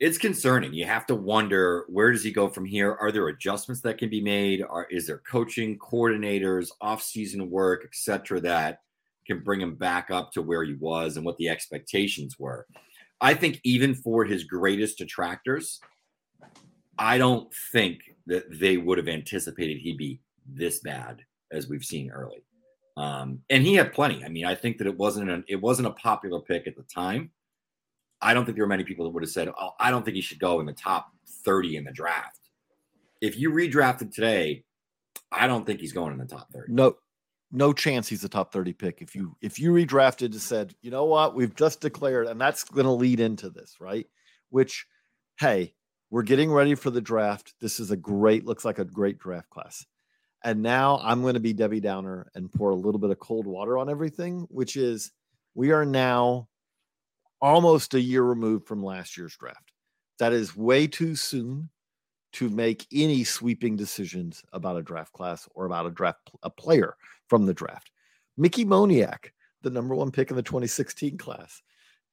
it's 0.00 0.16
concerning. 0.16 0.72
You 0.72 0.86
have 0.86 1.06
to 1.06 1.14
wonder 1.14 1.84
where 1.88 2.10
does 2.10 2.24
he 2.24 2.32
go 2.32 2.48
from 2.48 2.64
here? 2.64 2.96
Are 2.98 3.12
there 3.12 3.28
adjustments 3.28 3.82
that 3.82 3.98
can 3.98 4.08
be 4.08 4.22
made? 4.22 4.64
Are 4.68 4.86
is 4.90 5.06
there 5.06 5.22
coaching, 5.30 5.78
coordinators, 5.78 6.70
off-season 6.80 7.50
work, 7.50 7.84
etc., 7.84 8.40
that 8.40 8.80
can 9.26 9.40
bring 9.40 9.60
him 9.60 9.74
back 9.74 10.10
up 10.10 10.32
to 10.32 10.42
where 10.42 10.64
he 10.64 10.74
was 10.74 11.16
and 11.16 11.24
what 11.24 11.36
the 11.36 11.50
expectations 11.50 12.38
were? 12.38 12.66
I 13.20 13.34
think 13.34 13.60
even 13.62 13.94
for 13.94 14.24
his 14.24 14.44
greatest 14.44 14.96
detractors, 14.96 15.80
I 16.98 17.18
don't 17.18 17.52
think 17.70 18.00
that 18.26 18.44
they 18.58 18.78
would 18.78 18.96
have 18.96 19.08
anticipated 19.08 19.76
he'd 19.78 19.98
be 19.98 20.20
this 20.46 20.80
bad 20.80 21.22
as 21.52 21.68
we've 21.68 21.84
seen 21.84 22.10
early. 22.10 22.42
Um, 22.96 23.40
and 23.50 23.64
he 23.64 23.74
had 23.74 23.92
plenty. 23.92 24.24
I 24.24 24.28
mean, 24.28 24.46
I 24.46 24.54
think 24.54 24.78
that 24.78 24.86
it 24.86 24.96
wasn't 24.96 25.30
an, 25.30 25.44
it 25.46 25.60
wasn't 25.60 25.88
a 25.88 25.92
popular 25.92 26.40
pick 26.40 26.66
at 26.66 26.76
the 26.76 26.82
time. 26.82 27.30
I 28.22 28.34
don't 28.34 28.44
think 28.44 28.56
there 28.56 28.64
were 28.64 28.68
many 28.68 28.84
people 28.84 29.04
that 29.04 29.10
would 29.10 29.22
have 29.22 29.30
said, 29.30 29.48
"Oh, 29.48 29.70
I 29.78 29.90
don't 29.90 30.04
think 30.04 30.14
he 30.14 30.20
should 30.20 30.38
go 30.38 30.60
in 30.60 30.66
the 30.66 30.72
top 30.72 31.12
30 31.26 31.76
in 31.76 31.84
the 31.84 31.92
draft." 31.92 32.40
If 33.20 33.38
you 33.38 33.50
redrafted 33.50 34.14
today, 34.14 34.64
I 35.32 35.46
don't 35.46 35.64
think 35.64 35.80
he's 35.80 35.92
going 35.92 36.12
in 36.12 36.18
the 36.18 36.26
top 36.26 36.52
30. 36.52 36.72
No, 36.72 36.96
no 37.52 37.72
chance 37.72 38.08
he's 38.08 38.24
a 38.24 38.28
top 38.28 38.52
30 38.52 38.72
pick. 38.72 39.02
If 39.02 39.14
you 39.14 39.36
if 39.40 39.58
you 39.58 39.72
redrafted 39.72 40.26
and 40.26 40.40
said, 40.40 40.74
you 40.82 40.90
know 40.90 41.04
what, 41.04 41.34
we've 41.34 41.54
just 41.54 41.80
declared, 41.80 42.26
and 42.26 42.40
that's 42.40 42.64
going 42.64 42.86
to 42.86 42.92
lead 42.92 43.20
into 43.20 43.50
this, 43.50 43.76
right? 43.80 44.06
Which, 44.50 44.86
hey, 45.38 45.74
we're 46.10 46.22
getting 46.22 46.50
ready 46.50 46.74
for 46.74 46.90
the 46.90 47.00
draft. 47.00 47.54
This 47.60 47.80
is 47.80 47.90
a 47.90 47.96
great, 47.96 48.44
looks 48.44 48.64
like 48.64 48.78
a 48.78 48.84
great 48.84 49.18
draft 49.18 49.50
class. 49.50 49.86
And 50.42 50.62
now 50.62 51.00
I'm 51.02 51.22
going 51.22 51.34
to 51.34 51.40
be 51.40 51.52
Debbie 51.52 51.80
Downer 51.80 52.30
and 52.34 52.50
pour 52.50 52.70
a 52.70 52.74
little 52.74 52.98
bit 52.98 53.10
of 53.10 53.18
cold 53.18 53.46
water 53.46 53.78
on 53.78 53.90
everything, 53.90 54.46
which 54.50 54.76
is 54.76 55.12
we 55.54 55.70
are 55.70 55.84
now 55.84 56.48
almost 57.40 57.94
a 57.94 58.00
year 58.00 58.22
removed 58.22 58.66
from 58.66 58.82
last 58.82 59.16
year's 59.16 59.36
draft. 59.36 59.72
That 60.18 60.32
is 60.32 60.56
way 60.56 60.86
too 60.86 61.16
soon 61.16 61.70
to 62.32 62.48
make 62.48 62.86
any 62.92 63.24
sweeping 63.24 63.76
decisions 63.76 64.42
about 64.52 64.76
a 64.76 64.82
draft 64.82 65.12
class 65.12 65.48
or 65.54 65.66
about 65.66 65.86
a 65.86 65.90
draft 65.90 66.30
a 66.42 66.50
player 66.50 66.96
from 67.28 67.46
the 67.46 67.54
draft. 67.54 67.90
Mickey 68.36 68.64
Moniak, 68.64 69.30
the 69.62 69.70
number 69.70 69.94
one 69.94 70.10
pick 70.10 70.30
in 70.30 70.36
the 70.36 70.42
2016 70.42 71.18
class, 71.18 71.62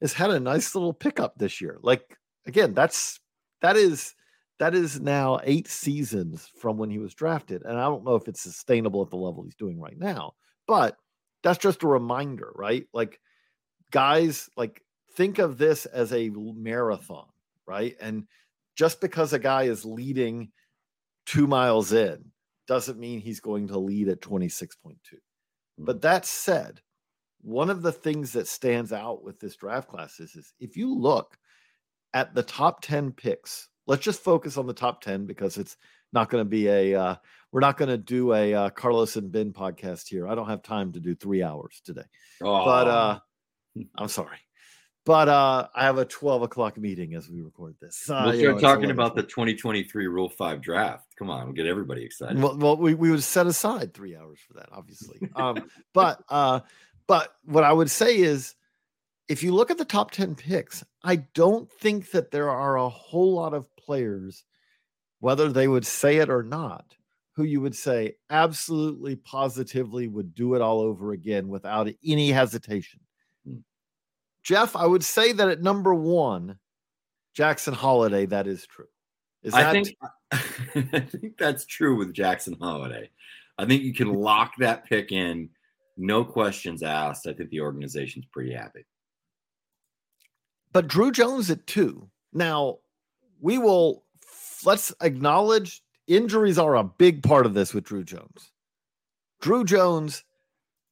has 0.02 0.14
had 0.14 0.32
a 0.32 0.40
nice 0.40 0.74
little 0.76 0.94
pickup 0.94 1.38
this 1.38 1.62
year. 1.62 1.80
Like 1.82 2.18
again, 2.46 2.74
that's 2.74 3.20
that 3.62 3.76
is 3.76 4.16
that 4.60 4.74
is 4.74 5.00
now 5.00 5.40
eight 5.44 5.68
seasons 5.68 6.50
from 6.60 6.78
when 6.78 6.90
he 6.90 6.98
was 6.98 7.14
drafted, 7.14 7.64
and 7.64 7.78
I 7.78 7.84
don't 7.84 8.04
know 8.04 8.16
if 8.16 8.28
it's 8.28 8.42
sustainable 8.42 9.04
at 9.04 9.12
the 9.12 9.18
level 9.18 9.44
he's 9.44 9.56
doing 9.56 9.80
right 9.80 9.98
now, 9.98 10.34
but 10.68 10.98
that's 11.44 11.60
just 11.60 11.84
a 11.84 11.88
reminder, 11.88 12.52
right? 12.56 12.86
Like 12.94 13.20
guys 13.92 14.50
like 14.58 14.82
think 15.18 15.40
of 15.40 15.58
this 15.58 15.88
as 15.88 16.14
a 16.14 16.30
marathon, 16.30 17.26
right? 17.66 17.98
And 18.00 18.28
just 18.76 19.02
because 19.02 19.34
a 19.34 19.40
guy 19.40 19.64
is 19.64 19.84
leading 19.84 20.52
two 21.26 21.48
miles 21.48 21.92
in 21.92 22.32
doesn't 22.68 23.00
mean 23.00 23.20
he's 23.20 23.40
going 23.40 23.68
to 23.70 23.80
lead 23.80 24.08
at 24.08 24.22
26.2. 24.22 24.96
But 25.80 26.02
that 26.04 26.26
said, 26.26 26.82
one 27.42 27.70
of 27.70 27.82
the 27.82 27.92
things 27.92 28.32
that 28.34 28.48
stands 28.48 28.94
out 28.94 29.24
with 29.24 29.40
this 29.40 29.56
draft 29.56 29.90
class 29.90 30.20
is, 30.20 30.36
is 30.36 30.54
if 30.60 30.78
you 30.78 30.94
look 30.94 31.38
at 32.14 32.36
the 32.36 32.44
top 32.44 32.82
10 32.82 33.12
picks, 33.12 33.70
let's 33.88 34.04
just 34.04 34.24
focus 34.24 34.56
on 34.56 34.68
the 34.68 34.74
top 34.74 35.02
10 35.02 35.26
because 35.26 35.58
it's 35.58 35.78
not 36.14 36.30
going 36.30 36.42
to 36.42 36.50
be 36.50 36.68
a, 36.68 36.96
uh, 36.96 37.16
we're 37.52 37.62
not 37.62 37.78
going 37.78 37.90
to 37.90 37.98
do 37.98 38.34
a 38.34 38.54
uh, 38.54 38.70
Carlos 38.70 39.16
and 39.16 39.32
Ben 39.32 39.52
podcast 39.52 40.08
here. 40.08 40.28
I 40.28 40.36
don't 40.36 40.50
have 40.50 40.62
time 40.62 40.92
to 40.94 41.00
do 41.00 41.16
three 41.16 41.42
hours 41.42 41.82
today. 41.84 42.06
Oh. 42.44 42.66
But 42.66 42.88
uh, 42.88 43.20
I'm 43.98 44.10
sorry. 44.10 44.38
But 45.08 45.30
uh, 45.30 45.70
I 45.74 45.86
have 45.86 45.98
a 46.00 46.04
12 46.04 46.42
o'clock 46.42 46.78
meeting 46.78 47.14
as 47.14 47.30
we 47.30 47.40
record 47.40 47.76
this. 47.80 48.10
Uh, 48.10 48.24
we'll 48.26 48.42
start 48.42 48.60
talking 48.60 48.92
about 48.92 49.16
the 49.16 49.24
2023 49.24 50.06
Rule 50.08 50.28
5 50.28 50.62
draft. 50.62 51.16
Come 51.18 51.30
on, 51.30 51.46
we'll 51.46 51.54
get 51.54 51.66
everybody 51.66 52.04
excited. 52.04 52.38
Well, 52.38 52.58
well 52.58 52.76
we, 52.76 52.94
we 52.94 53.10
would 53.10 53.24
set 53.24 53.48
aside 53.48 53.94
three 53.94 54.18
hours 54.18 54.40
for 54.46 54.56
that, 54.56 54.68
obviously. 54.70 55.18
um, 55.38 55.70
but 55.94 56.22
uh, 56.28 56.60
but 57.08 57.34
what 57.46 57.64
I 57.64 57.72
would 57.72 57.90
say 57.90 58.18
is 58.18 58.56
if 59.30 59.44
you 59.44 59.54
look 59.54 59.72
at 59.72 59.78
the 59.78 59.86
top 59.86 60.12
10 60.12 60.36
picks, 60.36 60.84
I 61.02 61.16
don't 61.16 61.72
think 61.72 62.12
that 62.12 62.32
there 62.32 62.50
are 62.50 62.76
a 62.76 62.90
whole 62.90 63.34
lot 63.34 63.54
of 63.54 63.74
players, 63.78 64.44
whether 65.22 65.48
they 65.48 65.70
would 65.70 65.86
say 65.86 66.18
it 66.18 66.30
or 66.30 66.44
not, 66.44 66.98
who 67.38 67.46
you 67.46 67.62
would 67.62 67.78
say 67.78 68.16
absolutely 68.30 69.16
positively 69.16 70.10
would 70.10 70.36
do 70.36 70.54
it 70.56 70.62
all 70.62 70.82
over 70.82 71.14
again 71.14 71.48
without 71.48 71.88
any 72.04 72.30
hesitation. 72.34 73.00
Geoff, 74.48 74.78
I 74.78 74.86
would 74.86 75.04
say 75.04 75.34
that 75.34 75.50
at 75.50 75.62
number 75.62 75.94
one, 75.94 76.58
Jackson 77.34 77.74
Holliday, 77.74 78.26
that 78.28 78.48
is 78.48 78.66
true. 78.66 78.88
Is 79.44 79.54
I 79.54 79.74
think 79.74 79.90
I 80.32 81.02
think 81.02 81.38
that's 81.38 81.66
true 81.66 81.98
with 81.98 82.14
Jackson 82.14 82.56
Holliday. 82.62 83.10
I 83.58 83.66
think 83.66 83.84
you 83.84 83.94
can 83.94 84.14
lock 84.14 84.54
that 84.60 84.86
pick 84.86 85.12
in, 85.12 85.50
no 85.98 86.24
questions 86.24 86.82
asked. 86.82 87.28
I 87.28 87.34
think 87.34 87.50
the 87.50 87.60
organization's 87.60 88.26
pretty 88.32 88.54
happy. 88.54 88.86
But 90.72 90.88
Drew 90.88 91.12
Jones 91.12 91.52
at 91.52 91.68
two. 91.68 92.10
Now, 92.32 92.78
we 93.42 93.58
will 93.58 94.06
let's 94.64 94.94
acknowledge 95.02 95.82
injuries 96.08 96.58
are 96.58 96.78
a 96.78 96.86
big 96.86 97.22
part 97.22 97.46
of 97.46 97.54
this 97.54 97.74
with 97.74 97.84
Drew 97.84 98.06
Jones. 98.06 98.54
Drew 99.42 99.66
Jones, 99.66 100.24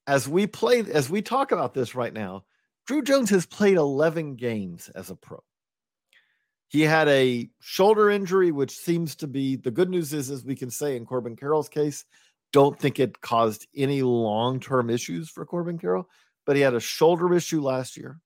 as 0.07 0.27
we 0.27 0.45
play, 0.45 0.79
as 0.91 1.09
we 1.09 1.21
talk 1.21 1.53
about 1.53 1.73
this 1.73 1.95
right 1.95 2.13
now, 2.13 2.43
Drew 2.86 3.01
Jones 3.01 3.29
has 3.31 3.45
played 3.45 3.77
11 3.77 4.36
games 4.36 4.89
as 4.89 5.09
a 5.09 5.15
pro. 5.15 5.43
He 6.67 6.81
had 6.81 7.07
a 7.07 7.49
shoulder 7.59 8.09
injury, 8.09 8.51
which 8.51 8.77
seems 8.77 9.15
to 9.17 9.27
be 9.27 9.55
the 9.55 9.71
good 9.71 9.89
news 9.89 10.13
is, 10.13 10.29
as 10.29 10.43
we 10.43 10.55
can 10.55 10.69
say 10.69 10.95
in 10.95 11.05
Corbin 11.05 11.36
Carroll's 11.36 11.69
case, 11.69 12.05
don't 12.51 12.79
think 12.79 12.99
it 12.99 13.21
caused 13.21 13.67
any 13.75 14.01
long 14.01 14.59
term 14.59 14.89
issues 14.89 15.29
for 15.29 15.45
Corbin 15.45 15.77
Carroll, 15.77 16.09
but 16.45 16.55
he 16.55 16.61
had 16.61 16.73
a 16.73 16.79
shoulder 16.79 17.33
issue 17.33 17.61
last 17.61 17.97
year. 17.97 18.19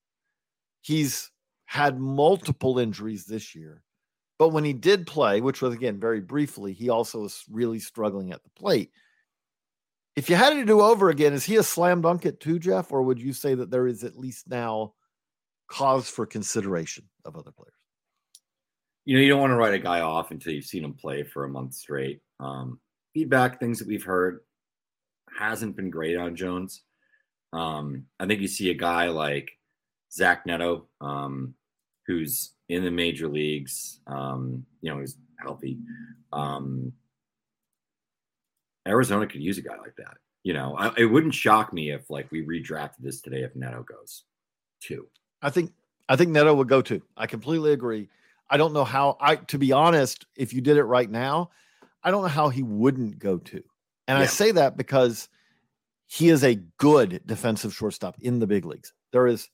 He's 0.81 1.31
had 1.65 1.99
multiple 1.99 2.79
injuries 2.79 3.25
this 3.25 3.53
year. 3.55 3.83
But 4.37 4.49
when 4.49 4.63
he 4.63 4.73
did 4.73 5.05
play, 5.05 5.41
which 5.41 5.61
was 5.61 5.73
again 5.73 5.99
very 5.99 6.21
briefly, 6.21 6.73
he 6.73 6.89
also 6.89 7.21
was 7.21 7.43
really 7.51 7.79
struggling 7.79 8.31
at 8.31 8.41
the 8.43 8.49
plate. 8.51 8.91
If 10.19 10.29
you 10.29 10.35
had 10.35 10.49
to 10.55 10.65
do 10.65 10.81
over 10.81 11.09
again, 11.09 11.31
is 11.31 11.45
he 11.45 11.55
a 11.55 11.63
slam 11.63 12.01
dunk 12.01 12.25
at 12.25 12.41
two, 12.41 12.59
Geoff? 12.59 12.91
Or 12.91 13.03
would 13.03 13.21
you 13.21 13.31
say 13.31 13.55
that 13.55 13.71
there 13.71 13.87
is 13.87 14.03
at 14.03 14.19
least 14.19 14.49
now 14.49 14.93
cause 15.69 16.09
for 16.09 16.25
consideration 16.25 17.05
of 17.23 17.37
other 17.37 17.51
players? 17.51 17.71
You 19.05 19.15
know, 19.15 19.21
you 19.23 19.29
don't 19.29 19.39
want 19.39 19.51
to 19.51 19.55
write 19.55 19.75
a 19.75 19.79
guy 19.79 20.01
off 20.01 20.31
until 20.31 20.51
you've 20.51 20.65
seen 20.65 20.83
him 20.83 20.93
play 20.93 21.23
for 21.23 21.45
a 21.45 21.49
month 21.49 21.73
straight. 21.73 22.19
Um, 22.41 22.81
feedback, 23.13 23.61
things 23.61 23.79
that 23.79 23.87
we've 23.87 24.03
heard, 24.03 24.41
hasn't 25.37 25.77
been 25.77 25.89
great 25.89 26.17
on 26.17 26.35
Jones. 26.35 26.83
Um, 27.53 28.03
I 28.19 28.27
think 28.27 28.41
you 28.41 28.49
see 28.49 28.71
a 28.71 28.73
guy 28.73 29.07
like 29.07 29.49
Zach 30.11 30.45
Neto, 30.45 30.89
um, 30.99 31.53
who's 32.07 32.51
in 32.67 32.83
the 32.83 32.91
major 32.91 33.29
leagues. 33.29 34.01
Um, 34.05 34.65
you 34.81 34.91
know, 34.91 34.99
he's 34.99 35.17
healthy. 35.41 35.77
Um, 36.33 36.91
Arizona 38.89 39.27
could 39.27 39.41
use 39.41 39.57
a 39.57 39.61
guy 39.61 39.77
like 39.77 39.95
that. 39.97 40.17
You 40.43 40.53
know, 40.53 40.75
I, 40.77 40.91
it 40.97 41.05
wouldn't 41.05 41.33
shock 41.33 41.71
me 41.71 41.91
if 41.91 42.09
like 42.09 42.31
we 42.31 42.45
redrafted 42.45 42.99
this 42.99 43.21
today 43.21 43.43
if 43.43 43.55
Neto 43.55 43.83
goes 43.83 44.23
two. 44.81 45.07
I 45.41 45.49
think 45.49 45.71
I 46.07 46.15
think 46.15 46.31
Neto 46.31 46.53
would 46.53 46.67
go 46.67 46.81
two. 46.81 47.01
I 47.15 47.27
completely 47.27 47.71
agree. 47.71 48.09
I 48.49 48.57
don't 48.57 48.73
know 48.73 48.83
how 48.83 49.17
I 49.21 49.35
to 49.35 49.57
be 49.57 49.71
honest, 49.71 50.25
if 50.35 50.53
you 50.53 50.61
did 50.61 50.77
it 50.77 50.83
right 50.83 51.09
now, 51.09 51.51
I 52.03 52.11
don't 52.11 52.23
know 52.23 52.29
how 52.29 52.49
he 52.49 52.63
wouldn't 52.63 53.19
go 53.19 53.37
two. 53.37 53.63
And 54.07 54.17
yeah. 54.17 54.23
I 54.23 54.25
say 54.25 54.51
that 54.51 54.75
because 54.75 55.29
he 56.07 56.29
is 56.29 56.43
a 56.43 56.55
good 56.77 57.21
defensive 57.25 57.73
shortstop 57.73 58.17
in 58.19 58.39
the 58.39 58.47
big 58.47 58.65
leagues. 58.65 58.93
There 59.11 59.27
is 59.27 59.49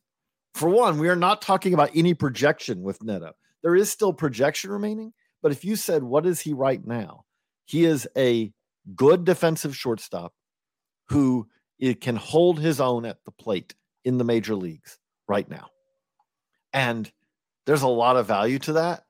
for 0.53 0.69
one, 0.69 0.97
we 0.97 1.09
are 1.09 1.15
not 1.17 1.41
talking 1.41 1.73
about 1.73 1.91
any 1.93 2.13
projection 2.13 2.81
with 2.81 3.03
Neto. 3.03 3.33
There 3.61 3.75
is 3.75 3.91
still 3.91 4.13
projection 4.13 4.71
remaining, 4.71 5.11
but 5.41 5.51
if 5.51 5.65
you 5.65 5.75
said 5.75 6.03
what 6.03 6.25
is 6.25 6.39
he 6.39 6.53
right 6.53 6.85
now? 6.85 7.25
He 7.65 7.83
is 7.83 8.07
a 8.15 8.53
good 8.93 9.25
defensive 9.25 9.75
shortstop 9.75 10.33
who 11.09 11.47
it 11.79 12.01
can 12.01 12.15
hold 12.15 12.59
his 12.59 12.79
own 12.79 13.05
at 13.05 13.23
the 13.25 13.31
plate 13.31 13.75
in 14.03 14.17
the 14.17 14.23
major 14.23 14.55
leagues 14.55 14.99
right 15.27 15.49
now. 15.49 15.67
And 16.73 17.11
there's 17.65 17.81
a 17.81 17.87
lot 17.87 18.17
of 18.17 18.27
value 18.27 18.59
to 18.59 18.73
that. 18.73 19.03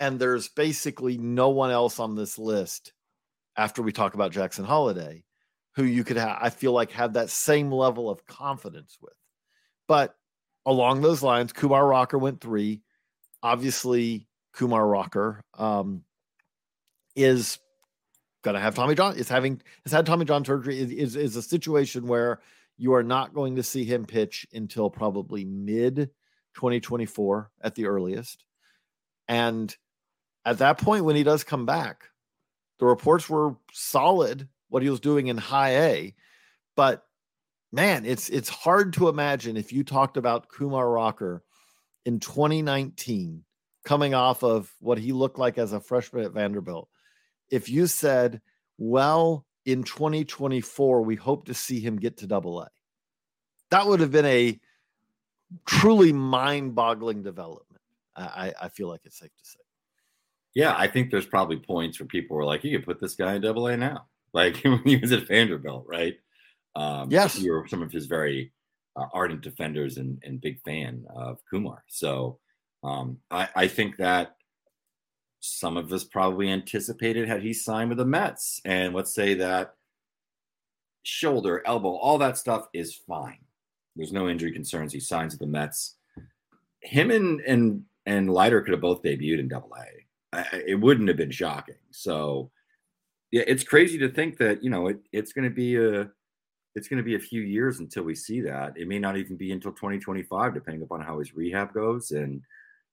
And 0.00 0.18
there's 0.18 0.48
basically 0.48 1.16
no 1.16 1.50
one 1.50 1.70
else 1.70 2.00
on 2.00 2.16
this 2.16 2.38
list 2.38 2.92
after 3.56 3.82
we 3.82 3.92
talk 3.92 4.14
about 4.14 4.32
Jackson 4.32 4.64
Holliday 4.64 5.24
who 5.74 5.84
you 5.84 6.04
could 6.04 6.16
have, 6.16 6.38
I 6.40 6.50
feel 6.50 6.72
like, 6.72 6.92
have 6.92 7.14
that 7.14 7.30
same 7.30 7.72
level 7.72 8.10
of 8.10 8.26
confidence 8.26 8.98
with. 9.00 9.14
But 9.88 10.14
along 10.66 11.00
those 11.00 11.22
lines, 11.22 11.52
Kumar 11.52 11.86
Rocker 11.86 12.18
went 12.18 12.40
three. 12.40 12.82
Obviously, 13.42 14.28
Kumar 14.52 14.86
Rocker 14.86 15.42
um, 15.58 16.04
is 17.16 17.58
going 18.42 18.54
to 18.54 18.60
have 18.60 18.74
Tommy 18.74 18.94
John. 18.94 19.16
Is 19.16 19.28
having 19.28 19.60
has 19.84 19.92
had 19.92 20.06
Tommy 20.06 20.24
John 20.24 20.44
surgery. 20.44 20.78
Is, 20.78 20.90
is 20.90 21.16
is 21.16 21.36
a 21.36 21.42
situation 21.42 22.06
where 22.06 22.40
you 22.76 22.94
are 22.94 23.02
not 23.02 23.34
going 23.34 23.56
to 23.56 23.62
see 23.62 23.84
him 23.84 24.04
pitch 24.04 24.46
until 24.52 24.90
probably 24.90 25.44
mid 25.44 26.10
2024 26.54 27.50
at 27.62 27.74
the 27.74 27.86
earliest. 27.86 28.44
And 29.28 29.74
at 30.44 30.58
that 30.58 30.78
point, 30.78 31.04
when 31.04 31.16
he 31.16 31.22
does 31.22 31.44
come 31.44 31.66
back, 31.66 32.04
the 32.78 32.86
reports 32.86 33.28
were 33.28 33.56
solid 33.72 34.48
what 34.68 34.82
he 34.82 34.90
was 34.90 35.00
doing 35.00 35.28
in 35.28 35.36
high 35.36 35.76
A, 35.76 36.14
but 36.76 37.04
man, 37.72 38.04
it's 38.04 38.28
it's 38.28 38.48
hard 38.48 38.94
to 38.94 39.08
imagine 39.08 39.56
if 39.56 39.72
you 39.72 39.84
talked 39.84 40.16
about 40.16 40.48
Kumar 40.48 40.88
Rocker 40.88 41.44
in 42.04 42.18
2019, 42.20 43.44
coming 43.84 44.14
off 44.14 44.42
of 44.42 44.72
what 44.80 44.98
he 44.98 45.12
looked 45.12 45.38
like 45.38 45.58
as 45.58 45.72
a 45.72 45.80
freshman 45.80 46.24
at 46.24 46.32
Vanderbilt. 46.32 46.88
If 47.52 47.68
you 47.68 47.86
said, 47.86 48.40
well, 48.78 49.44
in 49.66 49.84
2024, 49.84 51.02
we 51.02 51.14
hope 51.14 51.44
to 51.44 51.54
see 51.54 51.78
him 51.78 51.98
get 51.98 52.16
to 52.16 52.26
double 52.26 52.62
A. 52.62 52.68
That 53.70 53.86
would 53.86 54.00
have 54.00 54.10
been 54.10 54.26
a 54.26 54.58
truly 55.66 56.12
mind-boggling 56.12 57.22
development. 57.22 57.82
I, 58.16 58.52
I 58.60 58.68
feel 58.70 58.88
like 58.88 59.02
it's 59.04 59.18
safe 59.18 59.30
to 59.36 59.44
say. 59.44 59.60
Yeah, 60.54 60.74
I 60.76 60.86
think 60.86 61.10
there's 61.10 61.26
probably 61.26 61.58
points 61.58 62.00
where 62.00 62.06
people 62.06 62.36
were 62.36 62.44
like, 62.44 62.64
you 62.64 62.76
could 62.76 62.86
put 62.86 63.00
this 63.00 63.14
guy 63.14 63.34
in 63.34 63.42
double 63.42 63.68
A 63.68 63.76
now. 63.76 64.06
Like 64.34 64.56
when 64.64 64.80
he 64.86 64.96
was 64.96 65.12
at 65.12 65.28
Vanderbilt, 65.28 65.84
right? 65.86 66.16
Um, 66.74 67.10
yes, 67.10 67.38
you 67.38 67.52
were 67.52 67.68
some 67.68 67.82
of 67.82 67.92
his 67.92 68.06
very 68.06 68.50
uh, 68.96 69.04
ardent 69.12 69.42
defenders 69.42 69.98
and, 69.98 70.22
and 70.24 70.40
big 70.40 70.58
fan 70.62 71.04
of 71.14 71.38
Kumar. 71.50 71.84
So 71.88 72.38
um, 72.82 73.18
I, 73.30 73.50
I 73.54 73.68
think 73.68 73.98
that 73.98 74.36
some 75.44 75.76
of 75.76 75.92
us 75.92 76.04
probably 76.04 76.48
anticipated 76.48 77.26
had 77.26 77.42
he 77.42 77.52
signed 77.52 77.88
with 77.88 77.98
the 77.98 78.04
Mets, 78.04 78.60
and 78.64 78.94
let's 78.94 79.12
say 79.12 79.34
that 79.34 79.74
shoulder, 81.02 81.64
elbow, 81.66 81.96
all 81.96 82.16
that 82.18 82.38
stuff 82.38 82.68
is 82.72 82.94
fine. 82.94 83.40
There's 83.96 84.12
no 84.12 84.28
injury 84.28 84.52
concerns. 84.52 84.92
He 84.92 85.00
signs 85.00 85.32
with 85.32 85.40
the 85.40 85.48
Mets. 85.48 85.96
Him 86.80 87.10
and 87.10 87.40
and 87.40 87.84
and 88.06 88.32
Leiter 88.32 88.62
could 88.62 88.70
have 88.70 88.80
both 88.80 89.02
debuted 89.02 89.40
in 89.40 89.48
Double 89.48 89.72
A. 89.74 90.64
It 90.64 90.80
wouldn't 90.80 91.08
have 91.08 91.16
been 91.16 91.32
shocking. 91.32 91.74
So 91.90 92.52
yeah, 93.32 93.42
it's 93.48 93.64
crazy 93.64 93.98
to 93.98 94.08
think 94.08 94.38
that 94.38 94.62
you 94.62 94.70
know 94.70 94.86
it, 94.86 95.00
it's 95.10 95.32
going 95.32 95.48
to 95.48 95.54
be 95.54 95.74
a 95.74 96.08
it's 96.76 96.86
going 96.86 96.98
to 96.98 97.04
be 97.04 97.16
a 97.16 97.20
few 97.20 97.42
years 97.42 97.80
until 97.80 98.04
we 98.04 98.14
see 98.14 98.40
that. 98.42 98.74
It 98.76 98.86
may 98.86 99.00
not 99.00 99.16
even 99.16 99.36
be 99.36 99.50
until 99.50 99.72
2025, 99.72 100.54
depending 100.54 100.82
upon 100.82 101.00
how 101.00 101.18
his 101.18 101.34
rehab 101.34 101.74
goes 101.74 102.12
and 102.12 102.40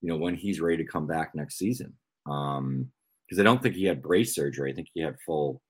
you 0.01 0.09
know 0.09 0.17
when 0.17 0.33
he's 0.33 0.59
ready 0.59 0.77
to 0.77 0.91
come 0.91 1.05
back 1.05 1.35
next 1.35 1.59
season. 1.59 1.93
Um, 2.29 2.91
because 3.27 3.39
I 3.39 3.43
don't 3.43 3.61
think 3.61 3.75
he 3.75 3.85
had 3.85 4.01
brace 4.01 4.33
surgery. 4.33 4.71
I 4.71 4.75
think 4.75 4.87
he 4.93 5.01
had 5.01 5.15
full 5.23 5.61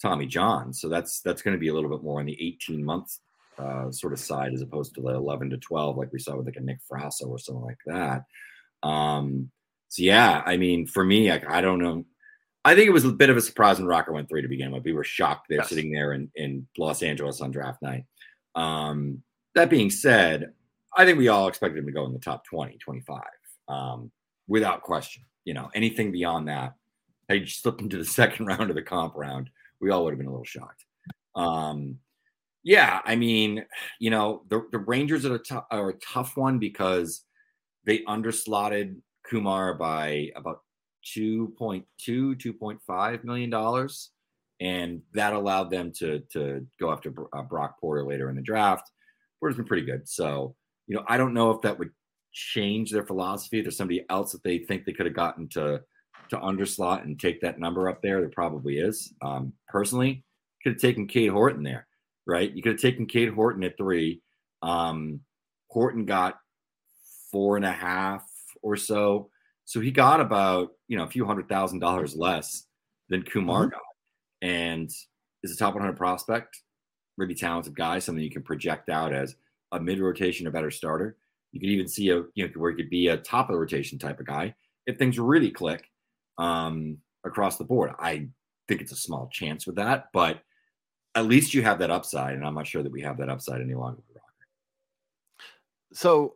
Tommy 0.00 0.26
John. 0.26 0.72
So 0.72 0.88
that's 0.88 1.20
that's 1.20 1.42
going 1.42 1.54
to 1.54 1.60
be 1.60 1.68
a 1.68 1.74
little 1.74 1.90
bit 1.90 2.02
more 2.02 2.20
on 2.20 2.26
the 2.26 2.38
18 2.40 2.82
months 2.82 3.20
uh, 3.58 3.90
sort 3.90 4.12
of 4.12 4.18
side 4.18 4.52
as 4.52 4.62
opposed 4.62 4.94
to 4.94 5.02
the 5.02 5.10
11 5.10 5.50
to 5.50 5.58
12, 5.58 5.96
like 5.96 6.12
we 6.12 6.18
saw 6.18 6.36
with 6.36 6.46
like 6.46 6.56
a 6.56 6.60
Nick 6.60 6.78
Frasso 6.90 7.28
or 7.28 7.38
something 7.38 7.64
like 7.64 7.78
that. 7.86 8.24
Um, 8.82 9.50
so 9.88 10.02
yeah, 10.02 10.42
I 10.44 10.56
mean, 10.56 10.86
for 10.86 11.04
me, 11.04 11.30
I, 11.30 11.42
I 11.48 11.60
don't 11.60 11.78
know. 11.78 12.04
I 12.64 12.74
think 12.74 12.88
it 12.88 12.92
was 12.92 13.04
a 13.04 13.12
bit 13.12 13.30
of 13.30 13.36
a 13.36 13.42
surprise 13.42 13.78
when 13.78 13.86
Rocker 13.86 14.12
went 14.12 14.28
three 14.28 14.42
to 14.42 14.48
begin 14.48 14.72
with. 14.72 14.84
We 14.84 14.94
were 14.94 15.04
shocked 15.04 15.46
they're 15.48 15.58
yes. 15.58 15.68
sitting 15.68 15.92
there 15.92 16.14
in, 16.14 16.30
in 16.34 16.66
Los 16.78 17.02
Angeles 17.02 17.40
on 17.40 17.50
draft 17.50 17.82
night. 17.82 18.04
Um, 18.54 19.22
that 19.54 19.70
being 19.70 19.90
said, 19.90 20.52
I 20.96 21.04
think 21.04 21.18
we 21.18 21.28
all 21.28 21.48
expected 21.48 21.78
him 21.78 21.86
to 21.86 21.92
go 21.92 22.06
in 22.06 22.12
the 22.12 22.18
top 22.18 22.44
20, 22.46 22.78
25, 22.78 23.20
um, 23.68 24.10
without 24.48 24.82
question. 24.82 25.24
You 25.44 25.54
know, 25.54 25.70
anything 25.74 26.12
beyond 26.12 26.48
that, 26.48 26.74
had 27.28 27.38
he 27.38 27.46
slipped 27.46 27.80
into 27.80 27.98
the 27.98 28.04
second 28.20 28.46
round 28.46 28.70
of 28.70 28.76
the 28.76 28.82
comp 28.82 29.14
round, 29.16 29.50
we 29.80 29.90
all 29.90 30.04
would 30.04 30.12
have 30.12 30.18
been 30.18 30.26
a 30.26 30.30
little 30.30 30.44
shocked. 30.44 30.84
Um, 31.34 31.98
yeah, 32.62 33.00
I 33.04 33.16
mean, 33.16 33.64
you 33.98 34.10
know, 34.10 34.42
the, 34.48 34.66
the 34.72 34.78
Rangers 34.78 35.26
are 35.26 35.34
a, 35.34 35.42
t- 35.42 35.56
are 35.70 35.90
a 35.90 35.98
tough 35.98 36.36
one 36.36 36.58
because 36.58 37.24
they 37.84 37.98
underslotted 38.00 38.96
Kumar 39.28 39.74
by 39.74 40.30
about 40.36 40.62
2.2 41.14 41.84
2.5 42.08 43.24
million 43.24 43.50
dollars 43.50 44.10
and 44.60 45.02
that 45.12 45.32
allowed 45.32 45.70
them 45.70 45.92
to 45.92 46.20
to 46.32 46.66
go 46.80 46.90
after 46.90 47.12
uh, 47.32 47.42
Brock 47.42 47.78
Porter 47.80 48.04
later 48.04 48.30
in 48.30 48.36
the 48.36 48.42
draft. 48.42 48.90
Porter's 49.40 49.56
been 49.56 49.66
pretty 49.66 49.84
good, 49.84 50.08
so 50.08 50.54
you 50.86 50.96
know 50.96 51.04
I 51.08 51.16
don't 51.16 51.34
know 51.34 51.50
if 51.50 51.60
that 51.62 51.78
would 51.78 51.90
change 52.34 52.90
their 52.90 53.06
philosophy. 53.06 53.62
There's 53.62 53.76
somebody 53.76 54.04
else 54.10 54.32
that 54.32 54.42
they 54.42 54.58
think 54.58 54.84
they 54.84 54.92
could 54.92 55.06
have 55.06 55.14
gotten 55.14 55.48
to 55.50 55.80
to 56.30 56.36
underslot 56.38 57.02
and 57.02 57.20
take 57.20 57.40
that 57.40 57.58
number 57.58 57.88
up 57.88 58.02
there. 58.02 58.20
There 58.20 58.30
probably 58.30 58.78
is. 58.78 59.12
Um, 59.22 59.52
personally, 59.68 60.24
could 60.62 60.72
have 60.72 60.80
taken 60.80 61.06
Cade 61.06 61.30
Horton 61.30 61.62
there, 61.62 61.86
right? 62.26 62.52
You 62.52 62.62
could 62.62 62.72
have 62.72 62.80
taken 62.80 63.06
Cade 63.06 63.30
Horton 63.30 63.62
at 63.64 63.76
three. 63.76 64.20
Um, 64.62 65.20
Horton 65.68 66.06
got 66.06 66.38
four 67.30 67.56
and 67.56 67.64
a 67.64 67.72
half 67.72 68.26
or 68.62 68.76
so. 68.76 69.30
So 69.66 69.80
he 69.80 69.90
got 69.90 70.20
about, 70.20 70.70
you 70.88 70.96
know, 70.96 71.04
a 71.04 71.10
few 71.10 71.24
hundred 71.24 71.48
thousand 71.48 71.78
dollars 71.78 72.16
less 72.16 72.66
than 73.08 73.22
Kumar 73.22 73.62
mm-hmm. 73.62 73.70
got. 73.70 73.80
And 74.42 74.90
is 75.42 75.52
a 75.52 75.56
top 75.56 75.74
100 75.74 75.96
prospect, 75.96 76.62
really 77.16 77.34
talented 77.34 77.76
guy, 77.76 77.98
something 77.98 78.24
you 78.24 78.30
can 78.30 78.42
project 78.42 78.88
out 78.88 79.12
as 79.12 79.36
a 79.72 79.80
mid 79.80 80.00
rotation 80.00 80.46
or 80.46 80.50
better 80.50 80.70
starter. 80.70 81.16
You 81.54 81.60
could 81.60 81.70
even 81.70 81.86
see 81.86 82.10
a, 82.10 82.24
you 82.34 82.48
know, 82.48 82.52
where 82.56 82.72
he 82.72 82.76
could 82.76 82.90
be 82.90 83.06
a 83.06 83.16
top 83.16 83.48
of 83.48 83.52
the 83.54 83.60
rotation 83.60 83.96
type 83.96 84.18
of 84.18 84.26
guy 84.26 84.56
if 84.86 84.98
things 84.98 85.20
really 85.20 85.52
click 85.52 85.88
um, 86.36 86.98
across 87.24 87.58
the 87.58 87.64
board. 87.64 87.92
I 87.96 88.28
think 88.66 88.80
it's 88.80 88.90
a 88.90 88.96
small 88.96 89.28
chance 89.32 89.64
with 89.64 89.76
that, 89.76 90.06
but 90.12 90.42
at 91.14 91.26
least 91.26 91.54
you 91.54 91.62
have 91.62 91.78
that 91.78 91.92
upside. 91.92 92.34
And 92.34 92.44
I'm 92.44 92.56
not 92.56 92.66
sure 92.66 92.82
that 92.82 92.90
we 92.90 93.02
have 93.02 93.18
that 93.18 93.28
upside 93.28 93.60
any 93.60 93.74
longer. 93.74 94.02
So 95.92 96.34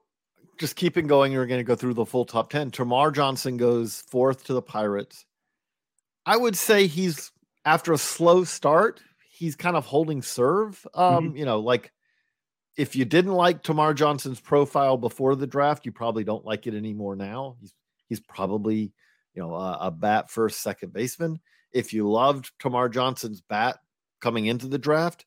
just 0.57 0.77
keeping 0.77 1.09
going, 1.09 1.33
you're 1.33 1.47
going 1.47 1.59
to 1.59 1.65
go 1.65 1.75
through 1.75 1.95
the 1.95 2.07
full 2.07 2.25
top 2.25 2.49
10. 2.49 2.71
Termarr 2.71 3.13
Johnson 3.13 3.57
goes 3.57 4.03
fourth 4.09 4.45
to 4.45 4.55
the 4.55 4.63
Pirates. 4.63 5.27
I 6.27 6.37
would 6.37 6.57
say 6.57 6.87
he's 6.87 7.33
after 7.65 7.93
a 7.93 7.99
slow 7.99 8.45
start, 8.45 9.01
he's 9.33 9.57
kind 9.57 9.77
of 9.77 9.85
holding 9.85 10.23
serve. 10.23 10.87
Um, 10.95 11.33
Mhm. 11.33 11.39
you 11.39 11.45
know, 11.45 11.59
like 11.59 11.93
if 12.79 12.95
you 12.95 13.05
didn't 13.05 13.33
like 13.33 13.65
Termarr 13.65 13.95
Johnson's 13.95 14.41
profile 14.41 14.97
before 14.97 15.35
the 15.35 15.49
draft, 15.49 15.85
you 15.85 15.91
probably 15.91 16.23
don't 16.23 16.45
like 16.45 16.69
it 16.69 16.75
anymore 16.75 17.17
now. 17.17 17.57
He's 17.61 17.75
he's 18.09 18.21
probably, 18.21 18.93
you 19.35 19.43
know, 19.43 19.53
a, 19.55 19.79
a 19.83 19.91
bat 19.91 20.31
first, 20.31 20.63
second 20.63 20.93
baseman. 20.93 21.41
If 21.73 21.93
you 21.93 22.09
loved 22.09 22.53
Termarr 22.61 22.91
Johnson's 22.91 23.43
bat 23.43 23.81
coming 24.21 24.47
into 24.47 24.69
the 24.69 24.79
draft, 24.79 25.27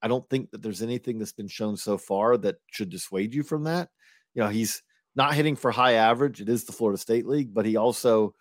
I 0.00 0.06
don't 0.06 0.26
think 0.30 0.52
that 0.52 0.62
there's 0.62 0.80
anything 0.80 1.18
that's 1.18 1.32
been 1.32 1.48
shown 1.48 1.76
so 1.76 1.98
far 1.98 2.38
that 2.38 2.56
should 2.70 2.88
dissuade 2.88 3.34
you 3.34 3.42
from 3.42 3.64
that. 3.64 3.88
You 4.34 4.44
know, 4.44 4.48
he's 4.48 4.82
not 5.16 5.34
hitting 5.34 5.56
for 5.56 5.72
high 5.72 5.94
average. 5.94 6.40
It 6.40 6.48
is 6.48 6.64
the 6.64 6.72
Florida 6.72 6.98
State 6.98 7.26
League, 7.26 7.52
but 7.52 7.66
he 7.66 7.76
also 7.76 8.34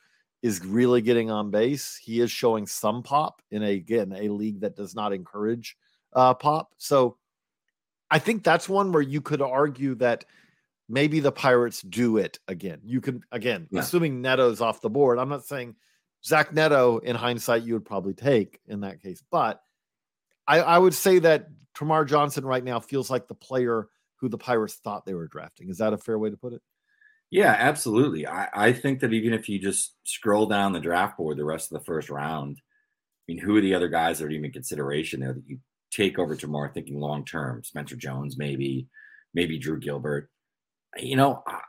is 0.43 0.63
really 0.63 1.01
getting 1.01 1.31
on 1.31 1.49
base. 1.49 1.99
He 2.01 2.21
is 2.21 2.31
showing 2.31 2.67
some 2.67 3.01
pop 3.01 3.41
in 3.49 3.63
a 3.63 3.71
again 3.71 4.13
a 4.15 4.29
league 4.29 4.61
that 4.61 4.75
does 4.75 4.93
not 4.93 5.13
encourage 5.13 5.75
uh, 6.13 6.35
pop. 6.35 6.69
So 6.77 7.17
I 8.11 8.19
think 8.19 8.43
that's 8.43 8.67
one 8.69 8.91
where 8.91 9.01
you 9.01 9.21
could 9.21 9.41
argue 9.41 9.95
that 9.95 10.25
maybe 10.89 11.21
the 11.21 11.31
Pirates 11.31 11.81
do 11.81 12.17
it 12.17 12.37
again. 12.47 12.81
You 12.83 12.99
can 13.01 13.23
again, 13.31 13.67
Yeah. 13.71 13.79
assuming 13.79 14.21
Neto's 14.21 14.59
off 14.61 14.81
the 14.81 14.89
board. 14.89 15.17
I'm 15.17 15.29
not 15.29 15.45
saying 15.45 15.75
Zach 16.23 16.53
Neto 16.53 16.97
in 16.99 17.15
hindsight 17.15 17.63
you 17.63 17.73
would 17.73 17.85
probably 17.85 18.13
take 18.13 18.59
in 18.67 18.81
that 18.81 19.01
case, 19.01 19.23
but 19.31 19.63
I, 20.45 20.59
I 20.59 20.77
would 20.77 20.93
say 20.93 21.19
that 21.19 21.47
Termarr 21.75 22.05
Johnson 22.05 22.45
right 22.45 22.63
now 22.63 22.79
feels 22.81 23.09
like 23.09 23.27
the 23.27 23.33
player 23.35 23.87
who 24.17 24.27
the 24.27 24.37
Pirates 24.37 24.75
thought 24.75 25.05
they 25.05 25.13
were 25.13 25.27
drafting. 25.27 25.69
Is 25.69 25.77
that 25.77 25.93
a 25.93 25.97
fair 25.97 26.19
way 26.19 26.29
to 26.29 26.37
put 26.37 26.53
it? 26.53 26.61
Yeah, 27.31 27.55
absolutely. 27.57 28.27
I, 28.27 28.49
I 28.53 28.73
think 28.73 28.99
that 28.99 29.13
even 29.13 29.31
if 29.33 29.47
you 29.47 29.57
just 29.57 29.95
scroll 30.03 30.47
down 30.47 30.73
the 30.73 30.81
draft 30.81 31.17
board 31.17 31.37
the 31.37 31.45
rest 31.45 31.71
of 31.71 31.79
the 31.79 31.85
first 31.85 32.09
round, 32.09 32.57
I 32.59 33.23
mean, 33.31 33.37
who 33.37 33.55
are 33.55 33.61
the 33.61 33.73
other 33.73 33.87
guys 33.87 34.19
that 34.19 34.25
are 34.25 34.29
even 34.29 34.45
in 34.45 34.51
consideration 34.51 35.21
there 35.21 35.31
that 35.33 35.47
you 35.47 35.59
take 35.91 36.17
over 36.17 36.35
Termarr 36.35 36.73
thinking 36.73 36.99
long 36.99 37.25
term? 37.25 37.63
Spencer 37.63 37.95
Jones, 37.95 38.37
maybe, 38.37 38.87
maybe 39.33 39.59
Drew 39.59 39.79
Gilbert. 39.79 40.29
You 40.97 41.15
know, 41.15 41.43
I, 41.47 41.59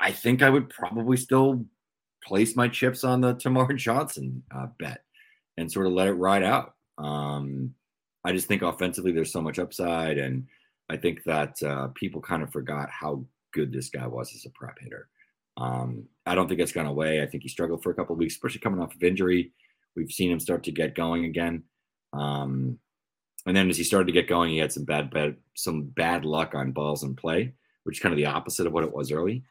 I 0.00 0.12
think 0.12 0.42
I 0.42 0.50
would 0.50 0.68
probably 0.68 1.16
still 1.16 1.64
place 2.24 2.56
my 2.56 2.68
chips 2.68 3.04
on 3.04 3.20
the 3.20 3.34
Termarr 3.34 3.76
Johnson 3.78 4.42
uh, 4.54 4.66
bet 4.78 5.02
and 5.56 5.70
sort 5.70 5.86
of 5.86 5.92
let 5.92 6.08
it 6.08 6.12
ride 6.12 6.42
out. 6.42 6.74
Um, 6.98 7.74
I 8.24 8.32
just 8.32 8.48
think 8.48 8.62
offensively 8.62 9.12
there's 9.12 9.32
so 9.32 9.40
much 9.40 9.58
upside, 9.58 10.18
and 10.18 10.46
I 10.90 10.96
think 10.96 11.24
that 11.24 11.62
uh, 11.62 11.88
people 11.94 12.20
kind 12.20 12.42
of 12.42 12.52
forgot 12.52 12.90
how 12.90 13.24
good 13.52 13.72
this 13.72 13.88
guy 13.88 14.06
was 14.06 14.34
as 14.34 14.44
a 14.44 14.50
prep 14.50 14.78
hitter. 14.78 15.08
Um, 15.56 16.06
I 16.26 16.34
don't 16.34 16.48
think 16.48 16.60
it's 16.60 16.72
gone 16.72 16.86
away. 16.86 17.22
I 17.22 17.26
think 17.26 17.42
he 17.42 17.48
struggled 17.48 17.82
for 17.82 17.90
a 17.90 17.94
couple 17.94 18.16
weeks, 18.16 18.34
especially 18.34 18.60
coming 18.60 18.80
off 18.80 18.94
of 18.94 19.02
injury. 19.02 19.52
We've 19.96 20.10
seen 20.10 20.30
him 20.30 20.40
start 20.40 20.64
to 20.64 20.72
get 20.72 20.94
going 20.94 21.24
again. 21.24 21.64
Um, 22.12 22.78
and 23.46 23.56
then 23.56 23.70
as 23.70 23.76
he 23.76 23.84
started 23.84 24.06
to 24.06 24.12
get 24.12 24.28
going, 24.28 24.50
he 24.50 24.58
had 24.58 24.72
some 24.72 24.84
bad, 24.84 25.10
bad 25.10 25.36
some 25.54 25.84
bad 25.84 26.24
luck 26.24 26.54
on 26.54 26.72
balls 26.72 27.02
in 27.02 27.16
play, 27.16 27.54
which 27.84 27.98
is 27.98 28.02
kind 28.02 28.12
of 28.12 28.16
the 28.16 28.26
opposite 28.26 28.66
of 28.66 28.72
what 28.72 28.84
it 28.84 28.92
was 28.92 29.12
early. 29.12 29.42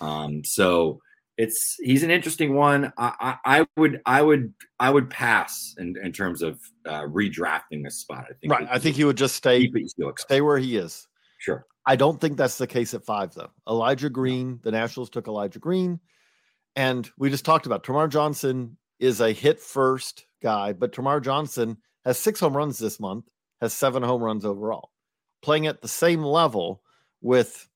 Um, 0.00 0.44
so 0.44 1.00
it's 1.38 1.76
he's 1.80 2.02
an 2.02 2.10
interesting 2.10 2.54
one. 2.54 2.92
I, 2.96 3.36
I, 3.44 3.58
I 3.58 3.66
would 3.76 4.00
I 4.06 4.22
would 4.22 4.54
I 4.80 4.90
would 4.90 5.10
pass 5.10 5.74
in, 5.78 5.94
in 6.02 6.12
terms 6.12 6.42
of 6.42 6.58
uh, 6.86 7.02
redrafting 7.02 7.84
this 7.84 7.98
spot. 8.00 8.26
I 8.30 8.34
think 8.40 8.52
Right. 8.52 8.68
I 8.70 8.78
think 8.78 8.96
he 8.96 9.04
would 9.04 9.16
just 9.16 9.36
stay 9.36 9.60
keep 9.60 9.76
it, 9.76 9.80
you 9.80 9.88
still 9.88 10.12
stay 10.18 10.40
where 10.40 10.58
he 10.58 10.76
is. 10.76 11.06
Sure. 11.38 11.66
I 11.84 11.94
don't 11.94 12.20
think 12.20 12.36
that's 12.36 12.58
the 12.58 12.66
case 12.66 12.94
at 12.94 13.04
five, 13.04 13.32
though. 13.34 13.50
Elijah 13.68 14.10
Green, 14.10 14.58
the 14.64 14.72
Nationals 14.72 15.08
took 15.08 15.28
Elijah 15.28 15.60
Green, 15.60 16.00
and 16.74 17.08
we 17.16 17.30
just 17.30 17.44
talked 17.44 17.66
about 17.66 17.84
Termarr 17.84 18.10
Johnson 18.10 18.76
is 18.98 19.20
a 19.20 19.30
hit 19.30 19.60
first 19.60 20.26
guy, 20.42 20.72
but 20.72 20.92
Termarr 20.92 21.22
Johnson 21.22 21.76
has 22.04 22.18
six 22.18 22.40
home 22.40 22.56
runs 22.56 22.78
this 22.78 22.98
month, 22.98 23.26
has 23.60 23.72
seven 23.72 24.02
home 24.02 24.22
runs 24.22 24.44
overall, 24.44 24.90
playing 25.42 25.66
at 25.66 25.80
the 25.80 25.88
same 25.88 26.22
level 26.22 26.82
with 27.20 27.68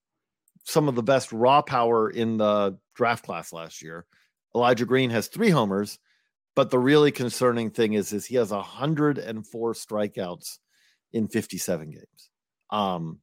some 0.64 0.88
of 0.88 0.94
the 0.94 1.02
best 1.02 1.32
raw 1.32 1.62
power 1.62 2.10
in 2.10 2.36
the 2.36 2.78
draft 2.94 3.24
class 3.24 3.52
last 3.52 3.82
year. 3.82 4.06
Elijah 4.54 4.84
Green 4.84 5.10
has 5.10 5.28
three 5.28 5.50
homers, 5.50 5.98
but 6.54 6.70
the 6.70 6.78
really 6.78 7.12
concerning 7.12 7.70
thing 7.70 7.94
is, 7.94 8.12
is 8.12 8.26
he 8.26 8.36
has 8.36 8.50
104 8.50 9.74
strikeouts 9.74 10.58
in 11.12 11.28
57 11.28 11.90
games. 11.90 12.30
Um, 12.70 13.20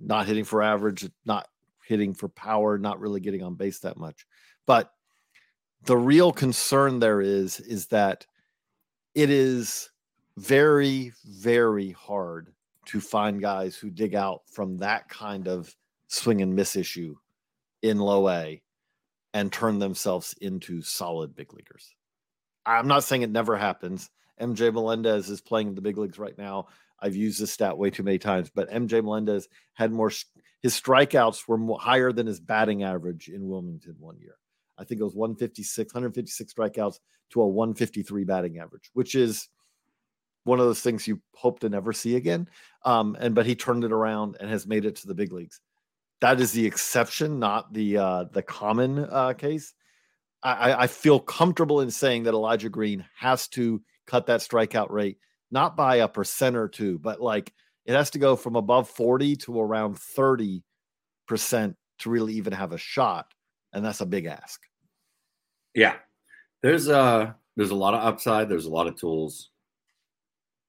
not 0.00 0.26
hitting 0.26 0.44
for 0.44 0.62
average, 0.62 1.08
not 1.24 1.48
hitting 1.86 2.14
for 2.14 2.28
power, 2.28 2.78
not 2.78 3.00
really 3.00 3.20
getting 3.20 3.42
on 3.42 3.54
base 3.54 3.80
that 3.80 3.96
much. 3.96 4.26
But 4.66 4.90
the 5.84 5.96
real 5.96 6.32
concern 6.32 6.98
there 6.98 7.20
is 7.20 7.60
is 7.60 7.86
that 7.88 8.26
it 9.14 9.30
is 9.30 9.90
very 10.42 11.12
very 11.24 11.92
hard 11.92 12.52
to 12.86 13.00
find 13.00 13.40
guys 13.40 13.76
who 13.76 13.90
dig 13.90 14.14
out 14.14 14.42
from 14.46 14.78
that 14.78 15.08
kind 15.08 15.46
of 15.46 15.74
swing 16.08 16.42
and 16.42 16.54
miss 16.54 16.74
issue 16.74 17.14
in 17.80 17.98
low 17.98 18.28
A 18.28 18.60
and 19.34 19.52
turn 19.52 19.78
themselves 19.78 20.34
into 20.40 20.82
solid 20.82 21.34
big 21.34 21.52
leaguers. 21.52 21.94
I'm 22.66 22.88
not 22.88 23.04
saying 23.04 23.22
it 23.22 23.30
never 23.30 23.56
happens. 23.56 24.10
MJ 24.40 24.72
Melendez 24.72 25.28
is 25.28 25.40
playing 25.40 25.68
in 25.68 25.74
the 25.74 25.80
big 25.80 25.96
leagues 25.96 26.18
right 26.18 26.36
now. 26.36 26.66
I've 27.00 27.16
used 27.16 27.40
this 27.40 27.52
stat 27.52 27.78
way 27.78 27.90
too 27.90 28.02
many 28.02 28.18
times, 28.18 28.50
but 28.54 28.70
MJ 28.70 29.02
Melendez 29.02 29.48
had 29.74 29.92
more. 29.92 30.10
His 30.60 30.80
strikeouts 30.80 31.48
were 31.48 31.58
more, 31.58 31.78
higher 31.78 32.12
than 32.12 32.26
his 32.26 32.40
batting 32.40 32.82
average 32.82 33.28
in 33.28 33.48
Wilmington 33.48 33.96
one 33.98 34.18
year. 34.18 34.36
I 34.78 34.84
think 34.84 35.00
it 35.00 35.04
was 35.04 35.14
156, 35.14 35.92
156 35.92 36.52
strikeouts 36.52 36.98
to 37.30 37.42
a 37.42 37.46
153 37.46 38.24
batting 38.24 38.58
average, 38.58 38.90
which 38.92 39.14
is 39.14 39.48
one 40.44 40.60
of 40.60 40.66
those 40.66 40.80
things 40.80 41.06
you 41.06 41.20
hope 41.34 41.60
to 41.60 41.68
never 41.68 41.92
see 41.92 42.16
again. 42.16 42.48
Um, 42.84 43.16
and 43.20 43.34
but 43.34 43.46
he 43.46 43.54
turned 43.54 43.84
it 43.84 43.92
around 43.92 44.36
and 44.40 44.50
has 44.50 44.66
made 44.66 44.84
it 44.84 44.96
to 44.96 45.06
the 45.06 45.14
big 45.14 45.32
leagues. 45.32 45.60
That 46.20 46.40
is 46.40 46.52
the 46.52 46.66
exception, 46.66 47.38
not 47.38 47.72
the 47.72 47.96
uh, 47.98 48.24
the 48.32 48.42
common 48.42 49.06
uh, 49.10 49.32
case. 49.34 49.74
I, 50.42 50.74
I 50.74 50.86
feel 50.88 51.20
comfortable 51.20 51.82
in 51.82 51.90
saying 51.90 52.24
that 52.24 52.34
Elijah 52.34 52.68
Green 52.68 53.04
has 53.16 53.46
to 53.48 53.80
cut 54.06 54.26
that 54.26 54.40
strikeout 54.40 54.90
rate, 54.90 55.18
not 55.52 55.76
by 55.76 55.96
a 55.96 56.08
percent 56.08 56.56
or 56.56 56.68
two, 56.68 56.98
but 56.98 57.20
like 57.20 57.52
it 57.86 57.94
has 57.94 58.10
to 58.10 58.18
go 58.18 58.36
from 58.36 58.56
above 58.56 58.88
40 58.88 59.36
to 59.36 59.60
around 59.60 59.96
30% 59.96 60.62
to 61.30 62.10
really 62.10 62.34
even 62.34 62.52
have 62.52 62.72
a 62.72 62.78
shot. 62.78 63.26
And 63.72 63.84
that's 63.84 64.00
a 64.00 64.06
big 64.06 64.26
ask. 64.26 64.60
Yeah. 65.74 65.94
There's 66.62 66.88
a, 66.88 67.36
there's 67.56 67.70
a 67.70 67.76
lot 67.76 67.94
of 67.94 68.04
upside, 68.04 68.48
there's 68.48 68.66
a 68.66 68.70
lot 68.70 68.86
of 68.86 68.96
tools. 68.96 69.50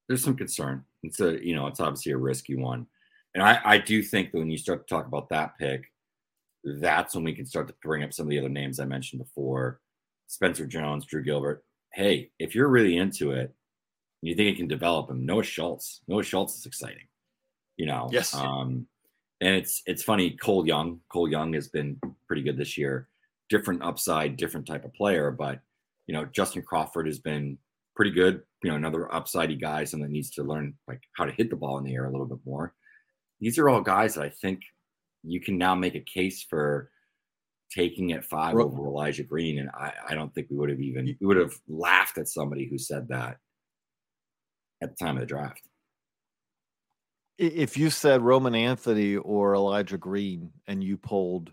There's 0.08 0.24
some 0.24 0.36
concern. 0.36 0.84
It's 1.04 1.20
a 1.20 1.43
you 1.45 1.56
know, 1.56 1.68
it's 1.68 1.80
obviously 1.80 2.12
a 2.12 2.18
risky 2.18 2.56
one. 2.56 2.88
And 3.34 3.43
I, 3.43 3.60
I 3.64 3.78
do 3.80 4.04
think 4.04 4.32
that 4.32 4.38
when 4.38 4.51
you 4.51 4.58
start 4.58 4.88
to 4.88 4.93
talk 4.93 5.08
about 5.08 5.30
that 5.30 5.58
pick, 5.58 5.91
that's 6.64 7.16
when 7.16 7.24
we 7.24 7.34
can 7.34 7.45
start 7.45 7.68
to 7.68 7.74
bring 7.82 8.04
up 8.04 8.14
some 8.14 8.28
of 8.28 8.30
the 8.30 8.39
other 8.39 8.49
names 8.49 8.80
I 8.80 8.86
mentioned 8.86 9.24
before. 9.24 9.80
Spencer 10.28 10.66
Jones, 10.66 11.06
Drew 11.06 11.24
Gilbert. 11.24 11.64
Hey, 11.93 12.32
if 12.39 12.56
you're 12.56 12.70
really 12.70 12.97
into 12.97 13.32
it, 13.32 13.54
and 14.22 14.30
you 14.30 14.36
think 14.36 14.56
it 14.56 14.58
can 14.58 14.68
develop 14.68 15.10
him, 15.10 15.26
Noah 15.26 15.43
Schultz. 15.43 16.01
Noah 16.08 16.24
Schultz 16.24 16.58
is 16.58 16.66
exciting. 16.66 17.08
You 17.78 17.88
know, 17.88 18.10
Yes. 18.12 18.34
Um, 18.34 18.88
and 19.41 19.56
it's 19.56 19.84
it's 19.86 20.04
funny. 20.04 20.32
Cole 20.32 20.66
Young, 20.66 21.01
Cole 21.12 21.28
Young 21.28 21.54
has 21.54 21.68
been 21.68 21.99
pretty 22.28 22.43
good 22.43 22.58
this 22.58 22.78
year. 22.78 23.10
Different 23.49 23.84
upside, 23.84 24.38
different 24.38 24.66
type 24.66 24.86
of 24.86 24.93
player, 24.93 25.32
but 25.32 25.60
you 26.08 26.14
know, 26.14 26.26
Justin 26.26 26.62
Crawford 26.62 27.08
has 27.08 27.20
been 27.20 27.58
pretty 27.96 28.12
good. 28.12 28.41
You 28.64 28.72
know, 28.72 28.76
another 28.76 29.10
upsidey 29.12 29.60
guy, 29.60 29.84
someone 29.84 30.10
that 30.10 30.14
needs 30.14 30.32
to 30.32 30.44
learn 30.44 30.76
like 30.88 31.02
how 31.18 31.26
to 31.26 31.32
hit 31.32 31.50
the 31.50 31.56
ball 31.56 31.78
in 31.78 31.84
the 31.84 31.94
air 31.94 32.06
a 32.06 32.12
little 32.12 32.26
bit 32.26 32.39
more. 32.46 32.74
These 33.39 33.58
are 33.60 33.70
all 33.70 33.82
guys 33.82 34.16
that 34.16 34.24
I 34.24 34.30
think 34.30 34.62
you 35.24 35.41
can 35.41 35.58
now 35.58 35.76
make 35.76 35.96
a 35.96 36.02
case 36.02 36.46
for 36.50 36.89
taking 37.72 38.14
at 38.14 38.26
five 38.26 38.56
Ro- 38.56 38.66
over 38.66 38.88
Elijah 38.88 39.24
Green, 39.24 39.60
and 39.60 39.70
I, 39.70 39.94
I 40.10 40.16
don't 40.16 40.34
think 40.34 40.48
we 40.50 40.58
would 40.58 40.70
have 40.70 40.80
even 40.80 41.16
we 41.20 41.28
would 41.28 41.38
have 41.38 41.56
laughed 41.68 42.18
at 42.18 42.28
somebody 42.28 42.68
who 42.70 42.78
said 42.78 43.08
that 43.10 43.38
at 44.82 44.96
the 44.96 45.06
time 45.06 45.18
of 45.18 45.22
the 45.22 45.28
draft. 45.28 45.62
If 47.38 47.78
you 47.78 47.89
said 47.89 48.22
Roman 48.22 48.54
Anthony 48.54 49.16
or 49.16 49.56
Elijah 49.56 49.98
Green 49.98 50.52
and 50.68 50.84
you 50.84 50.98
pulled 50.98 51.52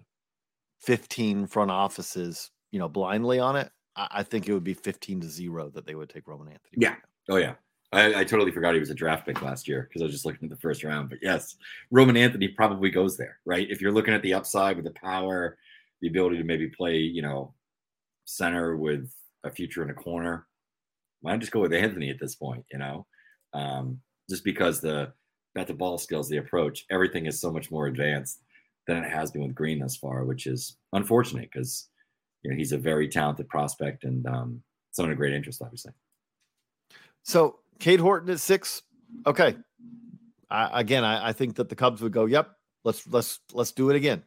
15 0.83 1.47
front 1.47 1.71
offices, 1.71 2.51
you 2.71 2.79
know, 2.79 2.89
blindly 2.89 3.39
on 3.39 3.57
it, 3.57 3.71
I, 4.11 4.23
think 4.23 4.49
it 4.49 4.53
would 4.53 4.65
be 4.65 4.75
15 4.75 5.21
to 5.21 5.29
zero 5.29 5.69
that 5.71 5.87
they 5.87 5.95
would 5.95 6.09
take 6.09 6.27
Roman 6.27 6.49
Anthony. 6.49 6.77
Yeah. 6.77 6.97
Oh 7.29 7.37
yeah. 7.37 7.55
I, 7.93 8.21
I 8.21 8.25
totally 8.25 8.53
forgot 8.53 8.75
he 8.75 8.81
was 8.81 8.91
a 8.91 8.95
draft 8.95 9.27
pick 9.27 9.43
last 9.43 9.67
year 9.67 9.89
because 9.89 10.01
I 10.01 10.05
was 10.05 10.15
just 10.15 10.25
looking 10.25 10.45
at 10.45 10.51
the 10.51 10.61
first 10.61 10.85
round. 10.85 11.11
But 11.11 11.19
yes, 11.23 11.57
Roman 11.91 12.17
Anthony 12.17 12.49
probably 12.49 12.91
goes 12.91 13.17
there, 13.17 13.39
right? 13.45 13.69
If 13.69 13.81
you're 13.81 13.93
looking 13.93 14.15
at 14.15 14.23
the 14.23 14.35
upside 14.35 14.77
with 14.77 14.85
the 14.85 14.93
power, 14.93 15.59
the 16.01 16.09
ability 16.09 16.39
to 16.39 16.45
maybe 16.45 16.69
play, 16.69 16.97
you 16.97 17.23
know, 17.23 17.53
center 18.27 18.77
with 18.77 19.13
a 19.45 19.51
future 19.51 19.83
in 19.83 19.91
a 19.91 19.95
corner, 19.95 20.47
why 21.21 21.33
not 21.33 21.41
just 21.41 21.53
go 21.53 21.61
with 21.61 21.73
Anthony 21.73 22.11
at 22.11 22.21
this 22.21 22.37
point? 22.37 22.65
You 22.73 22.79
know, 22.79 23.07
um, 23.55 24.01
just 24.29 24.45
because 24.45 24.81
the 24.81 25.13
bat 25.55 25.67
the 25.67 25.75
ball 25.75 25.99
skills, 25.99 26.29
the 26.29 26.37
approach, 26.37 26.87
everything 26.91 27.27
is 27.27 27.41
so 27.41 27.51
much 27.51 27.71
more 27.71 27.89
advanced 27.89 28.43
than 28.87 28.99
it 28.99 29.11
has 29.11 29.31
been 29.31 29.43
with 29.43 29.55
Green 29.55 29.81
thus 29.81 29.97
far, 29.97 30.25
which 30.25 30.47
is 30.47 30.77
unfortunate 30.93 31.51
because 31.53 31.89
you 32.43 32.51
know 32.51 32.57
he's 32.57 32.73
a 32.73 32.79
very 32.79 33.09
talented 33.09 33.49
prospect 33.49 34.05
and 34.05 34.27
um, 34.27 34.63
someone 34.91 35.13
of 35.13 35.19
great 35.19 35.33
interest, 35.33 35.63
obviously. 35.63 35.93
So 37.23 37.59
Cade 37.79 38.01
Horton 38.01 38.31
at 38.31 38.41
six. 38.41 38.83
Okay. 39.27 39.57
I, 40.51 40.81
again, 40.81 41.05
I, 41.05 41.29
I 41.29 41.33
think 41.33 41.57
that 41.57 41.69
the 41.69 41.77
Cubs 41.77 42.03
would 42.03 42.13
go, 42.13 42.27
"Yep, 42.27 42.51
let's 42.85 43.07
let's 43.07 43.41
let's 43.53 43.73
do 43.73 43.91
it 43.91 43.97
again." 43.97 44.23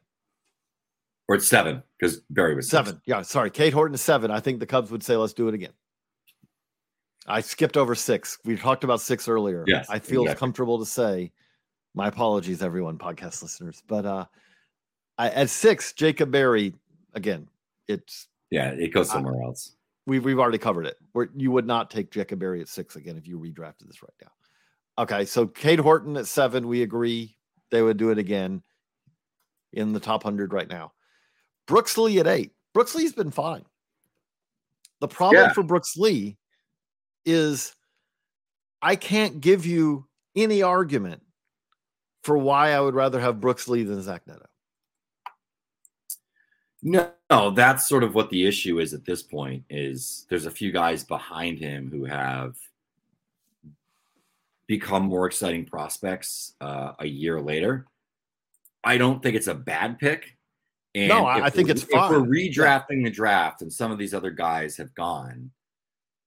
Or 1.28 1.36
it's 1.36 1.47
seven 1.47 1.84
because 1.99 2.20
Berry 2.30 2.55
was 2.55 2.70
seven. 2.70 2.93
Six. 2.95 3.01
Yeah, 3.05 3.22
sorry, 3.24 3.49
Cade 3.49 3.74
Horton 3.74 3.95
is 3.95 4.01
seven. 4.01 4.32
I 4.32 4.39
think 4.39 4.59
the 4.59 4.66
Cubs 4.66 4.91
would 4.91 5.03
say, 5.03 5.18
"Let's 5.18 5.34
do 5.34 5.47
it 5.47 5.53
again." 5.53 5.74
I 7.28 7.41
skipped 7.41 7.78
over 7.78 7.95
six. 7.95 8.38
We 8.43 8.57
talked 8.57 8.84
about 8.84 9.01
six 9.01 9.28
earlier. 9.28 9.64
Yes, 9.68 9.88
I 9.89 9.99
feel 9.99 10.24
exactly. 10.24 10.39
comfortable 10.39 10.80
to 10.80 10.86
say. 10.86 11.32
My 11.95 12.07
apologies, 12.07 12.64
everyone, 12.64 12.97
podcast 12.97 13.41
listeners. 13.43 13.84
But 13.88 14.05
uh 14.05 14.26
I, 15.18 15.30
at 15.30 15.49
six, 15.49 15.93
Jacob 15.93 16.32
Berry 16.32 16.74
again. 17.14 17.47
It's 17.88 18.27
yeah, 18.49 18.69
it 18.69 18.93
goes 18.93 19.09
somewhere 19.09 19.41
I, 19.41 19.45
else. 19.45 19.75
We've 20.05 20.23
we've 20.23 20.39
already 20.39 20.57
covered 20.57 20.86
it. 20.86 20.97
Where 21.13 21.29
you 21.36 21.51
would 21.51 21.67
not 21.67 21.89
take 21.89 22.11
Jacob 22.11 22.39
Berry 22.39 22.61
at 22.61 22.67
six 22.67 22.95
again 22.95 23.17
if 23.17 23.27
you 23.27 23.39
redrafted 23.39 23.88
this 23.88 24.01
right 24.01 24.13
now. 24.21 25.03
Okay, 25.03 25.25
so 25.25 25.47
Cade 25.47 25.79
Horton 25.79 26.17
at 26.17 26.27
seven, 26.27 26.67
we 26.67 26.84
agree 26.84 27.36
they 27.71 27.81
would 27.81 27.97
do 27.97 28.11
it 28.11 28.17
again 28.17 28.61
in 29.71 29.93
the 29.93 29.99
top 29.99 30.23
hundred 30.23 30.53
right 30.53 30.69
now. 30.69 30.91
Brooks 31.67 31.97
Lee 31.97 32.19
at 32.19 32.27
eight. 32.27 32.51
Brooks 32.73 32.93
Lee's 32.95 33.13
been 33.13 33.31
fine. 33.31 33.63
The 34.99 35.07
problem 35.07 35.45
yeah. 35.45 35.53
for 35.53 35.63
Brooks 35.63 35.97
Lee 35.97 36.38
is 37.25 37.73
I 38.81 38.95
can't 38.95 39.41
give 39.41 39.65
you 39.65 40.07
any 40.36 40.61
argument 40.61 41.21
for 42.23 42.38
why 42.38 42.71
I 42.71 42.79
would 42.79 42.95
rather 42.95 43.19
have 43.19 43.41
Brooks 43.41 43.67
Lee 43.67 43.84
than 43.84 44.01
Zach 44.01 44.25
Neto. 44.27 44.45
No, 46.84 47.11
no, 47.29 47.49
that's 47.49 47.88
sort 47.88 48.03
of 48.03 48.13
what 48.13 48.29
the 48.29 48.45
issue 48.45 48.79
is 48.79 48.93
at 48.93 49.05
this 49.05 49.23
point. 49.23 49.63
Is 49.69 50.25
there's 50.29 50.45
a 50.45 50.51
few 50.51 50.71
guys 50.71 51.03
behind 51.03 51.57
him 51.57 51.89
who 51.89 52.03
have 52.03 52.57
become 54.67 55.03
more 55.03 55.25
exciting 55.25 55.65
prospects 55.65 56.53
uh, 56.59 56.91
a 56.99 57.05
year 57.05 57.39
later. 57.39 57.86
I 58.84 58.97
don't 58.97 59.23
think 59.23 59.36
it's 59.36 59.47
a 59.47 59.55
bad 59.55 59.97
pick. 59.97 60.38
And 60.93 61.07
no, 61.07 61.25
I, 61.25 61.45
I 61.45 61.49
think 61.49 61.69
it's 61.69 61.84
fine. 61.84 62.13
If 62.13 62.19
we're 62.19 62.27
redrafting 62.27 63.03
the 63.03 63.09
draft 63.09 63.61
and 63.61 63.71
some 63.71 63.91
of 63.91 63.97
these 63.97 64.13
other 64.13 64.29
guys 64.29 64.77
have 64.77 64.93
gone, 64.93 65.51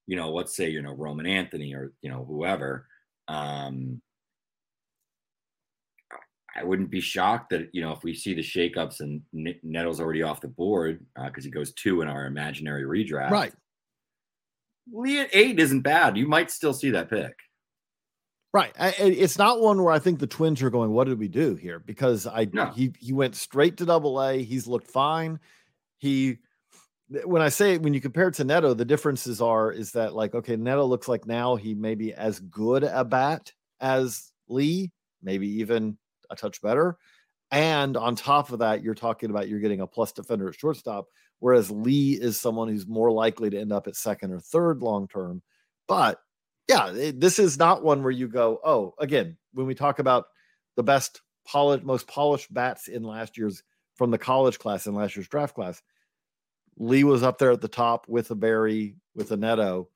you 0.07 0.16
know, 0.16 0.32
let's 0.32 0.57
say, 0.57 0.70
you 0.70 0.82
know, 0.82 0.94
Roman 0.94 1.26
Anthony 1.26 1.74
or, 1.74 1.92
you 2.00 2.11
know, 2.11 2.24
whoever, 2.24 2.86
um, 3.28 4.00
I 6.59 6.64
wouldn't 6.64 6.90
be 6.90 7.00
shocked 7.00 7.50
that, 7.50 7.68
you 7.72 7.80
know, 7.82 7.92
if 7.92 8.02
we 8.02 8.14
see 8.14 8.34
the 8.34 8.42
shakeups 8.42 9.00
and 9.00 9.22
Neto's 9.32 10.00
already 10.00 10.22
off 10.22 10.40
the 10.40 10.48
board 10.48 11.04
because 11.14 11.44
uh, 11.44 11.46
he 11.46 11.50
goes 11.50 11.72
two 11.72 12.02
in 12.02 12.09
our 12.09 12.26
imaginary 12.26 12.84
redraft. 12.84 13.30
Right. 13.30 13.52
Lee 14.92 15.20
at 15.20 15.30
eight 15.32 15.59
isn't 15.59 15.80
bad. 15.80 16.16
You 16.16 16.28
might 16.28 16.50
still 16.50 16.72
see 16.72 16.90
that 16.90 17.11
pick. 17.11 17.34
Right. 18.52 18.72
It's 18.78 19.36
not 19.36 19.61
one 19.61 19.82
where 19.82 19.92
I 19.92 19.98
think 19.98 20.18
the 20.18 20.26
Twins 20.26 20.62
are 20.62 20.70
going, 20.70 20.90
what 20.90 21.07
did 21.09 21.18
we 21.18 21.28
do 21.28 21.57
here? 21.57 21.78
Because 21.78 22.26
I 22.26 22.48
no. 22.52 22.70
he 22.70 22.92
he 22.98 23.12
went 23.12 23.34
straight 23.34 23.76
to 23.78 23.84
double 23.84 24.22
A. 24.22 24.42
He's 24.42 24.66
looked 24.66 24.88
fine. 24.88 25.40
He 25.98 26.38
when 27.24 27.42
I 27.42 27.50
say 27.50 27.76
when 27.76 27.92
you 27.92 28.00
compare 28.00 28.28
it 28.28 28.34
to 28.34 28.44
Neto, 28.44 28.72
the 28.72 28.84
differences 28.84 29.42
are 29.42 29.72
is 29.72 29.92
that 29.92 30.14
like 30.14 30.34
okay, 30.34 30.57
Neto 30.57 30.86
looks 30.86 31.07
like 31.07 31.26
now 31.26 31.57
he 31.57 31.74
may 31.74 31.94
be 31.94 32.14
as 32.14 32.40
good 32.40 32.82
a 32.82 33.04
bat 33.04 33.52
as 33.80 34.32
Lee, 34.48 34.90
maybe 35.22 35.48
even 35.61 35.98
a 36.31 36.37
touch 36.37 36.61
better. 36.62 36.97
And 37.51 37.97
on 37.97 38.16
top 38.16 38.51
of 38.51 38.59
that, 38.59 38.83
you're 38.83 38.95
talking 38.95 39.31
about 39.31 39.49
you're 39.49 39.61
getting 39.61 39.81
a 39.81 39.87
plus 39.87 40.12
defender 40.12 40.49
at 40.49 40.57
shortstop, 40.57 41.07
whereas 41.39 41.70
Lee 41.70 42.12
is 42.12 42.41
someone 42.41 42.68
who's 42.68 42.87
more 42.87 43.12
likely 43.12 43.51
to 43.51 43.59
end 43.59 43.72
up 43.72 43.87
at 43.87 43.97
second 43.97 44.33
or 44.33 44.41
third 44.41 44.83
long 44.83 45.07
term. 45.09 45.43
But 45.87 46.18
yeah, 46.68 46.93
it, 46.93 47.20
this 47.20 47.39
is 47.39 47.59
not 47.59 47.85
one 47.85 48.03
where 48.03 48.11
you 48.11 48.29
go, 48.29 48.59
oh, 48.64 48.95
again, 48.99 49.37
when 49.53 49.66
we 49.66 49.74
talk 49.74 49.99
about 50.01 50.27
the 50.74 50.83
best 50.83 51.20
polished, 51.47 51.85
most 51.85 52.09
polished 52.09 52.53
bats 52.53 52.89
in 52.89 53.05
last 53.05 53.39
year's 53.39 53.62
from 53.95 54.11
the 54.11 54.18
college 54.18 54.59
class 54.59 54.87
in 54.87 54.95
last 54.95 55.16
year's 55.16 55.29
draft 55.29 55.55
class, 55.55 55.81
Lee 56.77 57.05
was 57.05 57.22
up 57.22 57.39
there 57.39 57.53
at 57.53 57.61
the 57.61 57.68
top 57.68 58.07
with 58.09 58.31
a 58.31 58.35
Berry, 58.35 58.97
with 59.14 59.31
a 59.31 59.37
Neto, 59.37 59.89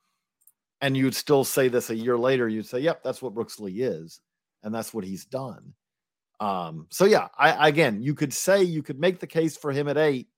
and 0.81 0.97
you'd 0.97 1.15
still 1.15 1.45
say 1.45 1.69
this 1.69 1.91
a 1.91 1.95
year 1.95 2.17
later. 2.17 2.49
You'd 2.49 2.67
say, 2.67 2.81
"Yep, 2.81 3.03
that's 3.03 3.21
what 3.21 3.35
Brooks 3.35 3.61
Lee 3.61 3.83
is, 3.83 4.21
and 4.63 4.75
that's 4.75 4.95
what 4.95 5.05
he's 5.05 5.27
done." 5.27 5.75
Um, 6.41 6.87
so 6.91 7.05
yeah, 7.05 7.29
I 7.39 7.69
again, 7.69 8.03
you 8.03 8.15
could 8.15 8.33
say 8.33 8.63
you 8.63 8.83
could 8.83 8.99
make 8.99 9.21
the 9.21 9.27
case 9.27 9.57
for 9.57 9.73
him 9.73 9.89
at 9.89 9.99
eight, 9.99 10.29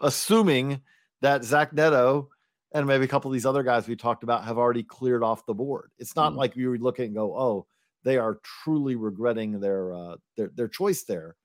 assuming 0.00 0.80
that 1.22 1.44
Zach 1.44 1.72
Neto 1.72 2.30
and 2.72 2.86
maybe 2.86 3.04
a 3.04 3.08
couple 3.08 3.30
of 3.30 3.32
these 3.32 3.46
other 3.46 3.62
guys 3.62 3.88
we 3.88 3.96
talked 3.96 4.22
about 4.24 4.44
have 4.44 4.58
already 4.58 4.82
cleared 4.82 5.22
off 5.22 5.46
the 5.46 5.54
board. 5.54 5.90
It's 5.98 6.16
not 6.16 6.30
mm-hmm. 6.30 6.38
like 6.38 6.56
you 6.56 6.70
would 6.70 6.82
look 6.82 7.00
at 7.00 7.06
and 7.06 7.14
go, 7.14 7.36
"Oh, 7.36 7.66
they 8.04 8.18
are 8.18 8.40
truly 8.62 8.96
regretting 8.96 9.60
their 9.60 9.92
uh, 9.92 10.16
their 10.36 10.50
their 10.54 10.68
choice 10.68 11.04
there." 11.04 11.36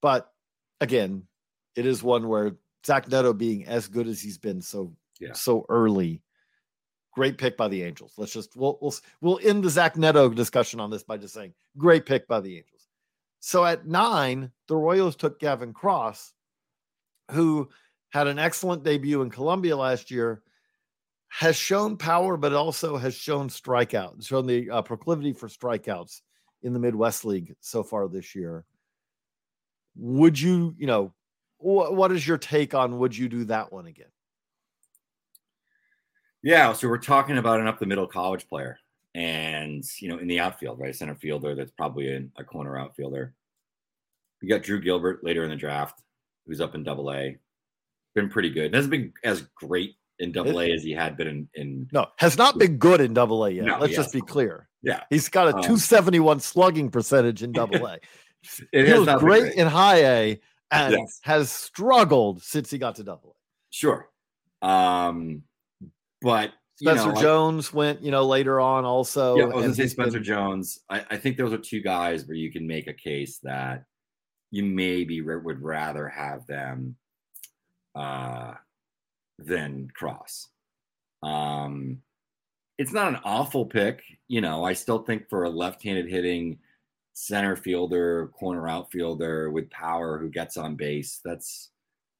But 0.00 0.30
again, 0.80 1.24
it 1.76 1.86
is 1.86 2.02
one 2.02 2.28
where 2.28 2.52
Zach 2.86 3.08
Neto 3.08 3.32
being 3.32 3.66
as 3.66 3.88
good 3.88 4.06
as 4.06 4.20
he's 4.20 4.38
been 4.38 4.60
so 4.62 4.94
yeah. 5.20 5.32
so 5.32 5.66
early. 5.68 6.22
Great 7.12 7.38
pick 7.38 7.56
by 7.56 7.68
the 7.68 7.82
Angels. 7.82 8.12
Let's 8.16 8.32
just 8.32 8.56
we'll 8.56 8.78
we'll 8.80 8.94
we'll 9.20 9.40
end 9.42 9.64
the 9.64 9.70
Zach 9.70 9.96
Neto 9.96 10.28
discussion 10.28 10.80
on 10.80 10.90
this 10.90 11.02
by 11.02 11.16
just 11.16 11.34
saying 11.34 11.54
great 11.78 12.06
pick 12.06 12.26
by 12.26 12.40
the 12.40 12.56
Angels. 12.56 12.73
So 13.46 13.62
at 13.62 13.86
nine, 13.86 14.52
the 14.68 14.76
Royals 14.76 15.16
took 15.16 15.38
Gavin 15.38 15.74
Cross, 15.74 16.32
who 17.32 17.68
had 18.08 18.26
an 18.26 18.38
excellent 18.38 18.84
debut 18.84 19.20
in 19.20 19.28
Columbia 19.28 19.76
last 19.76 20.10
year, 20.10 20.40
has 21.28 21.54
shown 21.54 21.98
power, 21.98 22.38
but 22.38 22.54
also 22.54 22.96
has 22.96 23.14
shown 23.14 23.50
strikeout, 23.50 24.26
shown 24.26 24.46
the 24.46 24.70
uh, 24.70 24.80
proclivity 24.80 25.34
for 25.34 25.48
strikeouts 25.48 26.22
in 26.62 26.72
the 26.72 26.78
Midwest 26.78 27.26
League 27.26 27.54
so 27.60 27.82
far 27.82 28.08
this 28.08 28.34
year. 28.34 28.64
Would 29.96 30.40
you, 30.40 30.74
you 30.78 30.86
know, 30.86 31.12
what 31.58 32.12
is 32.12 32.26
your 32.26 32.38
take 32.38 32.72
on 32.72 32.98
would 32.98 33.14
you 33.14 33.28
do 33.28 33.44
that 33.44 33.70
one 33.70 33.84
again? 33.84 34.08
Yeah, 36.42 36.72
so 36.72 36.88
we're 36.88 36.96
talking 36.96 37.36
about 37.36 37.60
an 37.60 37.66
up 37.66 37.78
the 37.78 37.84
middle 37.84 38.06
college 38.06 38.48
player, 38.48 38.78
and 39.14 39.84
you 40.00 40.08
know, 40.08 40.18
in 40.18 40.26
the 40.26 40.40
outfield, 40.40 40.78
right, 40.78 40.94
center 40.94 41.14
fielder 41.14 41.54
that's 41.54 41.70
probably 41.72 42.12
in 42.12 42.30
a 42.36 42.44
corner 42.44 42.76
outfielder. 42.76 43.34
You 44.40 44.48
got 44.48 44.62
Drew 44.62 44.80
Gilbert 44.80 45.24
later 45.24 45.44
in 45.44 45.50
the 45.50 45.56
draft, 45.56 46.02
who's 46.46 46.60
up 46.60 46.74
in 46.74 46.82
Double 46.82 47.12
A, 47.12 47.38
been 48.14 48.28
pretty 48.28 48.50
good. 48.50 48.74
Hasn't 48.74 48.90
been 48.90 49.12
as 49.22 49.42
great 49.54 49.96
in 50.18 50.32
Double 50.32 50.60
A 50.60 50.72
as 50.72 50.82
he 50.82 50.92
had 50.92 51.16
been 51.16 51.26
in, 51.28 51.48
in. 51.54 51.88
No, 51.92 52.06
has 52.16 52.36
not 52.36 52.58
been 52.58 52.76
good 52.76 53.00
in 53.00 53.14
Double 53.14 53.44
A 53.44 53.50
yet. 53.50 53.64
No, 53.64 53.78
Let's 53.78 53.94
just 53.94 54.12
be 54.12 54.20
clear. 54.20 54.68
Yeah, 54.82 55.02
he's 55.10 55.28
got 55.28 55.46
a 55.46 55.56
um, 55.56 55.62
271 55.62 56.40
slugging 56.40 56.90
percentage 56.90 57.42
in 57.42 57.52
Double 57.52 57.86
A. 57.86 57.98
he 58.72 58.82
was 58.92 59.06
great, 59.20 59.42
great 59.42 59.54
in 59.54 59.66
High 59.66 60.04
A 60.04 60.40
and 60.74 60.92
yes. 60.92 61.20
has 61.22 61.50
struggled 61.50 62.42
since 62.42 62.70
he 62.70 62.78
got 62.78 62.96
to 62.96 63.04
double 63.04 63.30
A. 63.30 63.40
Sure. 63.70 64.08
Um, 64.62 65.42
but 66.20 66.52
Spencer 66.76 67.12
know, 67.12 67.20
Jones 67.20 67.70
I, 67.72 67.76
went, 67.76 68.02
you 68.02 68.10
know, 68.10 68.24
later 68.24 68.60
on 68.60 68.84
also. 68.84 69.36
Yeah, 69.36 69.44
I 69.44 69.46
was 69.46 69.62
gonna 69.62 69.74
say 69.74 69.86
Spencer 69.86 70.18
been, 70.18 70.24
Jones. 70.24 70.80
I, 70.90 71.04
I, 71.10 71.16
think 71.16 71.36
those 71.36 71.52
are 71.52 71.58
two 71.58 71.80
guys 71.80 72.26
where 72.26 72.36
you 72.36 72.50
can 72.50 72.66
make 72.66 72.88
a 72.88 72.92
case 72.92 73.38
that 73.44 73.84
you 74.50 74.64
maybe 74.64 75.20
would 75.20 75.62
rather 75.62 76.08
have 76.08 76.46
them 76.46 76.96
uh, 77.94 78.54
than 79.38 79.88
Cross. 79.94 80.48
Um, 81.22 82.02
it's 82.76 82.92
not 82.92 83.08
an 83.08 83.20
awful 83.24 83.66
pick, 83.66 84.02
you 84.26 84.40
know. 84.40 84.64
I 84.64 84.72
still 84.72 84.98
think 84.98 85.28
for 85.28 85.44
a 85.44 85.50
left-handed 85.50 86.08
hitting 86.08 86.58
center 87.12 87.54
fielder, 87.54 88.32
corner 88.36 88.68
outfielder 88.68 89.50
with 89.50 89.70
power 89.70 90.18
who 90.18 90.28
gets 90.28 90.56
on 90.56 90.74
base. 90.74 91.20
That's 91.24 91.70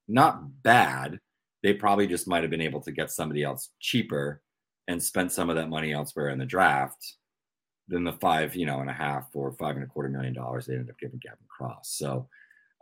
not 0.06 0.62
bad. 0.62 1.18
They 1.64 1.74
probably 1.74 2.06
just 2.06 2.28
might 2.28 2.42
have 2.42 2.50
been 2.50 2.60
able 2.60 2.80
to 2.82 2.92
get 2.92 3.10
somebody 3.10 3.42
else 3.42 3.70
cheaper 3.80 4.42
and 4.88 5.02
spent 5.02 5.32
some 5.32 5.50
of 5.50 5.56
that 5.56 5.68
money 5.68 5.92
elsewhere 5.92 6.28
in 6.28 6.38
the 6.38 6.46
draft 6.46 7.14
than 7.88 8.04
the 8.04 8.12
five, 8.14 8.54
you 8.54 8.66
know, 8.66 8.80
and 8.80 8.90
a 8.90 8.94
half 8.94 9.28
or 9.34 9.52
five 9.52 9.76
and 9.76 9.84
a 9.84 9.88
quarter 9.88 10.08
million 10.08 10.34
dollars 10.34 10.66
they 10.66 10.74
ended 10.74 10.90
up 10.90 10.98
giving 10.98 11.20
Gavin 11.22 11.38
Cross. 11.48 11.90
So 11.96 12.28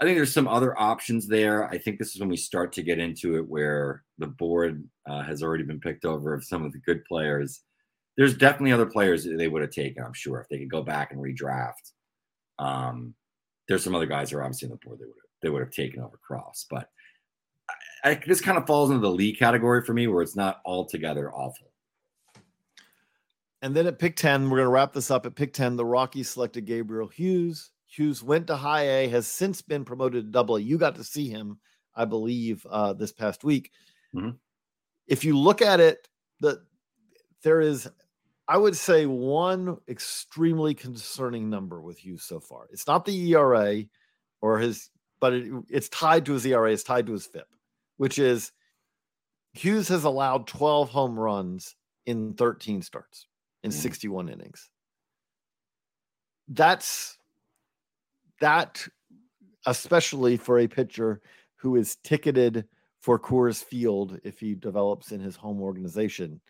I 0.00 0.04
think 0.04 0.16
there's 0.16 0.32
some 0.32 0.48
other 0.48 0.78
options 0.80 1.28
there. 1.28 1.68
I 1.68 1.78
think 1.78 1.98
this 1.98 2.14
is 2.14 2.20
when 2.20 2.28
we 2.28 2.36
start 2.36 2.72
to 2.72 2.82
get 2.82 2.98
into 2.98 3.36
it 3.36 3.48
where 3.48 4.02
the 4.18 4.26
board 4.26 4.82
uh, 5.08 5.22
has 5.22 5.42
already 5.42 5.64
been 5.64 5.80
picked 5.80 6.04
over 6.04 6.34
of 6.34 6.44
some 6.44 6.64
of 6.64 6.72
the 6.72 6.78
good 6.78 7.04
players. 7.04 7.62
There's 8.16 8.36
definitely 8.36 8.72
other 8.72 8.86
players 8.86 9.24
that 9.24 9.38
they 9.38 9.48
would 9.48 9.62
have 9.62 9.70
taken, 9.70 10.02
I'm 10.02 10.12
sure, 10.12 10.40
if 10.40 10.48
they 10.48 10.58
could 10.58 10.70
go 10.70 10.82
back 10.82 11.12
and 11.12 11.20
redraft. 11.20 11.92
Um, 12.58 13.14
there's 13.68 13.84
some 13.84 13.94
other 13.94 14.06
guys 14.06 14.30
who 14.30 14.38
are 14.38 14.42
obviously 14.42 14.66
on 14.66 14.72
the 14.72 14.86
board 14.86 14.98
they 14.98 15.06
would 15.06 15.14
have 15.14 15.30
they 15.40 15.50
would 15.50 15.62
have 15.62 15.70
taken 15.70 16.00
over 16.00 16.18
Cross, 16.18 16.66
but 16.70 16.88
I, 18.04 18.10
I, 18.10 18.20
this 18.26 18.40
kind 18.40 18.58
of 18.58 18.66
falls 18.66 18.90
into 18.90 19.00
the 19.00 19.10
Lee 19.10 19.34
category 19.34 19.84
for 19.84 19.92
me, 19.92 20.06
where 20.06 20.22
it's 20.22 20.36
not 20.36 20.60
altogether 20.64 21.32
awful. 21.32 21.71
And 23.62 23.76
then 23.76 23.86
at 23.86 24.00
pick 24.00 24.16
10, 24.16 24.50
we're 24.50 24.58
going 24.58 24.66
to 24.66 24.70
wrap 24.70 24.92
this 24.92 25.10
up. 25.10 25.24
At 25.24 25.36
pick 25.36 25.52
10, 25.52 25.76
the 25.76 25.84
Rockies 25.84 26.28
selected 26.28 26.66
Gabriel 26.66 27.06
Hughes. 27.06 27.70
Hughes 27.86 28.20
went 28.22 28.48
to 28.48 28.56
high 28.56 28.82
A, 28.88 29.08
has 29.08 29.28
since 29.28 29.62
been 29.62 29.84
promoted 29.84 30.24
to 30.24 30.30
double 30.30 30.56
A. 30.56 30.60
You 30.60 30.78
got 30.78 30.96
to 30.96 31.04
see 31.04 31.28
him, 31.28 31.60
I 31.94 32.04
believe, 32.04 32.66
uh, 32.68 32.92
this 32.94 33.12
past 33.12 33.44
week. 33.44 33.70
Mhm. 34.14 34.36
If 35.06 35.24
you 35.24 35.38
look 35.38 35.62
at 35.62 35.78
it, 35.78 36.08
the 36.40 36.64
there 37.42 37.60
is, 37.60 37.88
I 38.48 38.56
would 38.56 38.76
say, 38.76 39.06
one 39.06 39.78
extremely 39.88 40.74
concerning 40.74 41.48
number 41.48 41.80
with 41.80 41.98
Hughes 41.98 42.24
so 42.24 42.40
far. 42.40 42.68
It's 42.72 42.86
not 42.86 43.04
the 43.04 43.16
ERA 43.30 43.84
or 44.40 44.58
his, 44.58 44.90
but 45.20 45.34
it, 45.34 45.52
it's 45.68 45.88
tied 45.88 46.26
to 46.26 46.32
his 46.32 46.46
ERA, 46.46 46.72
it's 46.72 46.82
tied 46.82 47.06
to 47.06 47.12
his 47.12 47.26
FIP, 47.26 47.48
which 47.96 48.18
is 48.18 48.50
Hughes 49.52 49.88
has 49.88 50.02
allowed 50.02 50.46
12 50.48 50.88
home 50.88 51.18
runs 51.18 51.76
in 52.06 52.34
13 52.34 52.82
starts 52.82 53.26
in 53.62 53.70
Mhm. 53.70 53.74
61 53.74 54.28
innings. 54.28 54.68
That's 56.48 57.16
that, 58.40 58.86
especially 59.66 60.36
for 60.36 60.58
a 60.58 60.66
pitcher 60.66 61.20
who 61.56 61.76
is 61.76 61.96
ticketed 61.96 62.66
for 63.00 63.18
Coors 63.18 63.62
Field 63.62 64.20
if 64.24 64.40
he 64.40 64.54
develops 64.54 65.12
in 65.12 65.20
his 65.20 65.36
home 65.36 65.60
organization. 65.60 66.40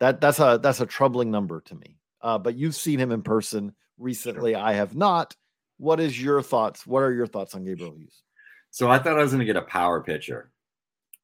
That 0.00 0.20
that's 0.20 0.40
a 0.40 0.58
that's 0.62 0.80
a 0.80 0.86
troubling 0.86 1.30
number 1.30 1.60
to 1.62 1.74
me. 1.74 1.98
Uh, 2.20 2.38
but 2.38 2.56
you've 2.56 2.74
seen 2.74 2.98
him 2.98 3.12
in 3.12 3.22
person 3.22 3.74
recently. 3.98 4.54
I 4.54 4.72
have 4.72 4.94
not. 4.94 5.36
What 5.78 6.00
is 6.00 6.20
your 6.20 6.42
thoughts? 6.42 6.86
What 6.86 7.02
are 7.02 7.12
your 7.12 7.26
thoughts 7.26 7.54
on 7.54 7.64
Gabriel 7.64 7.96
Hughes? 7.96 8.22
So 8.70 8.90
I 8.90 8.98
thought 8.98 9.18
I 9.18 9.22
was 9.22 9.30
going 9.32 9.40
to 9.40 9.46
get 9.46 9.56
a 9.56 9.62
power 9.62 10.00
pitcher, 10.02 10.50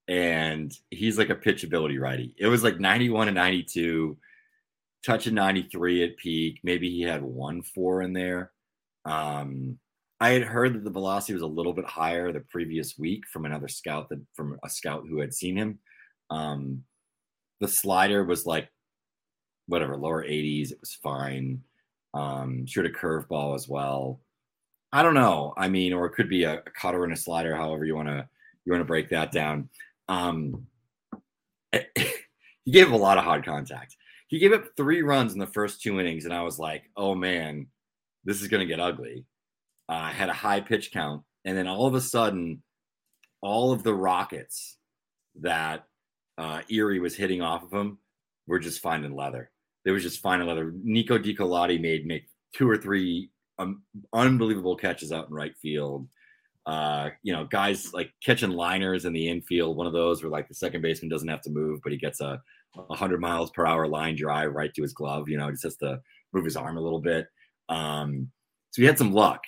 and 0.08 0.72
he's 0.90 1.18
like 1.18 1.30
a 1.30 1.36
pitchability 1.36 2.00
righty. 2.00 2.34
It 2.38 2.46
was 2.46 2.64
like 2.64 2.80
91 2.80 3.28
and 3.28 3.34
92, 3.34 4.16
touching 5.04 5.34
93 5.34 6.04
at 6.04 6.16
peak. 6.16 6.60
Maybe 6.62 6.90
he 6.90 7.02
had 7.02 7.22
one 7.22 7.62
four 7.62 8.02
in 8.02 8.12
there. 8.12 8.52
Um, 9.04 9.78
I 10.20 10.30
had 10.30 10.42
heard 10.42 10.74
that 10.74 10.84
the 10.84 10.90
velocity 10.90 11.34
was 11.34 11.42
a 11.42 11.46
little 11.46 11.72
bit 11.72 11.84
higher 11.84 12.32
the 12.32 12.40
previous 12.40 12.96
week 12.98 13.24
from 13.30 13.44
another 13.44 13.68
scout 13.68 14.08
that 14.08 14.20
from 14.34 14.58
a 14.64 14.70
scout 14.70 15.04
who 15.08 15.20
had 15.20 15.34
seen 15.34 15.56
him. 15.56 15.78
Um, 16.30 16.84
the 17.60 17.68
slider 17.68 18.24
was 18.24 18.46
like 18.46 18.68
whatever 19.66 19.96
lower 19.96 20.24
80s. 20.24 20.72
It 20.72 20.80
was 20.80 20.94
fine. 21.02 21.62
Um, 22.14 22.66
should 22.66 22.86
a 22.86 22.90
curveball 22.90 23.54
as 23.54 23.68
well. 23.68 24.20
I 24.92 25.02
don't 25.02 25.14
know. 25.14 25.52
I 25.56 25.68
mean, 25.68 25.92
or 25.92 26.06
it 26.06 26.14
could 26.14 26.28
be 26.28 26.44
a, 26.44 26.54
a 26.54 26.70
cutter 26.80 27.04
and 27.04 27.12
a 27.12 27.16
slider, 27.16 27.54
however 27.54 27.84
you 27.84 27.94
want 27.94 28.08
to 28.08 28.26
you 28.64 28.72
want 28.72 28.80
to 28.80 28.86
break 28.86 29.10
that 29.10 29.32
down. 29.32 29.68
Um, 30.08 30.66
he 31.72 32.70
gave 32.70 32.90
a 32.90 32.96
lot 32.96 33.18
of 33.18 33.24
hard 33.24 33.44
contact. 33.44 33.96
He 34.28 34.38
gave 34.38 34.52
up 34.52 34.64
three 34.76 35.02
runs 35.02 35.32
in 35.32 35.38
the 35.38 35.46
first 35.46 35.80
two 35.82 36.00
innings, 36.00 36.24
and 36.24 36.34
I 36.34 36.42
was 36.42 36.58
like, 36.58 36.90
"Oh 36.96 37.14
man, 37.14 37.68
this 38.24 38.42
is 38.42 38.48
going 38.48 38.60
to 38.60 38.66
get 38.66 38.80
ugly." 38.80 39.24
Uh, 39.88 40.08
had 40.08 40.28
a 40.28 40.34
high 40.34 40.60
pitch 40.60 40.92
count, 40.92 41.22
and 41.44 41.56
then 41.56 41.68
all 41.68 41.86
of 41.86 41.94
a 41.94 42.00
sudden, 42.00 42.62
all 43.40 43.72
of 43.72 43.82
the 43.82 43.94
rockets 43.94 44.78
that 45.40 45.84
uh, 46.38 46.62
Erie 46.68 47.00
was 47.00 47.14
hitting 47.14 47.42
off 47.42 47.62
of 47.62 47.72
him 47.72 47.98
were 48.46 48.58
just 48.58 48.80
finding 48.80 49.14
leather. 49.14 49.50
They 49.84 49.92
was 49.92 50.02
just 50.02 50.20
finding 50.20 50.48
leather. 50.48 50.72
Nico 50.82 51.18
DiColati 51.18 51.80
made 51.80 52.06
make 52.06 52.28
two 52.54 52.68
or 52.68 52.76
three 52.76 53.30
um, 53.58 53.82
unbelievable 54.12 54.76
catches 54.76 55.12
out 55.12 55.28
in 55.28 55.34
right 55.34 55.56
field. 55.56 56.08
Uh, 56.66 57.10
you 57.22 57.32
know, 57.32 57.44
guys 57.44 57.92
like 57.94 58.12
catching 58.24 58.50
liners 58.50 59.04
in 59.04 59.12
the 59.12 59.28
infield. 59.28 59.76
One 59.76 59.86
of 59.86 59.92
those 59.92 60.22
where 60.22 60.30
like 60.30 60.48
the 60.48 60.54
second 60.54 60.82
baseman 60.82 61.08
doesn't 61.08 61.28
have 61.28 61.42
to 61.42 61.50
move, 61.50 61.80
but 61.82 61.92
he 61.92 61.98
gets 61.98 62.20
a, 62.20 62.42
a 62.90 62.94
hundred 62.94 63.20
miles 63.20 63.50
per 63.50 63.66
hour 63.66 63.86
line 63.86 64.16
drive 64.16 64.52
right 64.52 64.72
to 64.74 64.82
his 64.82 64.92
glove. 64.92 65.28
You 65.28 65.38
know, 65.38 65.46
he 65.46 65.52
just 65.52 65.64
has 65.64 65.76
to 65.76 66.00
move 66.32 66.44
his 66.44 66.56
arm 66.56 66.76
a 66.76 66.80
little 66.80 67.00
bit. 67.00 67.26
Um, 67.68 68.30
so 68.70 68.82
he 68.82 68.86
had 68.86 68.98
some 68.98 69.12
luck. 69.12 69.42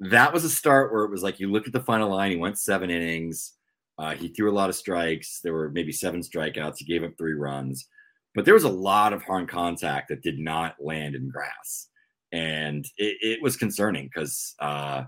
That 0.00 0.32
was 0.32 0.44
a 0.44 0.50
start 0.50 0.92
where 0.92 1.04
it 1.04 1.10
was 1.10 1.22
like 1.22 1.40
you 1.40 1.50
look 1.50 1.66
at 1.66 1.72
the 1.72 1.80
final 1.80 2.10
line. 2.10 2.30
He 2.30 2.36
went 2.36 2.58
seven 2.58 2.90
innings. 2.90 3.54
Uh, 3.98 4.14
he 4.14 4.28
threw 4.28 4.50
a 4.50 4.52
lot 4.52 4.68
of 4.68 4.76
strikes. 4.76 5.40
There 5.42 5.54
were 5.54 5.70
maybe 5.70 5.92
seven 5.92 6.20
strikeouts. 6.20 6.78
He 6.78 6.84
gave 6.84 7.02
up 7.02 7.12
three 7.16 7.32
runs, 7.32 7.88
but 8.34 8.44
there 8.44 8.54
was 8.54 8.64
a 8.64 8.68
lot 8.68 9.12
of 9.12 9.22
hard 9.22 9.48
contact 9.48 10.08
that 10.08 10.22
did 10.22 10.38
not 10.38 10.76
land 10.78 11.14
in 11.14 11.30
grass, 11.30 11.88
and 12.32 12.84
it, 12.98 13.16
it 13.22 13.42
was 13.42 13.56
concerning 13.56 14.04
because 14.04 14.54
uh, 14.60 15.04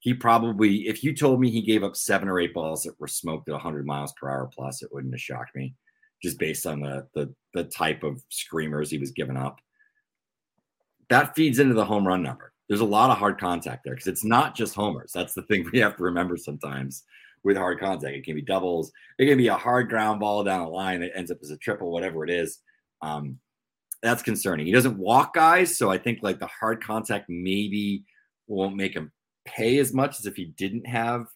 he 0.00 0.14
probably, 0.14 0.86
if 0.86 1.02
you 1.02 1.14
told 1.14 1.40
me 1.40 1.50
he 1.50 1.62
gave 1.62 1.82
up 1.82 1.96
seven 1.96 2.28
or 2.28 2.38
eight 2.38 2.54
balls 2.54 2.84
that 2.84 2.98
were 3.00 3.08
smoked 3.08 3.48
at 3.48 3.52
100 3.52 3.84
miles 3.84 4.12
per 4.20 4.30
hour 4.30 4.48
plus, 4.54 4.82
it 4.82 4.90
wouldn't 4.92 5.12
have 5.12 5.20
shocked 5.20 5.56
me, 5.56 5.74
just 6.22 6.38
based 6.38 6.66
on 6.66 6.80
the 6.80 7.06
the, 7.14 7.32
the 7.54 7.64
type 7.64 8.02
of 8.02 8.22
screamers 8.28 8.90
he 8.90 8.98
was 8.98 9.12
giving 9.12 9.36
up. 9.36 9.60
That 11.10 11.34
feeds 11.34 11.58
into 11.58 11.74
the 11.74 11.84
home 11.84 12.06
run 12.06 12.22
number. 12.22 12.52
There's 12.68 12.80
a 12.80 12.86
lot 12.86 13.10
of 13.10 13.18
hard 13.18 13.40
contact 13.40 13.84
there 13.84 13.94
because 13.94 14.08
it's 14.08 14.24
not 14.24 14.54
just 14.54 14.74
homers. 14.74 15.12
That's 15.14 15.34
the 15.34 15.42
thing 15.42 15.68
we 15.72 15.78
have 15.80 15.96
to 15.96 16.02
remember 16.02 16.36
sometimes 16.36 17.04
with 17.44 17.56
hard 17.56 17.80
contact. 17.80 18.14
It 18.14 18.24
can 18.24 18.34
be 18.34 18.42
doubles. 18.42 18.92
It 19.18 19.26
can 19.26 19.38
be 19.38 19.48
a 19.48 19.54
hard 19.54 19.88
ground 19.88 20.20
ball 20.20 20.44
down 20.44 20.66
the 20.66 20.70
line 20.70 21.00
that 21.00 21.16
ends 21.16 21.30
up 21.30 21.38
as 21.42 21.50
a 21.50 21.56
triple, 21.56 21.90
whatever 21.90 22.24
it 22.24 22.30
is. 22.30 22.58
Um, 23.00 23.38
that's 24.02 24.22
concerning. 24.22 24.66
He 24.66 24.72
doesn't 24.72 24.98
walk 24.98 25.34
guys, 25.34 25.76
so 25.76 25.90
I 25.90 25.98
think 25.98 26.20
like 26.22 26.38
the 26.38 26.46
hard 26.46 26.82
contact 26.82 27.26
maybe 27.28 28.04
won't 28.46 28.76
make 28.76 28.94
him 28.94 29.12
pay 29.44 29.78
as 29.78 29.92
much 29.92 30.18
as 30.18 30.26
if 30.26 30.36
he 30.36 30.46
didn't 30.56 30.86
have 30.86 31.26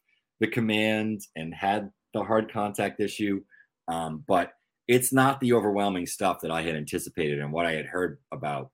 the 0.40 0.46
command 0.46 1.22
and 1.34 1.54
had 1.54 1.90
the 2.14 2.22
hard 2.22 2.52
contact 2.52 3.00
issue. 3.00 3.42
Um, 3.88 4.22
but 4.26 4.52
it's 4.88 5.12
not 5.12 5.40
the 5.40 5.52
overwhelming 5.52 6.06
stuff 6.06 6.40
that 6.40 6.50
I 6.50 6.62
had 6.62 6.76
anticipated 6.76 7.38
and 7.38 7.52
what 7.52 7.66
I 7.66 7.72
had 7.72 7.86
heard 7.86 8.18
about 8.32 8.70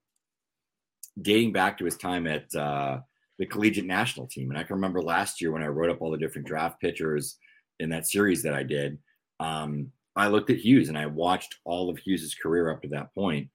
dating 1.21 1.53
back 1.53 1.79
to 1.79 1.85
his 1.85 1.97
time 1.97 2.27
at 2.27 2.55
uh, 2.55 3.01
the 3.39 3.47
collegiate 3.47 3.87
national 3.87 4.27
team. 4.27 4.51
And 4.51 4.59
I 4.59 4.63
can 4.63 4.77
remember 4.77 5.03
last 5.03 5.41
year 5.41 5.53
when 5.53 5.63
I 5.63 5.67
wrote 5.67 5.91
up 5.91 6.01
all 6.01 6.11
the 6.11 6.19
different 6.19 6.47
draft 6.47 6.81
pitchers 6.81 7.37
in 7.81 7.91
that 7.91 8.07
series 8.07 8.43
that 8.43 8.55
I 8.55 8.63
did. 8.63 8.99
Um, 9.41 9.93
I 10.17 10.29
looked 10.29 10.51
at 10.51 10.59
Hughes 10.59 10.89
and 10.89 10.99
I 10.99 11.07
watched 11.07 11.57
all 11.65 11.91
of 11.91 11.99
Hughes's 11.99 12.35
career 12.35 12.71
up 12.71 12.83
to 12.83 12.89
that 12.89 13.15
point. 13.15 13.49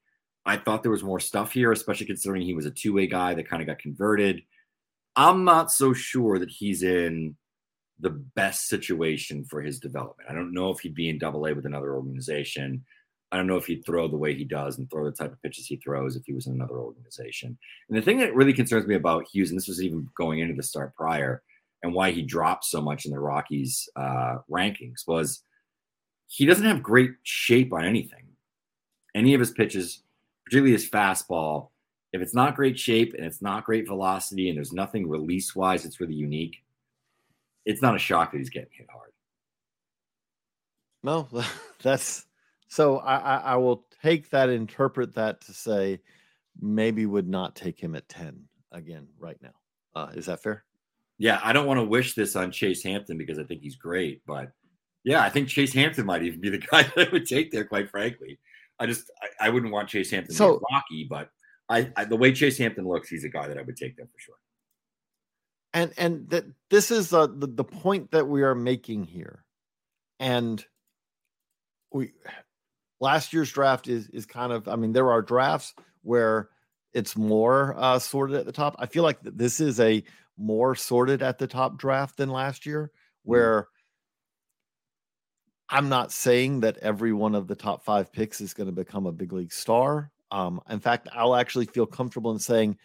I 0.45 0.57
thought 0.57 0.83
there 0.83 0.91
was 0.91 1.03
more 1.03 1.19
stuff 1.19 1.51
here, 1.51 1.71
especially 1.71 2.05
considering 2.05 2.41
he 2.41 2.53
was 2.53 2.65
a 2.65 2.71
two 2.71 2.93
way 2.93 3.07
guy 3.07 3.33
that 3.33 3.49
kind 3.49 3.61
of 3.61 3.67
got 3.67 3.79
converted. 3.79 4.41
I'm 5.15 5.43
not 5.43 5.71
so 5.71 5.93
sure 5.93 6.39
that 6.39 6.49
he's 6.49 6.83
in 6.83 7.35
the 7.99 8.09
best 8.09 8.67
situation 8.67 9.45
for 9.45 9.61
his 9.61 9.79
development. 9.79 10.29
I 10.29 10.33
don't 10.33 10.53
know 10.53 10.69
if 10.69 10.79
he'd 10.79 10.95
be 10.95 11.09
in 11.09 11.17
double 11.17 11.45
A 11.45 11.53
with 11.53 11.65
another 11.65 11.95
organization. 11.95 12.83
I 13.31 13.37
don't 13.37 13.47
know 13.47 13.57
if 13.57 13.65
he'd 13.65 13.85
throw 13.85 14.07
the 14.07 14.17
way 14.17 14.35
he 14.35 14.43
does 14.43 14.77
and 14.77 14.89
throw 14.89 15.05
the 15.05 15.11
type 15.11 15.31
of 15.31 15.41
pitches 15.41 15.65
he 15.65 15.77
throws 15.77 16.15
if 16.15 16.23
he 16.25 16.33
was 16.33 16.47
in 16.47 16.53
another 16.53 16.77
organization. 16.77 17.57
And 17.89 17.97
the 17.97 18.01
thing 18.01 18.19
that 18.19 18.35
really 18.35 18.53
concerns 18.53 18.85
me 18.85 18.95
about 18.95 19.27
Hughes, 19.27 19.49
and 19.49 19.57
this 19.57 19.67
was 19.67 19.81
even 19.81 20.07
going 20.15 20.39
into 20.39 20.53
the 20.53 20.63
start 20.63 20.95
prior, 20.95 21.41
and 21.81 21.93
why 21.93 22.11
he 22.11 22.21
dropped 22.21 22.65
so 22.65 22.81
much 22.81 23.05
in 23.05 23.11
the 23.11 23.19
Rockies 23.19 23.89
uh, 23.95 24.37
rankings 24.49 25.07
was 25.07 25.43
he 26.27 26.45
doesn't 26.45 26.65
have 26.65 26.81
great 26.81 27.11
shape 27.23 27.73
on 27.73 27.85
anything. 27.85 28.25
Any 29.13 29.33
of 29.33 29.39
his 29.39 29.51
pitches, 29.51 30.01
particularly 30.45 30.71
his 30.71 30.89
fastball, 30.89 31.69
if 32.13 32.21
it's 32.21 32.33
not 32.33 32.55
great 32.55 32.79
shape 32.79 33.13
and 33.15 33.25
it's 33.25 33.41
not 33.41 33.65
great 33.65 33.87
velocity 33.87 34.49
and 34.49 34.57
there's 34.57 34.71
nothing 34.71 35.07
release 35.07 35.55
wise 35.55 35.83
that's 35.83 35.99
really 35.99 36.13
unique, 36.13 36.62
it's 37.65 37.81
not 37.81 37.95
a 37.95 37.99
shock 37.99 38.31
that 38.31 38.37
he's 38.37 38.49
getting 38.49 38.69
hit 38.71 38.87
hard. 38.91 39.11
No, 41.03 41.27
that's 41.81 42.25
so 42.67 42.97
I, 42.99 43.17
I, 43.17 43.35
I 43.37 43.55
will 43.57 43.85
take 44.01 44.29
that, 44.31 44.49
interpret 44.49 45.13
that 45.15 45.41
to 45.41 45.53
say 45.53 45.99
maybe 46.59 47.05
would 47.05 47.27
not 47.27 47.55
take 47.55 47.79
him 47.79 47.95
at 47.95 48.07
10 48.09 48.43
again 48.71 49.07
right 49.19 49.37
now. 49.41 49.53
Uh, 49.95 50.09
is 50.15 50.25
that 50.25 50.41
fair? 50.41 50.63
Yeah, 51.19 51.39
I 51.43 51.53
don't 51.53 51.67
want 51.67 51.79
to 51.79 51.83
wish 51.85 52.15
this 52.15 52.35
on 52.35 52.51
Chase 52.51 52.83
Hampton 52.83 53.17
because 53.17 53.37
I 53.37 53.43
think 53.43 53.61
he's 53.61 53.75
great, 53.75 54.21
but 54.25 54.51
yeah, 55.03 55.21
I 55.21 55.29
think 55.29 55.47
Chase 55.49 55.73
Hampton 55.73 56.05
might 56.05 56.23
even 56.23 56.41
be 56.41 56.49
the 56.49 56.57
guy 56.71 56.83
that 56.83 57.07
I 57.07 57.11
would 57.11 57.25
take 57.25 57.51
there, 57.51 57.65
quite 57.65 57.89
frankly. 57.89 58.39
I 58.79 58.87
just 58.87 59.11
I, 59.21 59.47
I 59.47 59.49
wouldn't 59.49 59.71
want 59.71 59.89
Chase 59.89 60.09
Hampton 60.11 60.35
So- 60.35 60.55
to 60.55 60.59
be 60.59 60.65
rocky, 60.71 61.07
but 61.09 61.29
I, 61.69 61.91
I 61.95 62.05
the 62.05 62.17
way 62.17 62.33
Chase 62.33 62.57
Hampton 62.57 62.87
looks, 62.87 63.09
he's 63.09 63.23
a 63.23 63.29
guy 63.29 63.47
that 63.47 63.57
I 63.57 63.61
would 63.61 63.77
take 63.77 63.95
there 63.95 64.05
for 64.07 64.19
sure. 64.19 64.35
And 65.73 65.93
and 65.97 66.29
that 66.29 66.45
this 66.69 66.91
is 66.91 67.13
uh, 67.13 67.27
the 67.27 67.47
the 67.47 67.63
point 67.63 68.11
that 68.11 68.27
we 68.27 68.43
are 68.43 68.55
making 68.55 69.05
here. 69.05 69.43
And 70.19 70.63
we 71.91 72.11
last 72.99 73.33
year's 73.33 73.51
draft 73.51 73.87
is 73.87 74.09
is 74.09 74.25
kind 74.25 74.51
of 74.51 74.67
i 74.67 74.75
mean 74.75 74.93
there 74.93 75.11
are 75.11 75.21
drafts 75.21 75.73
where 76.01 76.49
it's 76.93 77.15
more 77.15 77.75
uh 77.77 77.99
sorted 77.99 78.37
at 78.37 78.45
the 78.45 78.51
top. 78.51 78.75
I 78.79 78.85
feel 78.85 79.03
like 79.03 79.19
this 79.21 79.59
is 79.59 79.79
a 79.79 80.03
more 80.37 80.75
sorted 80.75 81.21
at 81.21 81.37
the 81.37 81.47
top 81.47 81.77
draft 81.77 82.17
than 82.17 82.29
last 82.29 82.65
year 82.65 82.91
where 83.23 83.67
i'm 85.69 85.89
not 85.89 86.11
saying 86.11 86.61
that 86.61 86.77
every 86.77 87.13
one 87.13 87.35
of 87.35 87.47
the 87.47 87.55
top 87.55 87.83
five 87.83 88.11
picks 88.11 88.41
is 88.41 88.53
going 88.53 88.67
to 88.67 88.73
become 88.73 89.05
a 89.05 89.11
big 89.11 89.31
league 89.31 89.53
star. 89.53 90.11
Um 90.31 90.61
in 90.69 90.79
fact 90.79 91.07
i'll 91.13 91.35
actually 91.35 91.65
feel 91.65 91.85
comfortable 91.85 92.31
in 92.31 92.39
saying 92.39 92.77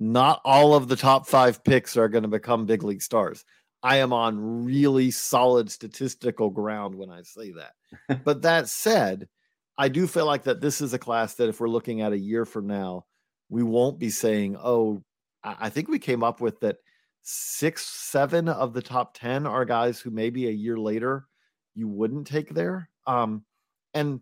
not 0.00 0.40
all 0.44 0.74
of 0.74 0.88
the 0.88 0.96
top 0.96 1.26
five 1.26 1.62
picks 1.64 1.96
are 1.96 2.08
going 2.08 2.22
to 2.22 2.28
become 2.28 2.66
big 2.66 2.82
league 2.82 3.02
stars. 3.02 3.44
I 3.82 3.96
am 3.96 4.12
on 4.12 4.64
really 4.64 5.10
solid 5.10 5.70
statistical 5.70 6.50
ground 6.50 6.94
when 6.94 7.10
I 7.10 7.22
say 7.22 7.52
that. 7.52 8.24
but 8.24 8.42
that 8.42 8.68
said, 8.68 9.28
I 9.76 9.88
do 9.88 10.06
feel 10.06 10.26
like 10.26 10.44
that 10.44 10.60
this 10.60 10.80
is 10.80 10.94
a 10.94 10.98
class 10.98 11.34
that 11.34 11.48
if 11.48 11.60
we're 11.60 11.68
looking 11.68 12.00
at 12.00 12.12
a 12.12 12.18
year 12.18 12.44
from 12.44 12.66
now, 12.66 13.04
we 13.48 13.62
won't 13.62 13.98
be 13.98 14.10
saying, 14.10 14.56
oh, 14.56 15.02
I 15.42 15.68
think 15.68 15.88
we 15.88 15.98
came 15.98 16.24
up 16.24 16.40
with 16.40 16.60
that 16.60 16.76
six, 17.22 17.84
seven 17.84 18.48
of 18.48 18.72
the 18.72 18.82
top 18.82 19.14
10 19.14 19.46
are 19.46 19.64
guys 19.64 20.00
who 20.00 20.10
maybe 20.10 20.48
a 20.48 20.52
year 20.52 20.78
later 20.78 21.26
you 21.74 21.88
wouldn't 21.88 22.26
take 22.26 22.54
there. 22.54 22.88
Um, 23.06 23.44
and 23.92 24.20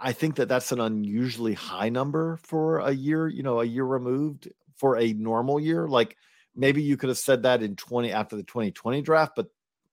I 0.00 0.12
think 0.12 0.36
that 0.36 0.48
that's 0.48 0.72
an 0.72 0.80
unusually 0.80 1.54
high 1.54 1.90
number 1.90 2.38
for 2.42 2.78
a 2.78 2.92
year, 2.92 3.28
you 3.28 3.42
know, 3.42 3.60
a 3.60 3.64
year 3.64 3.84
removed 3.84 4.48
for 4.76 4.96
a 4.98 5.12
normal 5.12 5.60
year. 5.60 5.86
Like 5.88 6.16
maybe 6.54 6.82
you 6.82 6.96
could 6.96 7.10
have 7.10 7.18
said 7.18 7.42
that 7.42 7.62
in 7.62 7.76
20 7.76 8.10
after 8.12 8.36
the 8.36 8.42
2020 8.44 9.02
draft, 9.02 9.32
but 9.36 9.48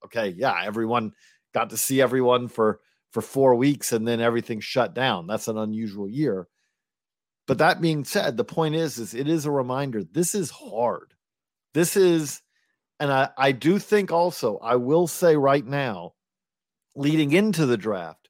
okay, 0.05 0.29
yeah, 0.29 0.61
everyone 0.63 1.13
got 1.53 1.71
to 1.71 1.77
see 1.77 2.01
everyone 2.01 2.47
for 2.47 2.79
for 3.11 3.21
4 3.21 3.55
weeks 3.55 3.91
and 3.91 4.07
then 4.07 4.21
everything 4.21 4.61
shut 4.61 4.93
down. 4.93 5.27
That's 5.27 5.49
an 5.49 5.57
unusual 5.57 6.07
year. 6.07 6.47
But 7.45 7.57
that 7.57 7.81
being 7.81 8.05
said, 8.05 8.37
the 8.37 8.45
point 8.45 8.75
is 8.75 8.97
is 8.97 9.13
it 9.13 9.27
is 9.27 9.45
a 9.45 9.51
reminder 9.51 10.03
this 10.03 10.33
is 10.33 10.49
hard. 10.49 11.13
This 11.73 11.97
is 11.97 12.41
and 12.99 13.11
I 13.11 13.29
I 13.37 13.51
do 13.51 13.79
think 13.79 14.11
also 14.11 14.57
I 14.59 14.77
will 14.77 15.07
say 15.07 15.35
right 15.35 15.65
now 15.65 16.13
leading 16.95 17.33
into 17.33 17.65
the 17.65 17.77
draft 17.77 18.20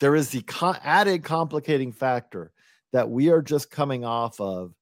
there 0.00 0.16
is 0.16 0.30
the 0.30 0.42
co- 0.42 0.74
added 0.82 1.22
complicating 1.24 1.92
factor 1.92 2.52
that 2.92 3.08
we 3.08 3.30
are 3.30 3.42
just 3.42 3.70
coming 3.70 4.04
off 4.04 4.40
of 4.40 4.74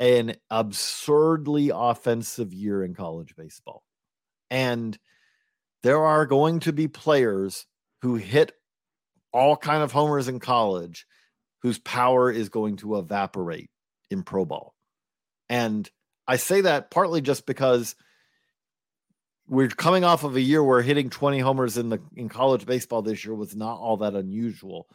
an 0.00 0.34
absurdly 0.50 1.70
offensive 1.72 2.52
year 2.52 2.82
in 2.82 2.94
college 2.94 3.36
baseball. 3.36 3.84
And 4.50 4.98
there 5.82 6.04
are 6.04 6.26
going 6.26 6.60
to 6.60 6.72
be 6.72 6.88
players 6.88 7.66
who 8.02 8.16
hit 8.16 8.52
all 9.32 9.56
kind 9.56 9.82
of 9.82 9.92
homers 9.92 10.28
in 10.28 10.40
college 10.40 11.06
whose 11.62 11.78
power 11.78 12.30
is 12.30 12.48
going 12.48 12.76
to 12.76 12.98
evaporate 12.98 13.70
in 14.10 14.22
pro 14.22 14.44
ball. 14.44 14.74
And 15.48 15.88
I 16.26 16.36
say 16.36 16.62
that 16.62 16.90
partly 16.90 17.20
just 17.20 17.46
because 17.46 17.94
we're 19.46 19.68
coming 19.68 20.04
off 20.04 20.24
of 20.24 20.36
a 20.36 20.40
year 20.40 20.62
where 20.62 20.82
hitting 20.82 21.10
20 21.10 21.38
homers 21.38 21.76
in 21.76 21.90
the 21.90 22.00
in 22.16 22.28
college 22.28 22.66
baseball 22.66 23.02
this 23.02 23.24
year 23.24 23.34
was 23.34 23.54
not 23.54 23.78
all 23.78 23.96
that 23.98 24.14
unusual. 24.14 24.88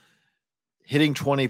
Hitting 0.84 1.14
20 1.14 1.50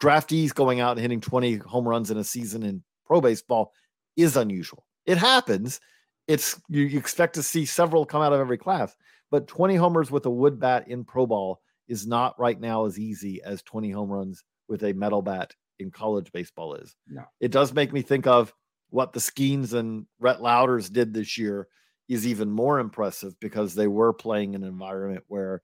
draftees 0.00 0.54
going 0.54 0.80
out 0.80 0.92
and 0.92 1.00
hitting 1.00 1.20
20 1.20 1.56
home 1.56 1.86
runs 1.86 2.10
in 2.10 2.16
a 2.16 2.24
season 2.24 2.62
in 2.62 2.82
pro 3.04 3.20
baseball 3.20 3.72
is 4.16 4.36
unusual. 4.36 4.84
It 5.04 5.18
happens. 5.18 5.80
It's 6.26 6.60
you, 6.68 6.82
you 6.82 6.98
expect 6.98 7.34
to 7.34 7.42
see 7.42 7.64
several 7.64 8.06
come 8.06 8.22
out 8.22 8.32
of 8.32 8.40
every 8.40 8.58
class, 8.58 8.96
but 9.30 9.46
20 9.46 9.76
homers 9.76 10.10
with 10.10 10.26
a 10.26 10.30
wood 10.30 10.58
bat 10.58 10.88
in 10.88 11.04
pro 11.04 11.26
ball 11.26 11.60
is 11.86 12.06
not 12.06 12.38
right 12.38 12.58
now 12.60 12.84
as 12.84 12.98
easy 12.98 13.42
as 13.42 13.62
20 13.62 13.90
home 13.90 14.10
runs 14.10 14.44
with 14.68 14.84
a 14.84 14.92
metal 14.92 15.22
bat 15.22 15.54
in 15.78 15.90
college 15.90 16.30
baseball 16.32 16.74
is. 16.74 16.94
No. 17.08 17.24
It 17.40 17.50
does 17.50 17.72
make 17.72 17.92
me 17.92 18.02
think 18.02 18.26
of 18.26 18.52
what 18.90 19.12
the 19.12 19.20
Skenes 19.20 19.74
and 19.74 20.06
Rhett 20.18 20.40
Lowders 20.40 20.90
did 20.90 21.14
this 21.14 21.38
year 21.38 21.68
is 22.08 22.26
even 22.26 22.50
more 22.50 22.78
impressive 22.78 23.38
because 23.40 23.74
they 23.74 23.86
were 23.86 24.12
playing 24.12 24.54
an 24.54 24.64
environment 24.64 25.24
where 25.28 25.62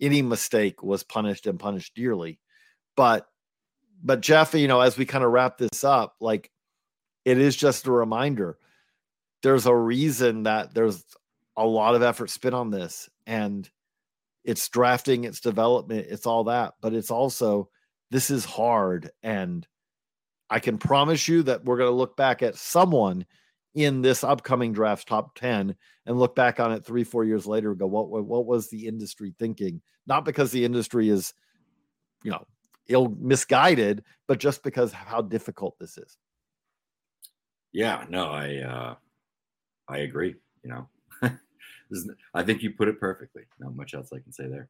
any 0.00 0.22
mistake 0.22 0.82
was 0.82 1.02
punished 1.02 1.46
and 1.46 1.58
punished 1.58 1.94
dearly. 1.94 2.38
But 2.96 3.26
but 4.02 4.20
Geoff, 4.20 4.54
you 4.54 4.68
know, 4.68 4.80
as 4.80 4.96
we 4.96 5.06
kind 5.06 5.24
of 5.24 5.32
wrap 5.32 5.58
this 5.58 5.82
up, 5.82 6.14
like 6.20 6.50
it 7.24 7.38
is 7.38 7.56
just 7.56 7.86
a 7.86 7.92
reminder 7.92 8.58
there's 9.42 9.66
a 9.66 9.74
reason 9.74 10.44
that 10.44 10.74
there's 10.74 11.04
a 11.56 11.66
lot 11.66 11.94
of 11.94 12.02
effort 12.02 12.30
spent 12.30 12.54
on 12.54 12.70
this 12.70 13.08
and 13.26 13.68
it's 14.44 14.68
drafting, 14.68 15.24
it's 15.24 15.40
development, 15.40 16.06
it's 16.08 16.26
all 16.26 16.44
that, 16.44 16.74
but 16.80 16.94
it's 16.94 17.10
also 17.10 17.68
this 18.10 18.30
is 18.30 18.44
hard 18.44 19.10
and 19.22 19.66
I 20.50 20.60
can 20.60 20.78
promise 20.78 21.28
you 21.28 21.42
that 21.42 21.64
we're 21.64 21.76
going 21.76 21.90
to 21.90 21.96
look 21.96 22.16
back 22.16 22.42
at 22.42 22.56
someone 22.56 23.26
in 23.74 24.02
this 24.02 24.24
upcoming 24.24 24.72
draft 24.72 25.06
top 25.06 25.34
10 25.34 25.74
and 26.06 26.18
look 26.18 26.34
back 26.34 26.58
on 26.58 26.72
it 26.72 26.84
three 26.84 27.04
four 27.04 27.24
years 27.24 27.46
later 27.46 27.70
and 27.70 27.78
go 27.78 27.86
what, 27.86 28.08
what 28.08 28.24
what 28.24 28.46
was 28.46 28.68
the 28.68 28.86
industry 28.86 29.34
thinking 29.38 29.80
not 30.06 30.24
because 30.24 30.50
the 30.50 30.64
industry 30.64 31.08
is 31.08 31.34
you 32.22 32.30
know 32.30 32.44
ill 32.88 33.14
misguided 33.20 34.02
but 34.26 34.38
just 34.38 34.62
because 34.62 34.92
how 34.92 35.20
difficult 35.20 35.78
this 35.78 35.98
is 35.98 36.16
Yeah, 37.72 38.04
no, 38.08 38.26
I 38.30 38.56
uh 38.56 38.94
I 39.88 39.98
agree, 39.98 40.34
you 40.62 40.70
know. 40.70 40.88
I 42.34 42.42
think 42.42 42.62
you 42.62 42.72
put 42.72 42.88
it 42.88 43.00
perfectly. 43.00 43.42
Not 43.58 43.74
much 43.74 43.94
else 43.94 44.10
I 44.12 44.20
can 44.20 44.32
say 44.32 44.46
there. 44.46 44.68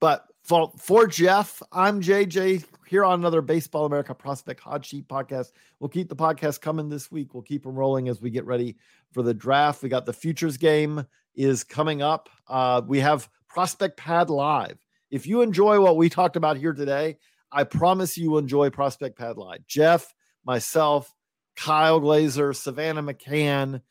But 0.00 0.26
for, 0.44 0.72
for 0.78 1.06
Geoff, 1.06 1.62
I'm 1.72 2.00
JJ 2.00 2.64
here 2.86 3.04
on 3.04 3.18
another 3.18 3.42
Baseball 3.42 3.84
America 3.84 4.14
Prospect 4.14 4.60
Hot 4.60 4.84
Sheet 4.84 5.08
podcast. 5.08 5.52
We'll 5.80 5.88
keep 5.88 6.08
the 6.08 6.16
podcast 6.16 6.60
coming 6.60 6.88
this 6.88 7.10
week. 7.10 7.34
We'll 7.34 7.42
keep 7.42 7.64
them 7.64 7.74
rolling 7.74 8.08
as 8.08 8.20
we 8.20 8.30
get 8.30 8.46
ready 8.46 8.76
for 9.12 9.22
the 9.22 9.34
draft. 9.34 9.82
We 9.82 9.88
got 9.88 10.06
the 10.06 10.12
futures 10.12 10.56
game 10.56 11.04
is 11.34 11.64
coming 11.64 12.00
up. 12.02 12.28
Uh, 12.46 12.82
we 12.86 13.00
have 13.00 13.28
Prospect 13.48 13.96
Pad 13.96 14.30
Live. 14.30 14.78
If 15.10 15.26
you 15.26 15.42
enjoy 15.42 15.80
what 15.80 15.96
we 15.96 16.08
talked 16.08 16.36
about 16.36 16.56
here 16.56 16.72
today, 16.72 17.18
I 17.50 17.64
promise 17.64 18.16
you 18.16 18.30
will 18.30 18.38
enjoy 18.38 18.70
Prospect 18.70 19.18
Pad 19.18 19.36
Live. 19.36 19.66
Geoff, 19.66 20.14
myself, 20.44 21.12
Kyle 21.56 21.98
Glaser, 21.98 22.52
Savannah 22.52 23.02
McCann, 23.02 23.82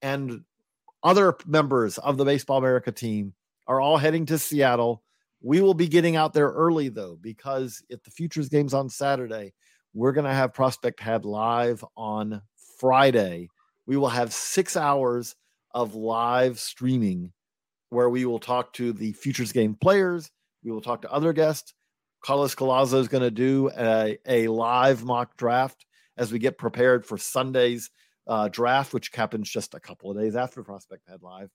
and 0.00 0.42
other 1.02 1.36
members 1.46 1.98
of 1.98 2.16
the 2.16 2.24
Baseball 2.24 2.58
America 2.58 2.90
team 2.90 3.34
are 3.66 3.80
all 3.80 3.96
heading 3.96 4.26
to 4.26 4.38
Seattle. 4.38 5.02
We 5.42 5.60
will 5.60 5.74
be 5.74 5.88
getting 5.88 6.16
out 6.16 6.32
there 6.32 6.50
early 6.50 6.88
though, 6.88 7.18
because 7.20 7.82
if 7.88 8.02
the 8.02 8.10
futures 8.10 8.48
game's 8.48 8.74
on 8.74 8.88
Saturday, 8.88 9.52
we're 9.92 10.12
going 10.12 10.26
to 10.26 10.32
have 10.32 10.54
Prospect 10.54 10.98
Pad 10.98 11.24
live 11.24 11.84
on 11.96 12.40
Friday. 12.78 13.48
We 13.86 13.96
will 13.96 14.08
have 14.08 14.32
six 14.32 14.76
hours 14.76 15.34
of 15.74 15.94
live 15.94 16.58
streaming 16.58 17.32
where 17.90 18.08
we 18.08 18.24
will 18.24 18.38
talk 18.38 18.72
to 18.74 18.92
the 18.92 19.12
futures 19.12 19.52
game 19.52 19.74
players. 19.74 20.30
We 20.64 20.70
will 20.70 20.80
talk 20.80 21.02
to 21.02 21.12
other 21.12 21.32
guests. 21.32 21.74
Carlos 22.24 22.54
Collazo 22.54 23.00
is 23.00 23.08
going 23.08 23.24
to 23.24 23.30
do 23.30 23.70
a, 23.76 24.16
a 24.26 24.46
live 24.48 25.04
mock 25.04 25.36
draft 25.36 25.84
as 26.16 26.30
we 26.30 26.38
get 26.38 26.56
prepared 26.56 27.04
for 27.04 27.18
Sunday's 27.18 27.90
uh, 28.28 28.48
draft, 28.48 28.94
which 28.94 29.10
happens 29.12 29.50
just 29.50 29.74
a 29.74 29.80
couple 29.80 30.10
of 30.10 30.16
days 30.16 30.36
after 30.36 30.62
Prospect 30.62 31.04
Pad 31.06 31.20
Live. 31.22 31.50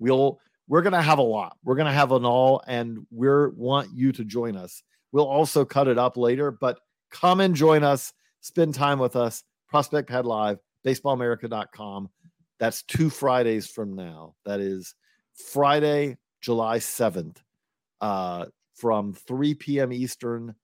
We'll 0.00 0.40
we're 0.70 0.82
gonna 0.82 1.02
have 1.02 1.18
a 1.18 1.22
lot. 1.22 1.56
We're 1.64 1.74
gonna 1.74 1.92
have 1.92 2.12
an 2.12 2.24
all, 2.24 2.62
and 2.64 3.04
we're 3.10 3.48
want 3.50 3.90
you 3.92 4.12
to 4.12 4.24
join 4.24 4.56
us. 4.56 4.84
We'll 5.10 5.26
also 5.26 5.64
cut 5.64 5.88
it 5.88 5.98
up 5.98 6.16
later, 6.16 6.52
but 6.52 6.78
come 7.10 7.40
and 7.40 7.56
join 7.56 7.82
us, 7.82 8.12
spend 8.40 8.76
time 8.76 9.00
with 9.00 9.16
us. 9.16 9.42
Prospect 9.68 10.08
Pad 10.08 10.26
Live, 10.26 10.58
baseballamerica.com. 10.86 12.08
That's 12.60 12.84
two 12.84 13.10
Fridays 13.10 13.66
from 13.66 13.96
now. 13.96 14.36
That 14.44 14.60
is 14.60 14.94
Friday, 15.34 16.18
July 16.40 16.78
7th, 16.78 17.38
uh, 18.00 18.46
from 18.76 19.12
3 19.12 19.54
p.m. 19.54 19.92
Eastern, 19.92 20.54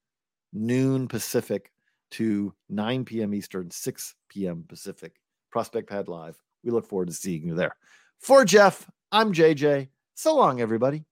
noon 0.53 1.09
Pacific 1.09 1.73
to 2.13 2.55
9 2.69 3.05
p.m. 3.07 3.35
Eastern, 3.35 3.73
6 3.73 4.15
p.m. 4.29 4.65
Pacific. 4.69 5.15
Prospect 5.51 5.89
Pad 5.89 6.07
Live. 6.07 6.37
We 6.63 6.71
look 6.71 6.87
forward 6.87 7.09
to 7.09 7.15
seeing 7.15 7.45
you 7.45 7.57
there. 7.57 7.75
For 8.21 8.45
Geoff, 8.45 8.89
I'm 9.11 9.33
JJ. 9.33 9.89
So 10.19 10.35
long, 10.35 10.63
everybody. 10.63 11.05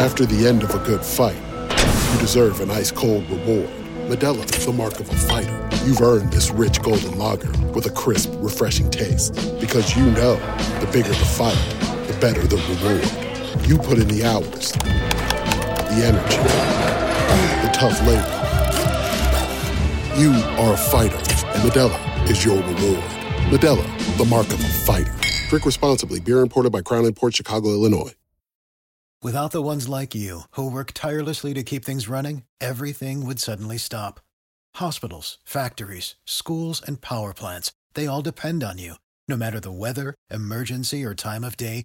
After 0.00 0.26
the 0.26 0.46
end 0.48 0.64
of 0.64 0.74
a 0.74 0.78
good 0.84 1.04
fight, 1.04 1.36
you 2.12 2.18
deserve 2.18 2.60
an 2.60 2.72
ice 2.72 2.90
cold 2.90 3.22
reward. 3.30 3.70
Modelo 4.08 4.42
is 4.52 4.66
the 4.66 4.72
mark 4.72 4.98
of 4.98 5.08
a 5.08 5.14
fighter. 5.14 5.68
You've 5.86 6.00
earned 6.00 6.32
this 6.32 6.50
rich 6.50 6.82
golden 6.82 7.16
lager 7.16 7.52
with 7.68 7.86
a 7.86 7.90
crisp, 7.90 8.32
refreshing 8.38 8.90
taste. 8.90 9.34
Because 9.60 9.96
you 9.96 10.06
know 10.06 10.34
the 10.80 10.88
bigger 10.92 11.08
the 11.08 11.14
fight, 11.14 11.54
the 12.08 12.18
better 12.20 12.44
the 12.44 12.56
reward. 12.56 13.27
You 13.68 13.76
put 13.76 13.98
in 13.98 14.08
the 14.08 14.24
hours, 14.24 14.72
the 14.72 16.00
energy, 16.02 16.38
the 17.60 17.70
tough 17.74 18.00
labor. 18.06 18.34
You 20.18 20.32
are 20.56 20.72
a 20.72 20.76
fighter, 20.78 21.18
and 21.52 21.62
Modelo 21.62 22.30
is 22.30 22.42
your 22.46 22.56
reward. 22.56 23.04
Modelo, 23.50 24.16
the 24.16 24.24
mark 24.24 24.46
of 24.46 24.58
a 24.58 24.68
fighter. 24.68 25.14
Drink 25.50 25.66
responsibly. 25.66 26.18
Beer 26.18 26.40
imported 26.40 26.72
by 26.72 26.80
Crown 26.80 27.12
Port 27.12 27.34
Chicago, 27.34 27.68
Illinois. 27.68 28.14
Without 29.22 29.50
the 29.50 29.60
ones 29.60 29.86
like 29.86 30.14
you, 30.14 30.44
who 30.52 30.70
work 30.70 30.92
tirelessly 30.94 31.52
to 31.52 31.62
keep 31.62 31.84
things 31.84 32.08
running, 32.08 32.44
everything 32.62 33.26
would 33.26 33.38
suddenly 33.38 33.76
stop. 33.76 34.18
Hospitals, 34.76 35.36
factories, 35.44 36.14
schools, 36.24 36.80
and 36.86 37.02
power 37.02 37.34
plants, 37.34 37.72
they 37.92 38.06
all 38.06 38.22
depend 38.22 38.64
on 38.64 38.78
you. 38.78 38.94
No 39.28 39.36
matter 39.36 39.60
the 39.60 39.70
weather, 39.70 40.14
emergency, 40.30 41.04
or 41.04 41.14
time 41.14 41.44
of 41.44 41.58
day, 41.58 41.84